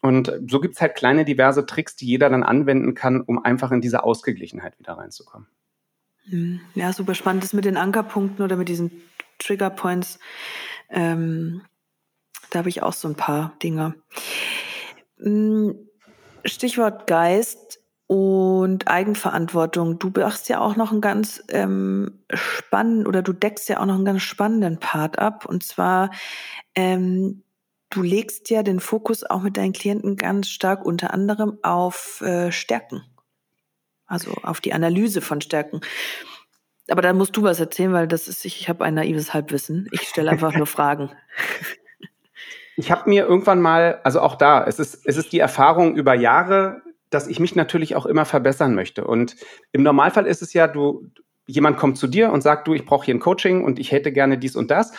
Und 0.00 0.32
so 0.50 0.58
gibt's 0.58 0.80
halt 0.80 0.96
kleine 0.96 1.24
diverse 1.24 1.66
Tricks, 1.66 1.94
die 1.94 2.06
jeder 2.06 2.28
dann 2.28 2.42
anwenden 2.42 2.94
kann, 2.94 3.20
um 3.20 3.44
einfach 3.44 3.70
in 3.70 3.80
diese 3.80 4.02
Ausgeglichenheit 4.02 4.76
wieder 4.80 4.94
reinzukommen. 4.94 5.46
Hm, 6.28 6.60
ja, 6.74 6.92
super 6.92 7.14
spannend. 7.14 7.42
Das 7.42 7.52
mit 7.52 7.64
den 7.64 7.76
Ankerpunkten 7.76 8.44
oder 8.44 8.56
mit 8.56 8.68
diesen 8.68 9.02
Triggerpoints. 9.38 10.18
Ähm, 10.88 11.62
da 12.50 12.60
habe 12.60 12.68
ich 12.68 12.82
auch 12.82 12.92
so 12.92 13.08
ein 13.08 13.16
paar 13.16 13.54
Dinge. 13.62 13.94
Hm, 15.18 15.74
Stichwort 16.44 17.06
Geist 17.06 17.80
und 18.06 18.88
Eigenverantwortung. 18.88 19.98
Du 19.98 20.10
machst 20.14 20.48
ja 20.48 20.60
auch 20.60 20.76
noch 20.76 20.92
einen 20.92 21.00
ganz 21.00 21.42
ähm, 21.48 22.24
spannenden 22.32 23.06
oder 23.06 23.22
du 23.22 23.32
deckst 23.32 23.68
ja 23.68 23.80
auch 23.80 23.86
noch 23.86 23.94
einen 23.94 24.04
ganz 24.04 24.22
spannenden 24.22 24.78
Part 24.78 25.18
ab. 25.18 25.46
Und 25.46 25.62
zwar, 25.62 26.10
ähm, 26.74 27.42
du 27.90 28.02
legst 28.02 28.50
ja 28.50 28.62
den 28.62 28.80
Fokus 28.80 29.24
auch 29.24 29.40
mit 29.42 29.56
deinen 29.56 29.72
Klienten 29.72 30.16
ganz 30.16 30.48
stark 30.48 30.84
unter 30.84 31.14
anderem 31.14 31.58
auf 31.62 32.20
äh, 32.20 32.52
Stärken 32.52 33.02
also 34.12 34.32
auf 34.42 34.60
die 34.60 34.74
Analyse 34.74 35.22
von 35.22 35.40
Stärken. 35.40 35.80
Aber 36.88 37.00
da 37.00 37.12
musst 37.14 37.36
du 37.36 37.42
was 37.42 37.58
erzählen, 37.58 37.92
weil 37.92 38.06
das 38.06 38.28
ist, 38.28 38.44
ich, 38.44 38.60
ich 38.60 38.68
habe 38.68 38.84
ein 38.84 38.94
naives 38.94 39.32
Halbwissen. 39.32 39.88
Ich 39.90 40.02
stelle 40.02 40.30
einfach 40.30 40.54
nur 40.54 40.66
Fragen. 40.66 41.10
Ich 42.74 42.90
habe 42.90 43.08
mir 43.08 43.26
irgendwann 43.26 43.60
mal, 43.60 44.00
also 44.02 44.22
auch 44.22 44.34
da, 44.34 44.64
es 44.64 44.78
ist, 44.78 45.06
es 45.06 45.18
ist 45.18 45.30
die 45.34 45.38
Erfahrung 45.38 45.94
über 45.94 46.14
Jahre, 46.14 46.80
dass 47.10 47.28
ich 47.28 47.38
mich 47.38 47.54
natürlich 47.54 47.94
auch 47.96 48.06
immer 48.06 48.24
verbessern 48.24 48.74
möchte. 48.74 49.04
Und 49.04 49.36
im 49.72 49.82
Normalfall 49.82 50.26
ist 50.26 50.40
es 50.40 50.54
ja, 50.54 50.66
du, 50.68 51.10
jemand 51.46 51.76
kommt 51.76 51.98
zu 51.98 52.06
dir 52.06 52.32
und 52.32 52.40
sagt, 52.40 52.66
du, 52.66 52.72
ich 52.72 52.86
brauche 52.86 53.04
hier 53.04 53.14
ein 53.14 53.20
Coaching 53.20 53.62
und 53.62 53.78
ich 53.78 53.92
hätte 53.92 54.10
gerne 54.10 54.38
dies 54.38 54.56
und 54.56 54.70
das. 54.70 54.92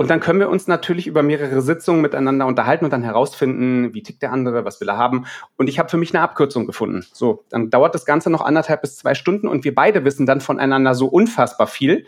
Und 0.00 0.08
dann 0.08 0.20
können 0.20 0.40
wir 0.40 0.48
uns 0.48 0.66
natürlich 0.66 1.06
über 1.06 1.22
mehrere 1.22 1.60
Sitzungen 1.60 2.00
miteinander 2.00 2.46
unterhalten 2.46 2.86
und 2.86 2.90
dann 2.90 3.02
herausfinden, 3.02 3.92
wie 3.92 4.02
tickt 4.02 4.22
der 4.22 4.32
andere, 4.32 4.64
was 4.64 4.80
will 4.80 4.88
er 4.88 4.96
haben. 4.96 5.26
Und 5.58 5.68
ich 5.68 5.78
habe 5.78 5.90
für 5.90 5.98
mich 5.98 6.14
eine 6.14 6.22
Abkürzung 6.22 6.64
gefunden. 6.64 7.04
So, 7.12 7.44
dann 7.50 7.68
dauert 7.68 7.94
das 7.94 8.06
Ganze 8.06 8.30
noch 8.30 8.40
anderthalb 8.40 8.80
bis 8.80 8.96
zwei 8.96 9.12
Stunden 9.12 9.46
und 9.46 9.62
wir 9.62 9.74
beide 9.74 10.02
wissen 10.06 10.24
dann 10.24 10.40
voneinander 10.40 10.94
so 10.94 11.06
unfassbar 11.06 11.66
viel, 11.66 12.06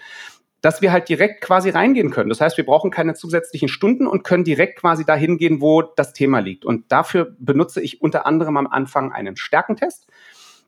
dass 0.62 0.80
wir 0.80 0.90
halt 0.90 1.10
direkt 1.10 1.42
quasi 1.42 1.68
reingehen 1.68 2.10
können. 2.10 2.30
Das 2.30 2.40
heißt, 2.40 2.56
wir 2.56 2.64
brauchen 2.64 2.90
keine 2.90 3.12
zusätzlichen 3.12 3.68
Stunden 3.68 4.06
und 4.06 4.24
können 4.24 4.44
direkt 4.44 4.78
quasi 4.78 5.04
dahin 5.04 5.36
gehen, 5.36 5.60
wo 5.60 5.82
das 5.82 6.14
Thema 6.14 6.38
liegt. 6.38 6.64
Und 6.64 6.90
dafür 6.90 7.36
benutze 7.40 7.82
ich 7.82 8.00
unter 8.00 8.24
anderem 8.24 8.56
am 8.56 8.68
Anfang 8.68 9.12
einen 9.12 9.36
Stärkentest. 9.36 10.06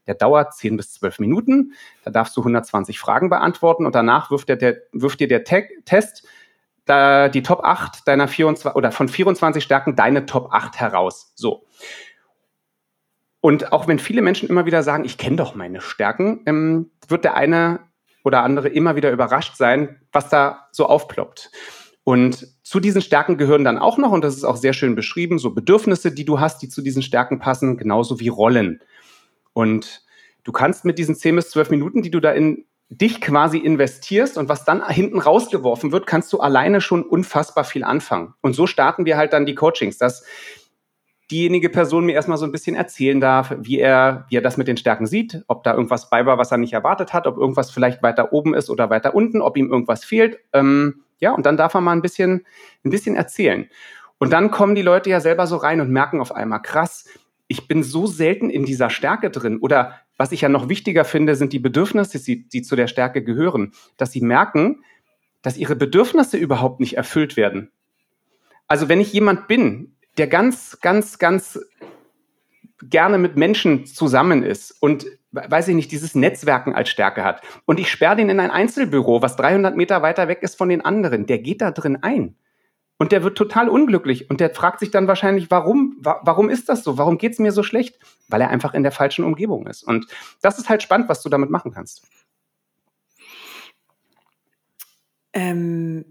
Der 0.06 0.14
dauert 0.14 0.52
10 0.52 0.76
bis 0.76 0.92
12 0.92 1.20
Minuten. 1.20 1.72
Da 2.04 2.10
darfst 2.10 2.36
du 2.36 2.42
120 2.42 2.98
Fragen 2.98 3.30
beantworten 3.30 3.86
und 3.86 3.94
danach 3.94 4.30
wirft, 4.30 4.50
der, 4.50 4.56
der, 4.56 4.76
wirft 4.92 5.20
dir 5.20 5.28
der 5.28 5.44
Te 5.44 5.68
Test 5.86 6.28
da 6.84 7.28
die 7.28 7.42
Top 7.42 7.64
8 7.64 8.06
deiner 8.06 8.28
24 8.28 8.76
oder 8.76 8.92
von 8.92 9.08
24 9.08 9.62
Stärken 9.62 9.96
deine 9.96 10.26
Top 10.26 10.48
8 10.52 10.76
heraus. 10.76 11.32
So. 11.34 11.64
Und 13.40 13.72
auch 13.72 13.86
wenn 13.86 13.98
viele 13.98 14.22
Menschen 14.22 14.48
immer 14.48 14.66
wieder 14.66 14.82
sagen, 14.82 15.04
ich 15.04 15.18
kenne 15.18 15.36
doch 15.36 15.54
meine 15.54 15.80
Stärken, 15.80 16.42
ähm, 16.46 16.90
wird 17.08 17.24
der 17.24 17.36
eine 17.36 17.80
oder 18.24 18.42
andere 18.42 18.68
immer 18.68 18.96
wieder 18.96 19.10
überrascht 19.12 19.56
sein, 19.56 20.00
was 20.12 20.28
da 20.30 20.68
so 20.72 20.86
aufploppt. 20.86 21.50
Und 22.04 22.46
zu 22.62 22.80
diesen 22.80 23.02
Stärken 23.02 23.38
gehören 23.38 23.64
dann 23.64 23.78
auch 23.78 23.98
noch, 23.98 24.12
und 24.12 24.22
das 24.22 24.36
ist 24.36 24.44
auch 24.44 24.56
sehr 24.56 24.72
schön 24.72 24.94
beschrieben, 24.94 25.38
so 25.38 25.50
Bedürfnisse, 25.50 26.12
die 26.12 26.24
du 26.24 26.40
hast, 26.40 26.62
die 26.62 26.68
zu 26.68 26.82
diesen 26.82 27.02
Stärken 27.02 27.38
passen, 27.38 27.76
genauso 27.76 28.20
wie 28.20 28.28
Rollen. 28.28 28.80
Und 29.52 30.02
du 30.42 30.52
kannst 30.52 30.84
mit 30.84 30.98
diesen 30.98 31.14
10 31.14 31.36
bis 31.36 31.50
12 31.50 31.70
Minuten, 31.70 32.02
die 32.02 32.10
du 32.10 32.20
da 32.20 32.32
in 32.32 32.66
dich 32.88 33.20
quasi 33.20 33.58
investierst 33.58 34.38
und 34.38 34.48
was 34.48 34.64
dann 34.64 34.86
hinten 34.88 35.18
rausgeworfen 35.18 35.92
wird, 35.92 36.06
kannst 36.06 36.32
du 36.32 36.40
alleine 36.40 36.80
schon 36.80 37.02
unfassbar 37.02 37.64
viel 37.64 37.84
anfangen. 37.84 38.34
Und 38.40 38.54
so 38.54 38.66
starten 38.66 39.04
wir 39.04 39.16
halt 39.16 39.32
dann 39.32 39.46
die 39.46 39.54
Coachings, 39.54 39.98
dass 39.98 40.24
diejenige 41.30 41.70
Person 41.70 42.04
mir 42.04 42.14
erstmal 42.14 42.38
so 42.38 42.44
ein 42.44 42.52
bisschen 42.52 42.76
erzählen 42.76 43.20
darf, 43.20 43.54
wie 43.58 43.78
er, 43.78 44.26
wie 44.28 44.36
er 44.36 44.42
das 44.42 44.56
mit 44.56 44.68
den 44.68 44.76
Stärken 44.76 45.06
sieht, 45.06 45.42
ob 45.48 45.64
da 45.64 45.72
irgendwas 45.72 46.10
bei 46.10 46.26
war, 46.26 46.38
was 46.38 46.52
er 46.52 46.58
nicht 46.58 46.74
erwartet 46.74 47.12
hat, 47.12 47.26
ob 47.26 47.38
irgendwas 47.38 47.70
vielleicht 47.70 48.02
weiter 48.02 48.32
oben 48.32 48.54
ist 48.54 48.68
oder 48.68 48.90
weiter 48.90 49.14
unten, 49.14 49.40
ob 49.40 49.56
ihm 49.56 49.70
irgendwas 49.70 50.04
fehlt. 50.04 50.38
Ähm, 50.52 51.02
ja, 51.18 51.32
und 51.32 51.46
dann 51.46 51.56
darf 51.56 51.74
er 51.74 51.80
mal 51.80 51.92
ein 51.92 52.02
bisschen, 52.02 52.46
ein 52.84 52.90
bisschen 52.90 53.16
erzählen. 53.16 53.68
Und 54.18 54.32
dann 54.32 54.50
kommen 54.50 54.74
die 54.74 54.82
Leute 54.82 55.10
ja 55.10 55.20
selber 55.20 55.46
so 55.46 55.56
rein 55.56 55.80
und 55.80 55.90
merken 55.90 56.20
auf 56.20 56.32
einmal, 56.34 56.60
krass, 56.62 57.06
ich 57.48 57.68
bin 57.68 57.82
so 57.82 58.06
selten 58.06 58.50
in 58.50 58.64
dieser 58.64 58.90
Stärke 58.90 59.30
drin. 59.30 59.58
Oder 59.60 60.00
was 60.16 60.32
ich 60.32 60.42
ja 60.42 60.48
noch 60.48 60.68
wichtiger 60.68 61.04
finde, 61.04 61.34
sind 61.34 61.52
die 61.52 61.58
Bedürfnisse, 61.58 62.22
die, 62.22 62.48
die 62.48 62.62
zu 62.62 62.76
der 62.76 62.86
Stärke 62.86 63.22
gehören. 63.22 63.72
Dass 63.96 64.12
sie 64.12 64.20
merken, 64.20 64.84
dass 65.42 65.56
ihre 65.56 65.76
Bedürfnisse 65.76 66.36
überhaupt 66.36 66.80
nicht 66.80 66.96
erfüllt 66.96 67.36
werden. 67.36 67.70
Also 68.66 68.88
wenn 68.88 69.00
ich 69.00 69.12
jemand 69.12 69.46
bin, 69.46 69.94
der 70.16 70.26
ganz, 70.26 70.78
ganz, 70.80 71.18
ganz 71.18 71.60
gerne 72.82 73.18
mit 73.18 73.36
Menschen 73.36 73.86
zusammen 73.86 74.42
ist 74.42 74.70
und 74.80 75.06
weiß 75.32 75.68
ich 75.68 75.74
nicht, 75.74 75.90
dieses 75.90 76.14
Netzwerken 76.14 76.74
als 76.74 76.88
Stärke 76.88 77.24
hat. 77.24 77.42
Und 77.66 77.80
ich 77.80 77.90
sperre 77.90 78.16
den 78.16 78.30
in 78.30 78.40
ein 78.40 78.50
Einzelbüro, 78.50 79.20
was 79.20 79.36
300 79.36 79.76
Meter 79.76 80.00
weiter 80.02 80.28
weg 80.28 80.42
ist 80.42 80.56
von 80.56 80.68
den 80.68 80.84
anderen. 80.84 81.26
Der 81.26 81.38
geht 81.38 81.60
da 81.60 81.72
drin 81.72 81.98
ein. 82.02 82.36
Und 82.96 83.10
der 83.12 83.24
wird 83.24 83.36
total 83.36 83.68
unglücklich. 83.68 84.30
Und 84.30 84.40
der 84.40 84.50
fragt 84.50 84.80
sich 84.80 84.90
dann 84.90 85.08
wahrscheinlich, 85.08 85.50
warum, 85.50 85.96
wa 85.98 86.20
warum 86.22 86.48
ist 86.48 86.68
das 86.68 86.84
so? 86.84 86.96
Warum 86.96 87.18
geht 87.18 87.32
es 87.32 87.38
mir 87.38 87.52
so 87.52 87.62
schlecht? 87.62 87.98
Weil 88.28 88.40
er 88.40 88.50
einfach 88.50 88.72
in 88.72 88.82
der 88.82 88.92
falschen 88.92 89.24
Umgebung 89.24 89.66
ist. 89.66 89.82
Und 89.82 90.06
das 90.42 90.58
ist 90.58 90.68
halt 90.68 90.82
spannend, 90.82 91.08
was 91.08 91.22
du 91.22 91.28
damit 91.28 91.50
machen 91.50 91.72
kannst. 91.72 92.06
Ähm, 95.32 96.04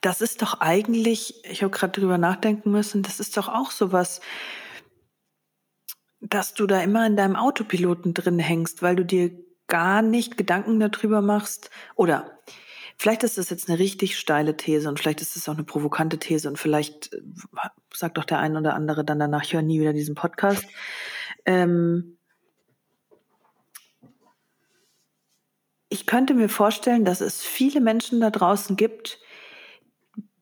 das 0.00 0.20
ist 0.20 0.42
doch 0.42 0.60
eigentlich, 0.60 1.42
ich 1.44 1.62
habe 1.62 1.70
gerade 1.70 1.98
drüber 1.98 2.18
nachdenken 2.18 2.70
müssen, 2.70 3.02
das 3.02 3.20
ist 3.20 3.36
doch 3.36 3.48
auch 3.48 3.70
sowas, 3.70 4.20
dass 6.20 6.54
du 6.54 6.66
da 6.66 6.82
immer 6.82 7.06
in 7.06 7.16
deinem 7.16 7.36
Autopiloten 7.36 8.14
drin 8.14 8.38
hängst, 8.38 8.82
weil 8.82 8.96
du 8.96 9.04
dir 9.04 9.30
gar 9.66 10.02
nicht 10.02 10.36
Gedanken 10.36 10.80
darüber 10.80 11.22
machst 11.22 11.70
oder 11.94 12.38
vielleicht 12.98 13.22
ist 13.22 13.38
das 13.38 13.50
jetzt 13.50 13.68
eine 13.68 13.78
richtig 13.78 14.18
steile 14.18 14.56
These 14.56 14.88
und 14.88 14.98
vielleicht 14.98 15.20
ist 15.20 15.36
es 15.36 15.48
auch 15.48 15.54
eine 15.54 15.64
provokante 15.64 16.18
These 16.18 16.48
und 16.48 16.58
vielleicht 16.58 17.12
äh, 17.14 17.20
sagt 17.94 18.18
doch 18.18 18.24
der 18.24 18.38
ein 18.38 18.56
oder 18.56 18.74
andere 18.74 19.04
dann 19.04 19.18
danach, 19.18 19.44
ich 19.44 19.54
höre 19.54 19.62
nie 19.62 19.80
wieder 19.80 19.92
diesen 19.92 20.14
Podcast. 20.14 20.66
Ähm 21.46 22.18
ich 25.88 26.06
könnte 26.06 26.34
mir 26.34 26.48
vorstellen, 26.48 27.04
dass 27.04 27.20
es 27.20 27.42
viele 27.42 27.80
Menschen 27.80 28.20
da 28.20 28.30
draußen 28.30 28.76
gibt, 28.76 29.20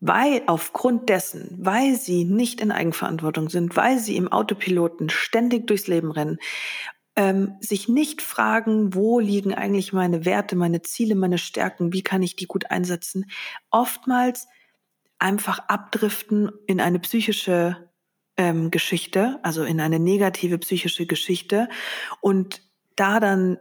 weil 0.01 0.42
aufgrund 0.47 1.09
dessen, 1.09 1.57
weil 1.61 1.95
sie 1.95 2.25
nicht 2.25 2.61
in 2.61 2.73
Eigenverantwortung 2.73 3.49
sind, 3.49 3.77
weil 3.77 3.99
sie 3.99 4.16
im 4.16 4.31
Autopiloten 4.31 5.09
ständig 5.09 5.66
durchs 5.66 5.87
Leben 5.87 6.11
rennen, 6.11 6.38
ähm, 7.16 7.57
sich 7.61 7.88
nicht 7.88 8.20
fragen, 8.20 8.94
wo 8.94 9.18
liegen 9.18 9.55
eigentlich 9.55 9.92
meine 9.92 10.24
Werte, 10.24 10.55
meine 10.55 10.83
Ziele, 10.83 11.14
meine 11.14 11.38
Stärken, 11.38 11.92
wie 11.92 12.02
kann 12.02 12.22
ich 12.22 12.37
die 12.37 12.46
gut 12.46 12.70
einsetzen, 12.70 13.26
oftmals 13.70 14.46
einfach 15.18 15.61
abdriften 15.68 16.50
in 16.66 16.81
eine 16.81 16.98
psychische 16.98 17.88
ähm, 18.37 18.70
Geschichte, 18.70 19.38
also 19.42 19.64
in 19.64 19.81
eine 19.81 19.98
negative 19.98 20.59
psychische 20.59 21.07
Geschichte 21.07 21.68
und 22.20 22.62
da 22.96 23.18
dann 23.18 23.59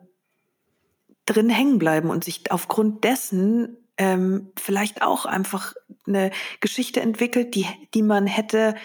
drin 1.25 1.49
hängen 1.49 1.79
bleiben 1.79 2.09
und 2.09 2.23
sich 2.23 2.51
aufgrund 2.51 3.03
dessen 3.03 3.77
ähm, 3.97 4.51
vielleicht 4.57 5.01
auch 5.01 5.25
einfach 5.25 5.73
eine 6.05 6.31
Geschichte 6.59 6.99
entwickelt, 7.01 7.55
die, 7.55 7.65
die 7.93 8.01
man 8.01 8.27
hätte 8.27 8.75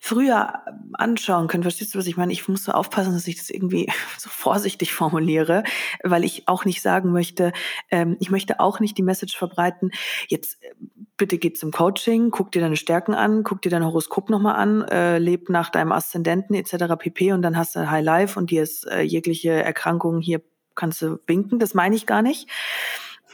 früher 0.00 0.54
anschauen 0.94 1.46
können. 1.46 1.62
Verstehst 1.62 1.94
du, 1.94 1.98
was 1.98 2.06
ich 2.06 2.16
meine? 2.16 2.32
Ich 2.32 2.48
muss 2.48 2.64
so 2.64 2.72
aufpassen, 2.72 3.12
dass 3.12 3.28
ich 3.28 3.36
das 3.36 3.50
irgendwie 3.50 3.86
so 4.18 4.30
vorsichtig 4.30 4.92
formuliere, 4.92 5.62
weil 6.02 6.24
ich 6.24 6.48
auch 6.48 6.64
nicht 6.64 6.80
sagen 6.80 7.12
möchte, 7.12 7.52
ähm, 7.90 8.16
ich 8.18 8.30
möchte 8.30 8.58
auch 8.58 8.80
nicht 8.80 8.96
die 8.96 9.02
Message 9.02 9.36
verbreiten, 9.36 9.90
jetzt 10.28 10.62
äh, 10.62 10.74
bitte 11.18 11.36
geh 11.36 11.52
zum 11.52 11.70
Coaching, 11.70 12.30
guck 12.30 12.50
dir 12.50 12.62
deine 12.62 12.76
Stärken 12.76 13.12
an, 13.12 13.44
guck 13.44 13.60
dir 13.60 13.70
dein 13.70 13.84
Horoskop 13.84 14.30
nochmal 14.30 14.56
an, 14.56 14.82
äh, 14.88 15.18
leb 15.18 15.50
nach 15.50 15.68
deinem 15.68 15.92
Aszendenten 15.92 16.56
etc. 16.56 16.96
pp. 16.98 17.32
und 17.32 17.42
dann 17.42 17.58
hast 17.58 17.76
du 17.76 17.90
High 17.90 18.04
Life 18.04 18.38
und 18.38 18.50
dir 18.50 18.62
ist 18.62 18.86
äh, 18.86 19.02
jegliche 19.02 19.50
Erkrankung 19.52 20.20
hier 20.20 20.40
kannst 20.74 21.02
du 21.02 21.20
winken. 21.26 21.58
Das 21.58 21.74
meine 21.74 21.94
ich 21.94 22.06
gar 22.06 22.22
nicht. 22.22 22.48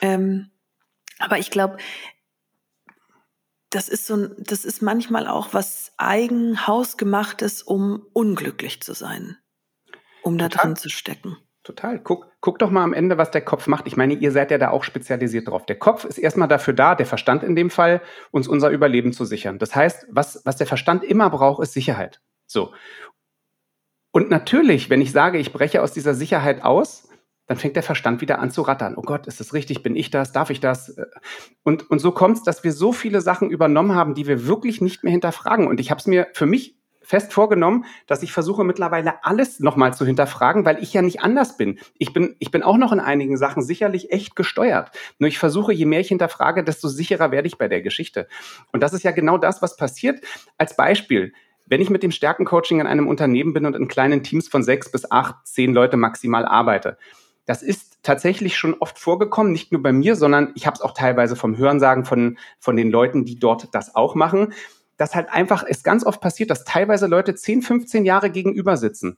Ähm, 0.01 0.51
aber 1.19 1.39
ich 1.39 1.51
glaube, 1.51 1.77
das 3.71 3.89
ist 3.89 4.07
so, 4.07 4.29
das 4.39 4.65
ist 4.65 4.83
manchmal 4.83 5.27
auch 5.27 5.53
was 5.53 5.93
eigen 5.97 6.67
hausgemachtes, 6.67 7.63
um 7.63 8.07
unglücklich 8.13 8.81
zu 8.83 8.95
sein, 8.95 9.37
um 10.23 10.39
da 10.39 10.49
drin 10.49 10.77
zu 10.77 10.89
stecken. 10.89 11.37
Total. 11.67 11.99
Guck, 11.99 12.31
guck 12.41 12.61
doch 12.61 12.71
mal 12.71 12.85
am 12.85 12.93
Ende, 12.93 13.19
was 13.19 13.33
der 13.33 13.41
Kopf 13.41 13.67
macht. 13.67 13.89
Ich 13.89 13.97
meine, 13.97 14.15
ihr 14.15 14.31
seid 14.31 14.53
ja 14.53 14.59
da 14.59 14.71
auch 14.71 14.85
spezialisiert 14.85 15.49
drauf. 15.49 15.67
Der 15.67 15.77
Kopf 15.77 16.05
ist 16.05 16.17
erstmal 16.17 16.47
dafür 16.47 16.75
da, 16.75 16.95
der 16.95 17.07
Verstand 17.07 17.43
in 17.43 17.57
dem 17.57 17.71
Fall, 17.71 18.03
uns 18.31 18.47
unser 18.47 18.71
Überleben 18.71 19.13
zu 19.13 19.25
sichern. 19.25 19.59
Das 19.59 19.75
heißt, 19.75 20.07
was, 20.09 20.43
was 20.45 20.57
der 20.57 20.69
Verstand 20.69 21.03
immer 21.03 21.29
braucht, 21.29 21.61
ist 21.61 21.73
Sicherheit. 21.73 22.21
So. 22.47 22.73
Und 24.13 24.31
natürlich, 24.31 24.91
wenn 24.91 25.01
ich 25.01 25.11
sage, 25.11 25.39
ich 25.39 25.53
breche 25.53 25.83
aus 25.83 25.93
dieser 25.93 26.15
Sicherheit 26.15 26.63
aus, 26.63 27.06
dann 27.47 27.57
fängt 27.57 27.77
der 27.77 27.83
Verstand 27.83 28.21
wieder 28.21 28.39
an 28.39 28.51
zu 28.51 28.63
rattern. 28.63 28.95
Oh 28.97 29.03
Gott, 29.03 29.27
ist 29.27 29.41
das 29.41 29.55
richtig? 29.55 29.83
Bin 29.83 29.97
ich 29.97 30.11
das? 30.11 30.33
Darf 30.33 30.51
ich 30.51 30.61
das? 30.61 30.97
Und, 31.63 31.91
und 31.91 32.01
so 32.01 32.11
kommt 32.11 32.39
es, 32.39 32.43
dass 32.43 32.65
wir 32.65 32.73
so 32.73 32.93
viele 32.93 33.21
Sachen 33.21 33.51
übernommen 33.51 33.95
haben, 33.95 34.15
die 34.15 34.27
wir 34.27 34.47
wirklich 34.47 34.81
nicht 34.81 35.05
mehr 35.05 35.13
hinterfragen. 35.13 35.69
Und 35.69 35.79
ich 35.79 35.91
habe 35.91 36.01
es 36.01 36.07
mir 36.07 36.27
für 36.33 36.47
mich 36.47 36.77
fest 37.07 37.33
vorgenommen, 37.33 37.85
dass 38.09 38.25
ich 38.25 38.33
versuche 38.33 38.65
mittlerweile 38.65 39.25
alles 39.25 39.61
nochmal 39.61 39.95
zu 39.95 40.05
hinterfragen, 40.05 40.65
weil 40.65 40.83
ich 40.83 40.93
ja 40.93 41.03
nicht 41.03 41.21
anders 41.21 41.57
bin. 41.57 41.79
Ich 41.99 42.13
bin, 42.13 42.35
ich 42.41 42.51
bin 42.51 42.65
auch 42.65 42.77
noch 42.77 42.93
in 42.93 42.99
einigen 42.99 43.37
Sachen 43.37 43.63
sicherlich 43.63 44.11
echt 44.11 44.35
gesteuert. 44.35 44.91
Nur 45.21 45.29
ich 45.29 45.39
versuche, 45.39 45.73
je 45.73 45.87
mehr 45.87 46.01
ich 46.01 46.09
hinterfrage, 46.09 46.65
desto 46.65 46.89
sicherer 46.89 47.31
werde 47.31 47.47
ich 47.47 47.59
bei 47.59 47.69
der 47.69 47.81
Geschichte. 47.81 48.27
Und 48.73 48.83
das 48.83 48.93
ist 48.93 49.05
ja 49.05 49.13
genau 49.13 49.39
das, 49.39 49.63
was 49.63 49.77
passiert. 49.77 50.21
Als 50.59 50.75
Beispiel, 50.75 51.33
wenn 51.67 51.81
ich 51.81 51.91
mit 51.91 52.03
dem 52.03 52.11
Stärkencoaching 52.11 52.81
in 52.81 52.89
einem 52.89 53.07
Unternehmen 53.07 53.53
bin 53.53 53.67
und 53.67 53.77
in 53.77 53.87
kleinen 53.87 54.25
Teams 54.25 54.49
von 54.49 54.65
sechs 54.65 54.91
bis 54.91 55.09
acht, 55.09 55.37
zehn 55.47 55.73
Leute 55.73 55.97
maximal 55.97 56.45
arbeite, 56.45 56.99
das 57.47 57.63
ist 57.63 57.99
tatsächlich 58.03 58.57
schon 58.57 58.75
oft 58.75 58.99
vorgekommen, 58.99 59.53
nicht 59.53 59.73
nur 59.73 59.83
bei 59.83 59.93
mir, 59.93 60.17
sondern 60.17 60.53
ich 60.55 60.67
habe 60.67 60.75
es 60.75 60.81
auch 60.83 60.93
teilweise 60.93 61.37
vom 61.37 61.57
Hörensagen 61.57 62.05
von, 62.05 62.39
von 62.59 62.77
den 62.77 62.91
Leuten, 62.91 63.25
die 63.25 63.39
dort 63.39 63.75
das 63.75 63.95
auch 63.95 64.15
machen, 64.15 64.53
dass 64.97 65.15
halt 65.15 65.29
einfach 65.31 65.65
es 65.67 65.83
ganz 65.83 66.05
oft 66.05 66.21
passiert, 66.21 66.51
dass 66.51 66.65
teilweise 66.65 67.07
Leute 67.07 67.35
10, 67.35 67.63
15 67.63 68.05
Jahre 68.05 68.31
gegenüber 68.31 68.77
sitzen. 68.77 69.17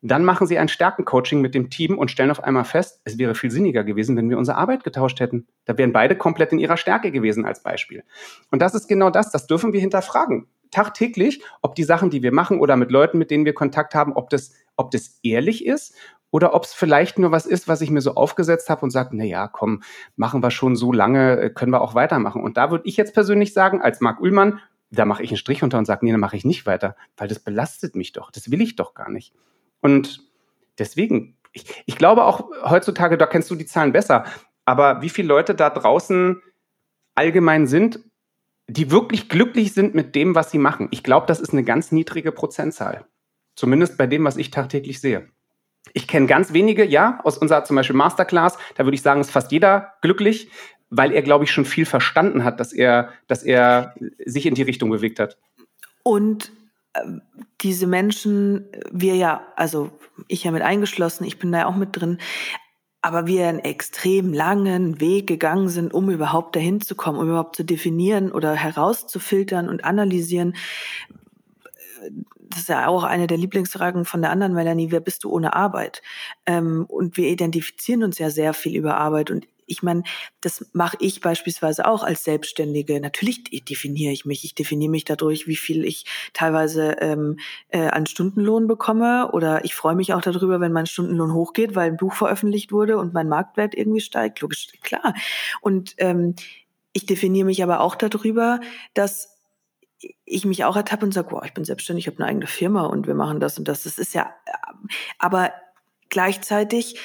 Dann 0.00 0.24
machen 0.24 0.46
sie 0.46 0.58
ein 0.58 0.68
Stärkencoaching 0.68 1.40
mit 1.40 1.54
dem 1.54 1.70
Team 1.70 1.98
und 1.98 2.10
stellen 2.10 2.30
auf 2.30 2.42
einmal 2.42 2.64
fest, 2.64 3.00
es 3.04 3.18
wäre 3.18 3.34
viel 3.34 3.50
sinniger 3.50 3.82
gewesen, 3.82 4.16
wenn 4.16 4.30
wir 4.30 4.38
unsere 4.38 4.56
Arbeit 4.56 4.84
getauscht 4.84 5.18
hätten. 5.18 5.48
Da 5.64 5.76
wären 5.76 5.92
beide 5.92 6.16
komplett 6.16 6.52
in 6.52 6.60
ihrer 6.60 6.76
Stärke 6.76 7.10
gewesen 7.10 7.44
als 7.44 7.62
Beispiel. 7.62 8.04
Und 8.52 8.62
das 8.62 8.74
ist 8.74 8.86
genau 8.86 9.10
das, 9.10 9.32
das 9.32 9.48
dürfen 9.48 9.72
wir 9.72 9.80
hinterfragen. 9.80 10.46
Tagtäglich, 10.70 11.42
ob 11.62 11.74
die 11.74 11.82
Sachen, 11.82 12.10
die 12.10 12.22
wir 12.22 12.32
machen 12.32 12.60
oder 12.60 12.76
mit 12.76 12.92
Leuten, 12.92 13.18
mit 13.18 13.30
denen 13.30 13.44
wir 13.44 13.54
Kontakt 13.54 13.94
haben, 13.94 14.12
ob 14.12 14.30
das, 14.30 14.52
ob 14.76 14.92
das 14.92 15.18
ehrlich 15.24 15.66
ist 15.66 15.94
oder 16.30 16.54
ob 16.54 16.64
es 16.64 16.74
vielleicht 16.74 17.18
nur 17.18 17.32
was 17.32 17.46
ist, 17.46 17.68
was 17.68 17.80
ich 17.80 17.90
mir 17.90 18.00
so 18.00 18.14
aufgesetzt 18.14 18.68
habe 18.68 18.82
und 18.82 18.90
sage, 18.90 19.10
na 19.12 19.24
ja, 19.24 19.48
komm, 19.48 19.82
machen 20.16 20.42
wir 20.42 20.50
schon 20.50 20.76
so 20.76 20.92
lange, 20.92 21.40
äh, 21.40 21.50
können 21.50 21.72
wir 21.72 21.80
auch 21.80 21.94
weitermachen. 21.94 22.42
Und 22.42 22.56
da 22.56 22.70
würde 22.70 22.86
ich 22.86 22.96
jetzt 22.96 23.14
persönlich 23.14 23.54
sagen, 23.54 23.80
als 23.80 24.00
Marc 24.00 24.20
Ullmann, 24.20 24.60
da 24.90 25.04
mache 25.04 25.22
ich 25.22 25.30
einen 25.30 25.38
Strich 25.38 25.62
unter 25.62 25.78
und 25.78 25.84
sage, 25.84 26.04
nee, 26.04 26.12
dann 26.12 26.20
mache 26.20 26.36
ich 26.36 26.44
nicht 26.44 26.66
weiter, 26.66 26.96
weil 27.16 27.28
das 27.28 27.38
belastet 27.38 27.94
mich 27.94 28.12
doch, 28.12 28.30
das 28.30 28.50
will 28.50 28.60
ich 28.60 28.76
doch 28.76 28.94
gar 28.94 29.10
nicht. 29.10 29.32
Und 29.80 30.20
deswegen, 30.78 31.36
ich, 31.52 31.82
ich 31.86 31.96
glaube 31.96 32.24
auch 32.24 32.50
heutzutage, 32.64 33.18
da 33.18 33.26
kennst 33.26 33.50
du 33.50 33.54
die 33.54 33.66
Zahlen 33.66 33.92
besser, 33.92 34.24
aber 34.64 35.02
wie 35.02 35.08
viele 35.08 35.28
Leute 35.28 35.54
da 35.54 35.70
draußen 35.70 36.42
allgemein 37.14 37.66
sind, 37.66 38.00
die 38.66 38.90
wirklich 38.90 39.28
glücklich 39.28 39.72
sind 39.72 39.94
mit 39.94 40.14
dem, 40.14 40.34
was 40.34 40.50
sie 40.50 40.58
machen. 40.58 40.88
Ich 40.90 41.02
glaube, 41.02 41.26
das 41.26 41.40
ist 41.40 41.52
eine 41.52 41.64
ganz 41.64 41.90
niedrige 41.90 42.32
Prozentzahl. 42.32 43.06
Zumindest 43.54 43.96
bei 43.96 44.06
dem, 44.06 44.24
was 44.24 44.36
ich 44.36 44.50
tagtäglich 44.50 45.00
sehe. 45.00 45.30
Ich 45.92 46.06
kenne 46.06 46.26
ganz 46.26 46.52
wenige, 46.52 46.84
ja, 46.84 47.20
aus 47.24 47.38
unserer 47.38 47.64
zum 47.64 47.76
Beispiel 47.76 47.96
Masterclass, 47.96 48.58
da 48.76 48.84
würde 48.84 48.94
ich 48.94 49.02
sagen, 49.02 49.20
ist 49.20 49.30
fast 49.30 49.52
jeder 49.52 49.94
glücklich, 50.02 50.50
weil 50.90 51.12
er, 51.12 51.22
glaube 51.22 51.44
ich, 51.44 51.50
schon 51.50 51.64
viel 51.64 51.86
verstanden 51.86 52.44
hat, 52.44 52.60
dass 52.60 52.72
er, 52.72 53.10
dass 53.26 53.42
er 53.42 53.94
sich 54.24 54.46
in 54.46 54.54
die 54.54 54.62
Richtung 54.62 54.90
bewegt 54.90 55.18
hat. 55.18 55.38
Und 56.02 56.52
äh, 56.94 57.00
diese 57.60 57.86
Menschen, 57.86 58.66
wir 58.90 59.16
ja, 59.16 59.46
also 59.56 59.90
ich 60.28 60.44
ja 60.44 60.50
mit 60.50 60.62
eingeschlossen, 60.62 61.24
ich 61.24 61.38
bin 61.38 61.52
da 61.52 61.58
ja 61.58 61.66
auch 61.66 61.76
mit 61.76 61.96
drin, 61.96 62.18
aber 63.00 63.26
wir 63.26 63.48
einen 63.48 63.60
extrem 63.60 64.32
langen 64.32 65.00
Weg 65.00 65.26
gegangen 65.26 65.68
sind, 65.68 65.94
um 65.94 66.10
überhaupt 66.10 66.56
dahin 66.56 66.80
zu 66.80 66.94
kommen, 66.94 67.18
um 67.18 67.28
überhaupt 67.28 67.56
zu 67.56 67.64
definieren 67.64 68.32
oder 68.32 68.54
herauszufiltern 68.54 69.68
und 69.68 69.84
analysieren. 69.84 70.56
Das 72.50 72.60
ist 72.60 72.68
ja 72.68 72.86
auch 72.86 73.04
eine 73.04 73.26
der 73.26 73.38
Lieblingsfragen 73.38 74.04
von 74.04 74.22
der 74.22 74.30
anderen 74.30 74.54
Melanie, 74.54 74.90
wer 74.90 75.00
bist 75.00 75.24
du 75.24 75.30
ohne 75.30 75.54
Arbeit? 75.54 76.02
Ähm, 76.46 76.86
und 76.88 77.16
wir 77.16 77.28
identifizieren 77.28 78.02
uns 78.02 78.18
ja 78.18 78.30
sehr 78.30 78.54
viel 78.54 78.76
über 78.76 78.96
Arbeit 78.96 79.30
und 79.30 79.46
ich 79.68 79.82
meine, 79.82 80.02
das 80.40 80.66
mache 80.72 80.96
ich 81.00 81.20
beispielsweise 81.20 81.86
auch 81.86 82.02
als 82.02 82.24
Selbstständige. 82.24 83.00
Natürlich 83.00 83.44
definiere 83.44 84.12
ich 84.12 84.24
mich. 84.24 84.44
Ich 84.44 84.54
definiere 84.54 84.90
mich 84.90 85.04
dadurch, 85.04 85.46
wie 85.46 85.56
viel 85.56 85.84
ich 85.84 86.06
teilweise 86.32 86.92
ähm, 87.00 87.38
äh, 87.68 87.86
an 87.88 88.06
Stundenlohn 88.06 88.66
bekomme. 88.66 89.30
Oder 89.32 89.64
ich 89.64 89.74
freue 89.74 89.94
mich 89.94 90.14
auch 90.14 90.22
darüber, 90.22 90.60
wenn 90.60 90.72
mein 90.72 90.86
Stundenlohn 90.86 91.34
hochgeht, 91.34 91.76
weil 91.76 91.90
ein 91.90 91.96
Buch 91.98 92.14
veröffentlicht 92.14 92.72
wurde 92.72 92.96
und 92.96 93.12
mein 93.12 93.28
Marktwert 93.28 93.74
irgendwie 93.74 94.00
steigt. 94.00 94.40
Logisch, 94.40 94.68
klar. 94.82 95.14
Und 95.60 95.94
ähm, 95.98 96.34
ich 96.94 97.06
definiere 97.06 97.46
mich 97.46 97.62
aber 97.62 97.80
auch 97.80 97.94
darüber, 97.94 98.60
dass 98.94 99.37
ich 100.24 100.44
mich 100.44 100.64
auch 100.64 100.76
ertappe 100.76 101.04
und 101.04 101.12
sage, 101.12 101.32
wow, 101.32 101.42
ich 101.44 101.54
bin 101.54 101.64
selbstständig, 101.64 102.06
ich 102.06 102.12
habe 102.12 102.22
eine 102.22 102.30
eigene 102.30 102.46
Firma 102.46 102.86
und 102.86 103.06
wir 103.06 103.14
machen 103.14 103.40
das 103.40 103.58
und 103.58 103.66
das. 103.68 103.82
Das 103.82 103.98
ist 103.98 104.14
ja, 104.14 104.32
aber 105.18 105.52
gleichzeitig 106.08 106.98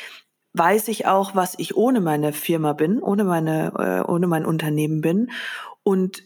weiß 0.54 0.88
ich 0.88 1.08
auch, 1.08 1.36
was 1.36 1.56
ich 1.58 1.76
ohne 1.76 2.00
meine 2.00 2.32
Firma 2.32 2.74
bin, 2.74 3.02
ohne 3.02 3.24
meine, 3.24 3.74
äh, 3.78 4.12
ohne 4.12 4.28
mein 4.28 4.46
Unternehmen 4.46 5.02
bin. 5.02 5.32
Und 5.82 6.24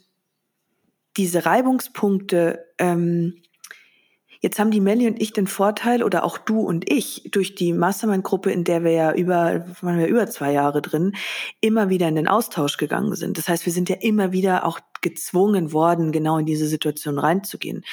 diese 1.16 1.46
Reibungspunkte, 1.46 2.66
ähm, 2.78 3.42
Jetzt 4.48 4.60
haben 4.60 4.72
die 4.72 4.80
Melli 4.80 5.08
und 5.08 5.22
ich 5.22 5.34
den 5.34 5.46
Vorteil 5.46 6.02
oder 6.02 6.24
auch 6.24 6.38
du 6.38 6.62
und 6.62 6.90
ich 6.90 7.28
durch 7.34 7.54
die 7.54 7.74
Mastermind-Gruppe, 7.74 8.50
in 8.50 8.64
der 8.64 8.82
wir 8.82 8.92
ja 8.92 9.14
über, 9.14 9.66
waren 9.82 10.00
wir 10.00 10.08
über 10.08 10.26
zwei 10.28 10.54
Jahre 10.54 10.82
drin, 10.82 11.18
immer 11.60 11.90
wieder 11.90 12.08
in 12.08 12.16
den 12.16 12.30
Austausch 12.30 12.78
gegangen 12.78 13.14
sind. 13.16 13.38
Das 13.38 13.50
heißt, 13.50 13.66
wir 13.66 13.74
sind 13.74 13.90
ja 13.90 13.98
immer 13.98 14.32
wieder 14.32 14.66
auch 14.66 14.80
gezwungen 15.02 15.74
worden, 15.74 16.14
genau 16.14 16.38
in 16.38 16.46
diese 16.46 16.66
Situation 16.66 17.20
reinzugehen. 17.20 17.84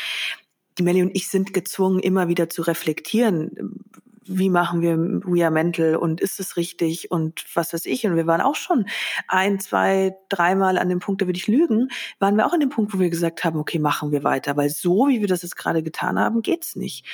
Die 0.79 0.85
Melli 0.85 1.03
und 1.03 1.11
ich 1.17 1.29
sind 1.29 1.55
gezwungen, 1.55 1.99
immer 1.99 2.29
wieder 2.29 2.49
zu 2.49 2.63
reflektieren 2.63 3.81
wie 4.27 4.51
machen 4.51 4.81
wir 4.81 4.97
We 4.97 5.45
Are 5.45 5.53
Mental 5.53 5.97
und 5.97 6.21
ist 6.21 6.41
es 6.41 6.57
richtig 6.57 7.11
und 7.11 7.45
was 7.55 7.73
weiß 7.73 7.87
ich. 7.87 8.07
Und 8.07 8.17
wir 8.17 8.27
waren 8.27 8.41
auch 8.41 8.55
schon 8.55 8.87
ein, 9.29 9.61
zwei, 9.61 10.17
dreimal 10.29 10.79
an 10.79 10.89
dem 10.89 11.01
Punkt, 11.01 11.23
da 11.23 11.27
würde 11.27 11.39
ich 11.39 11.47
lügen, 11.47 11.89
waren 12.19 12.37
wir 12.37 12.47
auch 12.47 12.53
an 12.53 12.61
dem 12.61 12.71
Punkt, 12.71 12.95
wo 12.95 12.99
wir 12.99 13.11
gesagt 13.11 13.45
haben, 13.45 13.59
okay, 13.59 13.79
machen 13.79 14.13
wir 14.13 14.25
weiter, 14.25 14.57
weil 14.57 14.71
so, 14.71 15.09
wie 15.09 15.21
wir 15.21 15.29
das 15.29 15.43
jetzt 15.43 15.57
gerade 15.57 15.83
getan 15.83 16.19
haben, 16.19 16.43
geht's 16.43 16.77
nicht. 16.77 17.07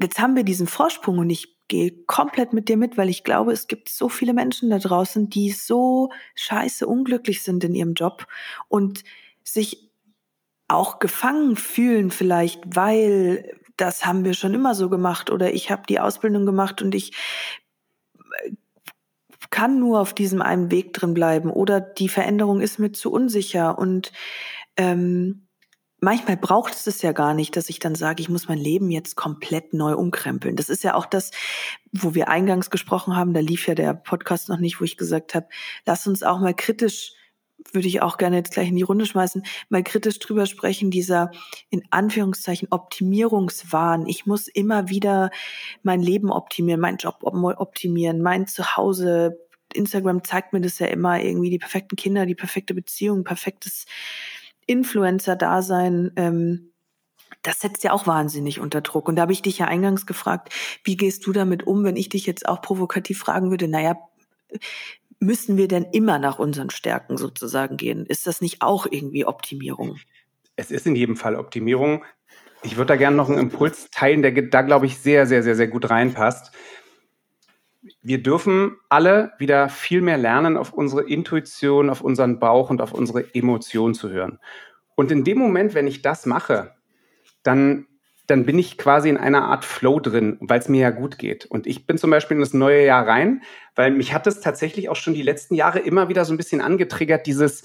Jetzt 0.00 0.18
haben 0.18 0.36
wir 0.36 0.44
diesen 0.44 0.66
Vorsprung 0.66 1.18
und 1.18 1.30
ich 1.30 1.56
gehe 1.68 1.92
komplett 2.06 2.52
mit 2.52 2.68
dir 2.68 2.76
mit, 2.76 2.96
weil 2.96 3.08
ich 3.08 3.24
glaube, 3.24 3.52
es 3.52 3.66
gibt 3.66 3.88
so 3.88 4.08
viele 4.08 4.32
Menschen 4.32 4.70
da 4.70 4.78
draußen, 4.78 5.28
die 5.28 5.50
so 5.50 6.10
scheiße 6.34 6.86
unglücklich 6.86 7.42
sind 7.42 7.62
in 7.64 7.74
ihrem 7.74 7.94
Job 7.94 8.26
und 8.68 9.04
sich 9.44 9.90
auch 10.68 10.98
gefangen 10.98 11.56
fühlen 11.56 12.10
vielleicht, 12.10 12.60
weil 12.76 13.57
das 13.78 14.04
haben 14.04 14.24
wir 14.24 14.34
schon 14.34 14.54
immer 14.54 14.74
so 14.74 14.90
gemacht 14.90 15.30
oder 15.30 15.52
ich 15.52 15.70
habe 15.70 15.82
die 15.88 16.00
Ausbildung 16.00 16.44
gemacht 16.44 16.82
und 16.82 16.94
ich 16.94 17.12
äh, 18.44 18.52
kann 19.50 19.78
nur 19.78 20.00
auf 20.00 20.12
diesem 20.12 20.42
einen 20.42 20.70
Weg 20.70 20.92
drin 20.92 21.14
bleiben 21.14 21.50
oder 21.50 21.80
die 21.80 22.08
Veränderung 22.08 22.60
ist 22.60 22.78
mir 22.78 22.92
zu 22.92 23.10
unsicher 23.10 23.78
und 23.78 24.12
ähm, 24.76 25.48
manchmal 26.00 26.36
braucht 26.36 26.74
es 26.74 26.86
es 26.86 27.02
ja 27.02 27.12
gar 27.12 27.34
nicht, 27.34 27.56
dass 27.56 27.68
ich 27.68 27.78
dann 27.78 27.94
sage, 27.94 28.20
ich 28.20 28.28
muss 28.28 28.48
mein 28.48 28.58
Leben 28.58 28.90
jetzt 28.90 29.16
komplett 29.16 29.74
neu 29.74 29.94
umkrempeln. 29.94 30.56
Das 30.56 30.68
ist 30.68 30.84
ja 30.84 30.94
auch 30.94 31.06
das, 31.06 31.30
wo 31.92 32.14
wir 32.14 32.28
eingangs 32.28 32.70
gesprochen 32.70 33.16
haben, 33.16 33.34
da 33.34 33.40
lief 33.40 33.66
ja 33.66 33.74
der 33.74 33.94
Podcast 33.94 34.48
noch 34.48 34.58
nicht, 34.58 34.80
wo 34.80 34.84
ich 34.84 34.96
gesagt 34.96 35.34
habe, 35.34 35.48
lass 35.86 36.06
uns 36.06 36.22
auch 36.22 36.38
mal 36.38 36.54
kritisch 36.54 37.12
würde 37.72 37.88
ich 37.88 38.02
auch 38.02 38.16
gerne 38.16 38.36
jetzt 38.36 38.52
gleich 38.52 38.68
in 38.68 38.76
die 38.76 38.82
Runde 38.82 39.06
schmeißen, 39.06 39.42
mal 39.68 39.82
kritisch 39.82 40.18
drüber 40.18 40.46
sprechen, 40.46 40.90
dieser 40.90 41.30
in 41.70 41.82
Anführungszeichen 41.90 42.68
Optimierungswahn. 42.70 44.06
Ich 44.06 44.26
muss 44.26 44.48
immer 44.48 44.88
wieder 44.88 45.30
mein 45.82 46.00
Leben 46.00 46.30
optimieren, 46.30 46.80
meinen 46.80 46.98
Job 46.98 47.18
optimieren, 47.22 48.22
mein 48.22 48.46
Zuhause. 48.46 49.38
Instagram 49.74 50.24
zeigt 50.24 50.52
mir 50.52 50.60
das 50.60 50.78
ja 50.78 50.86
immer 50.86 51.20
irgendwie 51.20 51.50
die 51.50 51.58
perfekten 51.58 51.96
Kinder, 51.96 52.26
die 52.26 52.34
perfekte 52.34 52.74
Beziehung, 52.74 53.24
perfektes 53.24 53.84
Influencer-Dasein. 54.66 56.12
Ähm, 56.16 56.72
das 57.42 57.60
setzt 57.60 57.84
ja 57.84 57.92
auch 57.92 58.06
wahnsinnig 58.06 58.60
unter 58.60 58.80
Druck. 58.80 59.08
Und 59.08 59.16
da 59.16 59.22
habe 59.22 59.32
ich 59.32 59.42
dich 59.42 59.58
ja 59.58 59.66
eingangs 59.66 60.06
gefragt, 60.06 60.52
wie 60.84 60.96
gehst 60.96 61.26
du 61.26 61.32
damit 61.32 61.66
um, 61.66 61.84
wenn 61.84 61.96
ich 61.96 62.08
dich 62.08 62.26
jetzt 62.26 62.48
auch 62.48 62.62
provokativ 62.62 63.18
fragen 63.18 63.50
würde, 63.50 63.68
naja, 63.68 63.96
müssen 65.20 65.56
wir 65.56 65.68
denn 65.68 65.84
immer 65.92 66.18
nach 66.18 66.38
unseren 66.38 66.70
Stärken 66.70 67.16
sozusagen 67.16 67.76
gehen? 67.76 68.06
Ist 68.06 68.26
das 68.26 68.40
nicht 68.40 68.62
auch 68.62 68.86
irgendwie 68.88 69.24
Optimierung? 69.24 69.96
Es 70.56 70.70
ist 70.70 70.86
in 70.86 70.96
jedem 70.96 71.16
Fall 71.16 71.36
Optimierung. 71.36 72.04
Ich 72.62 72.76
würde 72.76 72.88
da 72.88 72.96
gerne 72.96 73.16
noch 73.16 73.28
einen 73.28 73.38
Impuls 73.38 73.90
teilen, 73.90 74.22
der 74.22 74.32
da, 74.32 74.62
glaube 74.62 74.86
ich, 74.86 74.98
sehr, 74.98 75.26
sehr, 75.26 75.42
sehr, 75.42 75.54
sehr 75.54 75.68
gut 75.68 75.88
reinpasst. 75.90 76.52
Wir 78.02 78.22
dürfen 78.22 78.76
alle 78.88 79.32
wieder 79.38 79.68
viel 79.68 80.02
mehr 80.02 80.18
lernen, 80.18 80.56
auf 80.56 80.72
unsere 80.72 81.08
Intuition, 81.08 81.90
auf 81.90 82.00
unseren 82.00 82.38
Bauch 82.40 82.70
und 82.70 82.82
auf 82.82 82.92
unsere 82.92 83.32
Emotionen 83.34 83.94
zu 83.94 84.10
hören. 84.10 84.38
Und 84.96 85.12
in 85.12 85.22
dem 85.22 85.38
Moment, 85.38 85.74
wenn 85.74 85.86
ich 85.86 86.02
das 86.02 86.26
mache, 86.26 86.74
dann 87.44 87.86
dann 88.28 88.44
bin 88.44 88.58
ich 88.58 88.76
quasi 88.76 89.08
in 89.08 89.16
einer 89.16 89.44
Art 89.44 89.64
Flow 89.64 90.00
drin, 90.00 90.36
weil 90.40 90.60
es 90.60 90.68
mir 90.68 90.82
ja 90.82 90.90
gut 90.90 91.18
geht. 91.18 91.46
Und 91.46 91.66
ich 91.66 91.86
bin 91.86 91.96
zum 91.96 92.10
Beispiel 92.10 92.36
in 92.36 92.42
das 92.42 92.52
neue 92.52 92.84
Jahr 92.84 93.08
rein, 93.08 93.42
weil 93.74 93.90
mich 93.90 94.12
hat 94.12 94.26
es 94.26 94.40
tatsächlich 94.40 94.90
auch 94.90 94.96
schon 94.96 95.14
die 95.14 95.22
letzten 95.22 95.54
Jahre 95.54 95.78
immer 95.78 96.10
wieder 96.10 96.26
so 96.26 96.34
ein 96.34 96.36
bisschen 96.36 96.60
angetriggert, 96.60 97.26
dieses, 97.26 97.64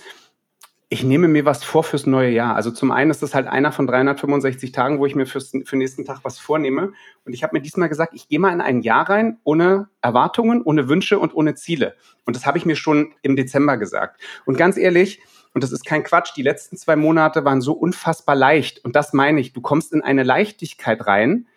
ich 0.88 1.04
nehme 1.04 1.28
mir 1.28 1.44
was 1.44 1.66
vor 1.66 1.84
fürs 1.84 2.06
neue 2.06 2.30
Jahr. 2.30 2.56
Also 2.56 2.72
zum 2.72 2.92
einen 2.92 3.12
ist 3.12 3.22
das 3.22 3.36
halt 3.36 3.48
einer 3.48 3.74
von 3.74 3.88
365 3.88 4.72
Tagen, 4.72 5.00
wo 5.00 5.06
ich 5.06 5.16
mir 5.16 5.26
fürs, 5.26 5.52
für 5.66 5.76
nächsten 5.76 6.06
Tag 6.06 6.20
was 6.24 6.40
vornehme. 6.40 6.94
Und 7.26 7.34
ich 7.34 7.44
habe 7.44 7.58
mir 7.58 7.62
diesmal 7.62 7.90
gesagt, 7.90 8.14
ich 8.14 8.30
gehe 8.30 8.40
mal 8.40 8.54
in 8.54 8.62
ein 8.62 8.82
Jahr 8.82 9.10
rein 9.10 9.40
ohne 9.44 9.90
Erwartungen, 10.02 10.62
ohne 10.62 10.88
Wünsche 10.88 11.20
und 11.20 11.36
ohne 11.36 11.56
Ziele. 11.56 11.96
Und 12.26 12.38
das 12.38 12.46
habe 12.46 12.58
ich 12.58 12.66
mir 12.66 12.78
schon 12.78 13.14
im 13.22 13.36
Dezember 13.36 13.76
gesagt. 13.76 14.22
Und 14.46 14.58
ganz 14.58 14.78
ehrlich, 14.78 15.20
und 15.54 15.64
das 15.64 15.72
ist 15.72 15.86
kein 15.86 16.04
Quatsch, 16.04 16.32
die 16.36 16.42
letzten 16.42 16.78
zwei 16.78 16.96
Monate 16.96 17.46
waren 17.46 17.62
so 17.62 17.74
unfassbar 17.74 18.36
leicht. 18.36 18.84
Und 18.84 18.96
das 18.96 19.14
meine 19.14 19.40
ich, 19.40 19.54
du 19.54 19.62
kommst 19.62 19.94
in 19.94 20.02
eine 20.02 20.24
Leichtigkeit 20.24 21.06
rein, 21.06 21.48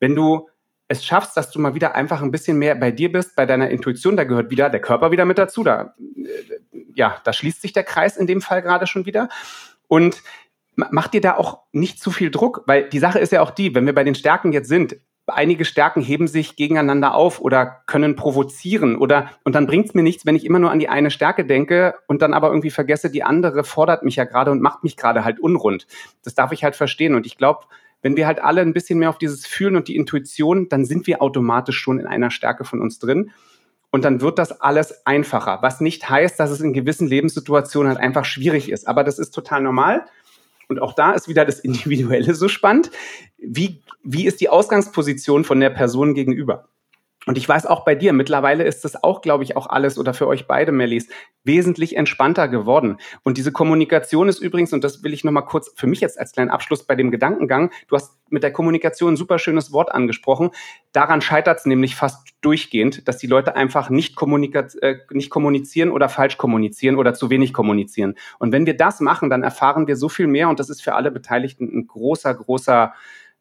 wenn 0.00 0.14
du 0.14 0.48
es 0.88 1.04
schaffst, 1.04 1.36
dass 1.36 1.50
du 1.50 1.60
mal 1.60 1.74
wieder 1.74 1.94
einfach 1.94 2.20
ein 2.20 2.30
bisschen 2.30 2.58
mehr 2.58 2.74
bei 2.74 2.90
dir 2.90 3.10
bist, 3.10 3.36
bei 3.36 3.46
deiner 3.46 3.70
Intuition, 3.70 4.16
da 4.16 4.24
gehört 4.24 4.50
wieder 4.50 4.70
der 4.70 4.80
Körper 4.80 5.10
wieder 5.12 5.24
mit 5.24 5.38
dazu. 5.38 5.62
Da, 5.62 5.94
äh, 6.16 6.28
ja, 6.94 7.20
da 7.24 7.32
schließt 7.32 7.62
sich 7.62 7.72
der 7.72 7.84
Kreis 7.84 8.16
in 8.16 8.26
dem 8.26 8.42
Fall 8.42 8.60
gerade 8.60 8.86
schon 8.86 9.06
wieder. 9.06 9.28
Und 9.88 10.22
mach 10.76 11.08
dir 11.08 11.20
da 11.20 11.36
auch 11.36 11.60
nicht 11.72 12.00
zu 12.00 12.10
viel 12.10 12.30
Druck, 12.30 12.64
weil 12.66 12.88
die 12.88 12.98
Sache 12.98 13.18
ist 13.18 13.32
ja 13.32 13.40
auch 13.40 13.52
die, 13.52 13.74
wenn 13.74 13.86
wir 13.86 13.94
bei 13.94 14.04
den 14.04 14.14
Stärken 14.14 14.52
jetzt 14.52 14.68
sind, 14.68 14.96
einige 15.26 15.64
Stärken 15.64 16.02
heben 16.02 16.26
sich 16.26 16.56
gegeneinander 16.56 17.14
auf 17.14 17.40
oder 17.40 17.82
können 17.86 18.16
provozieren 18.16 18.96
oder 18.96 19.30
und 19.42 19.54
dann 19.54 19.66
bringt 19.66 19.86
es 19.86 19.94
mir 19.94 20.02
nichts, 20.02 20.26
wenn 20.26 20.36
ich 20.36 20.44
immer 20.44 20.58
nur 20.58 20.70
an 20.70 20.78
die 20.78 20.88
eine 20.88 21.10
Stärke 21.10 21.44
denke 21.44 21.94
und 22.06 22.22
dann 22.22 22.34
aber 22.34 22.48
irgendwie 22.48 22.70
vergesse, 22.70 23.10
die 23.10 23.22
andere 23.22 23.64
fordert 23.64 24.02
mich 24.02 24.16
ja 24.16 24.24
gerade 24.24 24.50
und 24.50 24.60
macht 24.60 24.84
mich 24.84 24.96
gerade 24.96 25.24
halt 25.24 25.40
unrund. 25.40 25.86
Das 26.22 26.34
darf 26.34 26.52
ich 26.52 26.64
halt 26.64 26.76
verstehen 26.76 27.14
und 27.14 27.26
ich 27.26 27.38
glaube, 27.38 27.66
wenn 28.04 28.16
wir 28.16 28.26
halt 28.26 28.38
alle 28.38 28.60
ein 28.60 28.74
bisschen 28.74 28.98
mehr 28.98 29.08
auf 29.08 29.16
dieses 29.16 29.46
Fühlen 29.46 29.76
und 29.76 29.88
die 29.88 29.96
Intuition, 29.96 30.68
dann 30.68 30.84
sind 30.84 31.06
wir 31.06 31.22
automatisch 31.22 31.78
schon 31.78 31.98
in 31.98 32.06
einer 32.06 32.30
Stärke 32.30 32.64
von 32.64 32.82
uns 32.82 32.98
drin. 32.98 33.30
Und 33.90 34.04
dann 34.04 34.20
wird 34.20 34.38
das 34.38 34.60
alles 34.60 35.06
einfacher. 35.06 35.60
Was 35.62 35.80
nicht 35.80 36.10
heißt, 36.10 36.38
dass 36.38 36.50
es 36.50 36.60
in 36.60 36.74
gewissen 36.74 37.06
Lebenssituationen 37.06 37.88
halt 37.88 38.00
einfach 38.00 38.26
schwierig 38.26 38.70
ist. 38.70 38.86
Aber 38.88 39.04
das 39.04 39.18
ist 39.18 39.30
total 39.30 39.62
normal. 39.62 40.04
Und 40.68 40.80
auch 40.80 40.94
da 40.94 41.12
ist 41.12 41.28
wieder 41.28 41.44
das 41.44 41.60
Individuelle 41.60 42.34
so 42.34 42.48
spannend. 42.48 42.90
Wie, 43.38 43.82
wie 44.02 44.26
ist 44.26 44.40
die 44.40 44.48
Ausgangsposition 44.48 45.44
von 45.44 45.60
der 45.60 45.70
Person 45.70 46.14
gegenüber? 46.14 46.68
Und 47.26 47.38
ich 47.38 47.48
weiß 47.48 47.66
auch 47.66 47.84
bei 47.84 47.94
dir, 47.94 48.12
mittlerweile 48.12 48.64
ist 48.64 48.84
das 48.84 49.02
auch, 49.02 49.22
glaube 49.22 49.44
ich, 49.44 49.56
auch 49.56 49.66
alles 49.66 49.98
oder 49.98 50.12
für 50.12 50.26
euch 50.26 50.46
beide, 50.46 50.72
Mellies, 50.72 51.08
wesentlich 51.42 51.96
entspannter 51.96 52.48
geworden. 52.48 52.98
Und 53.22 53.38
diese 53.38 53.50
Kommunikation 53.50 54.28
ist 54.28 54.40
übrigens, 54.40 54.72
und 54.72 54.84
das 54.84 55.02
will 55.02 55.14
ich 55.14 55.24
nochmal 55.24 55.46
kurz 55.46 55.72
für 55.74 55.86
mich 55.86 56.00
jetzt 56.00 56.18
als 56.18 56.32
kleinen 56.32 56.50
Abschluss 56.50 56.86
bei 56.86 56.94
dem 56.94 57.10
Gedankengang, 57.10 57.70
du 57.88 57.96
hast 57.96 58.18
mit 58.34 58.42
der 58.42 58.52
Kommunikation 58.52 59.14
ein 59.14 59.16
super 59.16 59.38
schönes 59.38 59.72
Wort 59.72 59.92
angesprochen. 59.92 60.50
Daran 60.92 61.22
scheitert 61.22 61.60
es 61.60 61.66
nämlich 61.66 61.96
fast 61.96 62.28
durchgehend, 62.42 63.08
dass 63.08 63.16
die 63.16 63.26
Leute 63.26 63.56
einfach 63.56 63.88
nicht, 63.88 64.20
äh, 64.82 64.96
nicht 65.10 65.30
kommunizieren 65.30 65.90
oder 65.90 66.10
falsch 66.10 66.36
kommunizieren 66.36 66.96
oder 66.96 67.14
zu 67.14 67.30
wenig 67.30 67.54
kommunizieren. 67.54 68.16
Und 68.38 68.52
wenn 68.52 68.66
wir 68.66 68.76
das 68.76 69.00
machen, 69.00 69.30
dann 69.30 69.42
erfahren 69.42 69.86
wir 69.86 69.96
so 69.96 70.10
viel 70.10 70.26
mehr 70.26 70.50
und 70.50 70.60
das 70.60 70.68
ist 70.68 70.82
für 70.82 70.94
alle 70.94 71.10
Beteiligten 71.10 71.64
ein 71.66 71.86
großer, 71.86 72.34
großer 72.34 72.92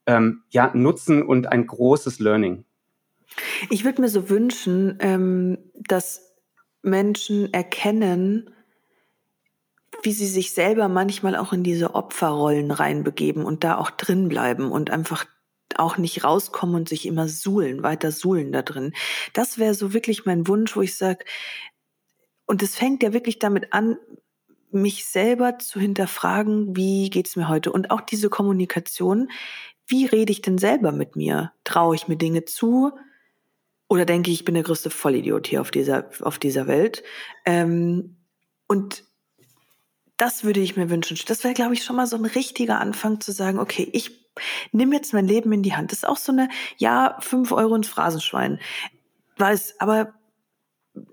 ähm, 0.05 0.43
ja, 0.51 0.71
Nutzen 0.73 1.23
und 1.23 1.51
ein 1.51 1.67
großes 1.67 2.19
Learning. 2.19 2.63
Ich 3.69 3.83
würde 3.83 4.01
mir 4.01 4.09
so 4.09 4.29
wünschen, 4.29 4.97
ähm, 4.99 5.57
dass 5.73 6.35
Menschen 6.83 7.51
erkennen, 7.53 8.49
wie 10.03 10.11
sie 10.11 10.27
sich 10.27 10.53
selber 10.53 10.87
manchmal 10.87 11.35
auch 11.35 11.53
in 11.53 11.63
diese 11.63 11.95
Opferrollen 11.95 12.71
reinbegeben 12.71 13.45
und 13.45 13.63
da 13.63 13.77
auch 13.77 13.89
drin 13.89 14.29
bleiben 14.29 14.71
und 14.71 14.91
einfach 14.91 15.25
auch 15.75 15.97
nicht 15.97 16.23
rauskommen 16.23 16.75
und 16.75 16.89
sich 16.89 17.05
immer 17.05 17.27
suhlen, 17.27 17.83
weiter 17.83 18.11
suhlen 18.11 18.51
da 18.51 18.61
drin. 18.61 18.93
Das 19.33 19.57
wäre 19.57 19.73
so 19.73 19.93
wirklich 19.93 20.25
mein 20.25 20.47
Wunsch, 20.47 20.75
wo 20.75 20.81
ich 20.81 20.95
sage, 20.95 21.25
und 22.45 22.61
es 22.61 22.75
fängt 22.75 23.01
ja 23.03 23.13
wirklich 23.13 23.39
damit 23.39 23.73
an, 23.73 23.97
mich 24.71 25.05
selber 25.05 25.59
zu 25.59 25.79
hinterfragen, 25.79 26.75
wie 26.75 27.09
geht's 27.09 27.35
mir 27.35 27.47
heute? 27.47 27.71
Und 27.71 27.91
auch 27.91 28.01
diese 28.01 28.29
Kommunikation, 28.29 29.29
wie 29.87 30.05
rede 30.05 30.31
ich 30.31 30.41
denn 30.41 30.57
selber 30.57 30.91
mit 30.91 31.15
mir? 31.15 31.51
Traue 31.63 31.95
ich 31.95 32.07
mir 32.07 32.17
Dinge 32.17 32.45
zu? 32.45 32.91
Oder 33.87 34.05
denke 34.05 34.31
ich, 34.31 34.39
ich 34.39 34.45
bin 34.45 34.55
der 34.55 34.63
größte 34.63 34.89
Vollidiot 34.89 35.47
hier 35.47 35.61
auf 35.61 35.71
dieser, 35.71 36.09
auf 36.21 36.39
dieser 36.39 36.67
Welt? 36.67 37.03
Ähm, 37.45 38.17
und 38.67 39.03
das 40.23 40.45
würde 40.45 40.61
ich 40.61 40.77
mir 40.77 40.89
wünschen. 40.89 41.17
Das 41.27 41.43
wäre, 41.43 41.53
glaube 41.53 41.73
ich, 41.73 41.83
schon 41.83 41.97
mal 41.97 42.07
so 42.07 42.15
ein 42.15 42.23
richtiger 42.23 42.79
Anfang 42.79 43.19
zu 43.19 43.33
sagen, 43.33 43.59
okay, 43.59 43.89
ich 43.91 44.31
nehme 44.71 44.95
jetzt 44.95 45.13
mein 45.13 45.27
Leben 45.27 45.51
in 45.51 45.63
die 45.63 45.75
Hand. 45.75 45.91
Das 45.91 45.99
ist 45.99 46.07
auch 46.07 46.15
so 46.15 46.31
eine, 46.31 46.47
ja, 46.77 47.17
fünf 47.19 47.51
Euro 47.51 47.75
ins 47.75 47.89
Phrasenschwein. 47.89 48.61
Weiß, 49.35 49.81
aber 49.81 50.13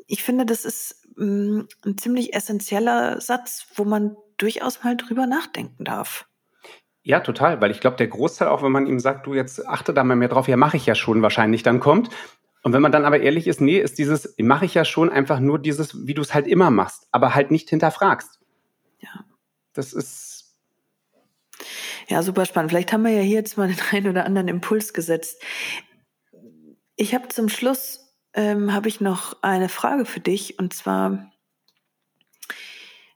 ich 0.07 0.23
finde, 0.23 0.47
das 0.47 0.65
ist 0.65 1.09
mh, 1.17 1.27
mm, 1.27 1.69
ein 1.87 1.99
ziemlich 1.99 2.35
essentieller 2.35 3.21
Satz, 3.21 3.67
wo 3.75 3.83
man 3.83 4.17
durchaus 4.37 4.85
mal 4.85 4.97
drüber 4.97 5.27
nachdenken 5.27 5.85
darf. 5.85 6.27
Ja, 7.03 7.19
total, 7.19 7.61
weil 7.61 7.73
ich 7.73 7.81
glaube, 7.81 7.97
der 7.97 8.07
Großteil, 8.07 8.47
auch 8.47 8.63
wenn 8.63 8.71
man 8.71 8.87
ihm 8.87 9.01
sagt, 9.01 9.27
du 9.27 9.35
jetzt 9.35 9.67
achte 9.67 9.93
da 9.93 10.05
mal 10.05 10.15
mehr 10.15 10.29
drauf, 10.29 10.47
ja, 10.47 10.57
mache 10.57 10.77
ich 10.77 10.87
ja 10.87 10.95
schon 10.95 11.21
wahrscheinlich, 11.21 11.65
dann 11.65 11.81
kommt. 11.81 12.11
Und 12.63 12.75
wenn 12.75 12.83
man 12.83 12.93
dann 12.93 13.05
aber 13.05 13.19
ehrlich 13.19 13.49
ist, 13.49 13.61
nee, 13.61 13.79
ist 13.81 13.99
dieses, 13.99 14.37
mache 14.39 14.67
ich 14.67 14.75
ja 14.75 14.85
schon 14.85 15.11
einfach 15.11 15.41
nur 15.41 15.59
dieses, 15.59 16.07
wie 16.07 16.15
du 16.15 16.23
es 16.23 16.33
halt 16.33 16.47
immer 16.47 16.71
machst, 16.71 17.09
aber 17.11 17.35
halt 17.35 17.51
nicht 17.51 17.71
hinterfragst. 17.71 18.40
Das 19.73 19.93
ist. 19.93 20.57
Ja, 22.09 22.23
super 22.23 22.47
spannend. 22.47 22.71
Vielleicht 22.71 22.93
haben 22.93 23.05
wir 23.05 23.13
ja 23.13 23.23
hier 23.23 23.37
jetzt 23.37 23.57
mal 23.57 23.69
den 23.69 23.81
einen 23.91 24.09
oder 24.09 24.25
anderen 24.25 24.49
Impuls 24.49 24.93
gesetzt. 24.93 25.43
Ich 26.97 27.15
habe 27.15 27.29
zum 27.29 27.49
Schluss 27.49 28.15
ähm, 28.35 28.73
habe 28.73 28.89
ich 28.89 29.01
noch 29.01 29.43
eine 29.43 29.69
Frage 29.69 30.05
für 30.05 30.21
dich 30.21 30.59
und 30.59 30.75
zwar: 30.75 31.31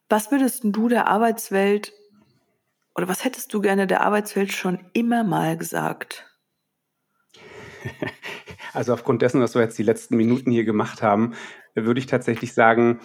Was 0.09 0.30
würdest 0.30 0.62
du 0.64 0.88
der 0.88 1.09
Arbeitswelt 1.09 1.92
oder 2.94 3.09
was 3.09 3.24
hättest 3.24 3.52
du 3.52 3.61
gerne 3.61 3.86
der 3.86 4.02
Arbeitswelt 4.02 4.52
schon 4.52 4.90
immer 4.92 5.24
mal 5.24 5.57
gesagt? 5.57 6.26
Also 8.72 8.92
aufgrund 8.92 9.22
dessen, 9.22 9.40
was 9.40 9.55
wir 9.55 9.62
jetzt 9.62 9.78
die 9.78 9.84
letzten 9.84 10.16
Minuten 10.16 10.50
hier 10.50 10.64
gemacht 10.64 11.00
haben, 11.00 11.34
würde 11.76 12.00
ich 12.00 12.07
tatsächlich 12.07 12.55
sagen, 12.55 13.00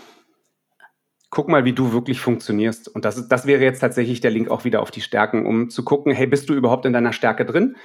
guck 1.29 1.47
mal, 1.47 1.65
wie 1.65 1.73
du 1.73 1.93
wirklich 1.93 2.19
funktionierst. 2.19 2.87
Und 2.87 3.05
das, 3.05 3.27
das 3.27 3.45
wäre 3.45 3.63
jetzt 3.63 3.79
tatsächlich 3.79 4.21
der 4.21 4.31
Link 4.31 4.49
auch 4.49 4.65
wieder 4.65 4.81
auf 4.81 4.91
die 4.91 5.01
Stärken, 5.01 5.45
um 5.45 5.69
zu 5.69 5.83
gucken, 5.83 6.11
hey, 6.11 6.27
bist 6.27 6.49
du 6.49 6.53
überhaupt 6.53 6.85
in 6.85 6.93
deiner 6.93 7.13
Stärke 7.13 7.45
drin? 7.45 7.75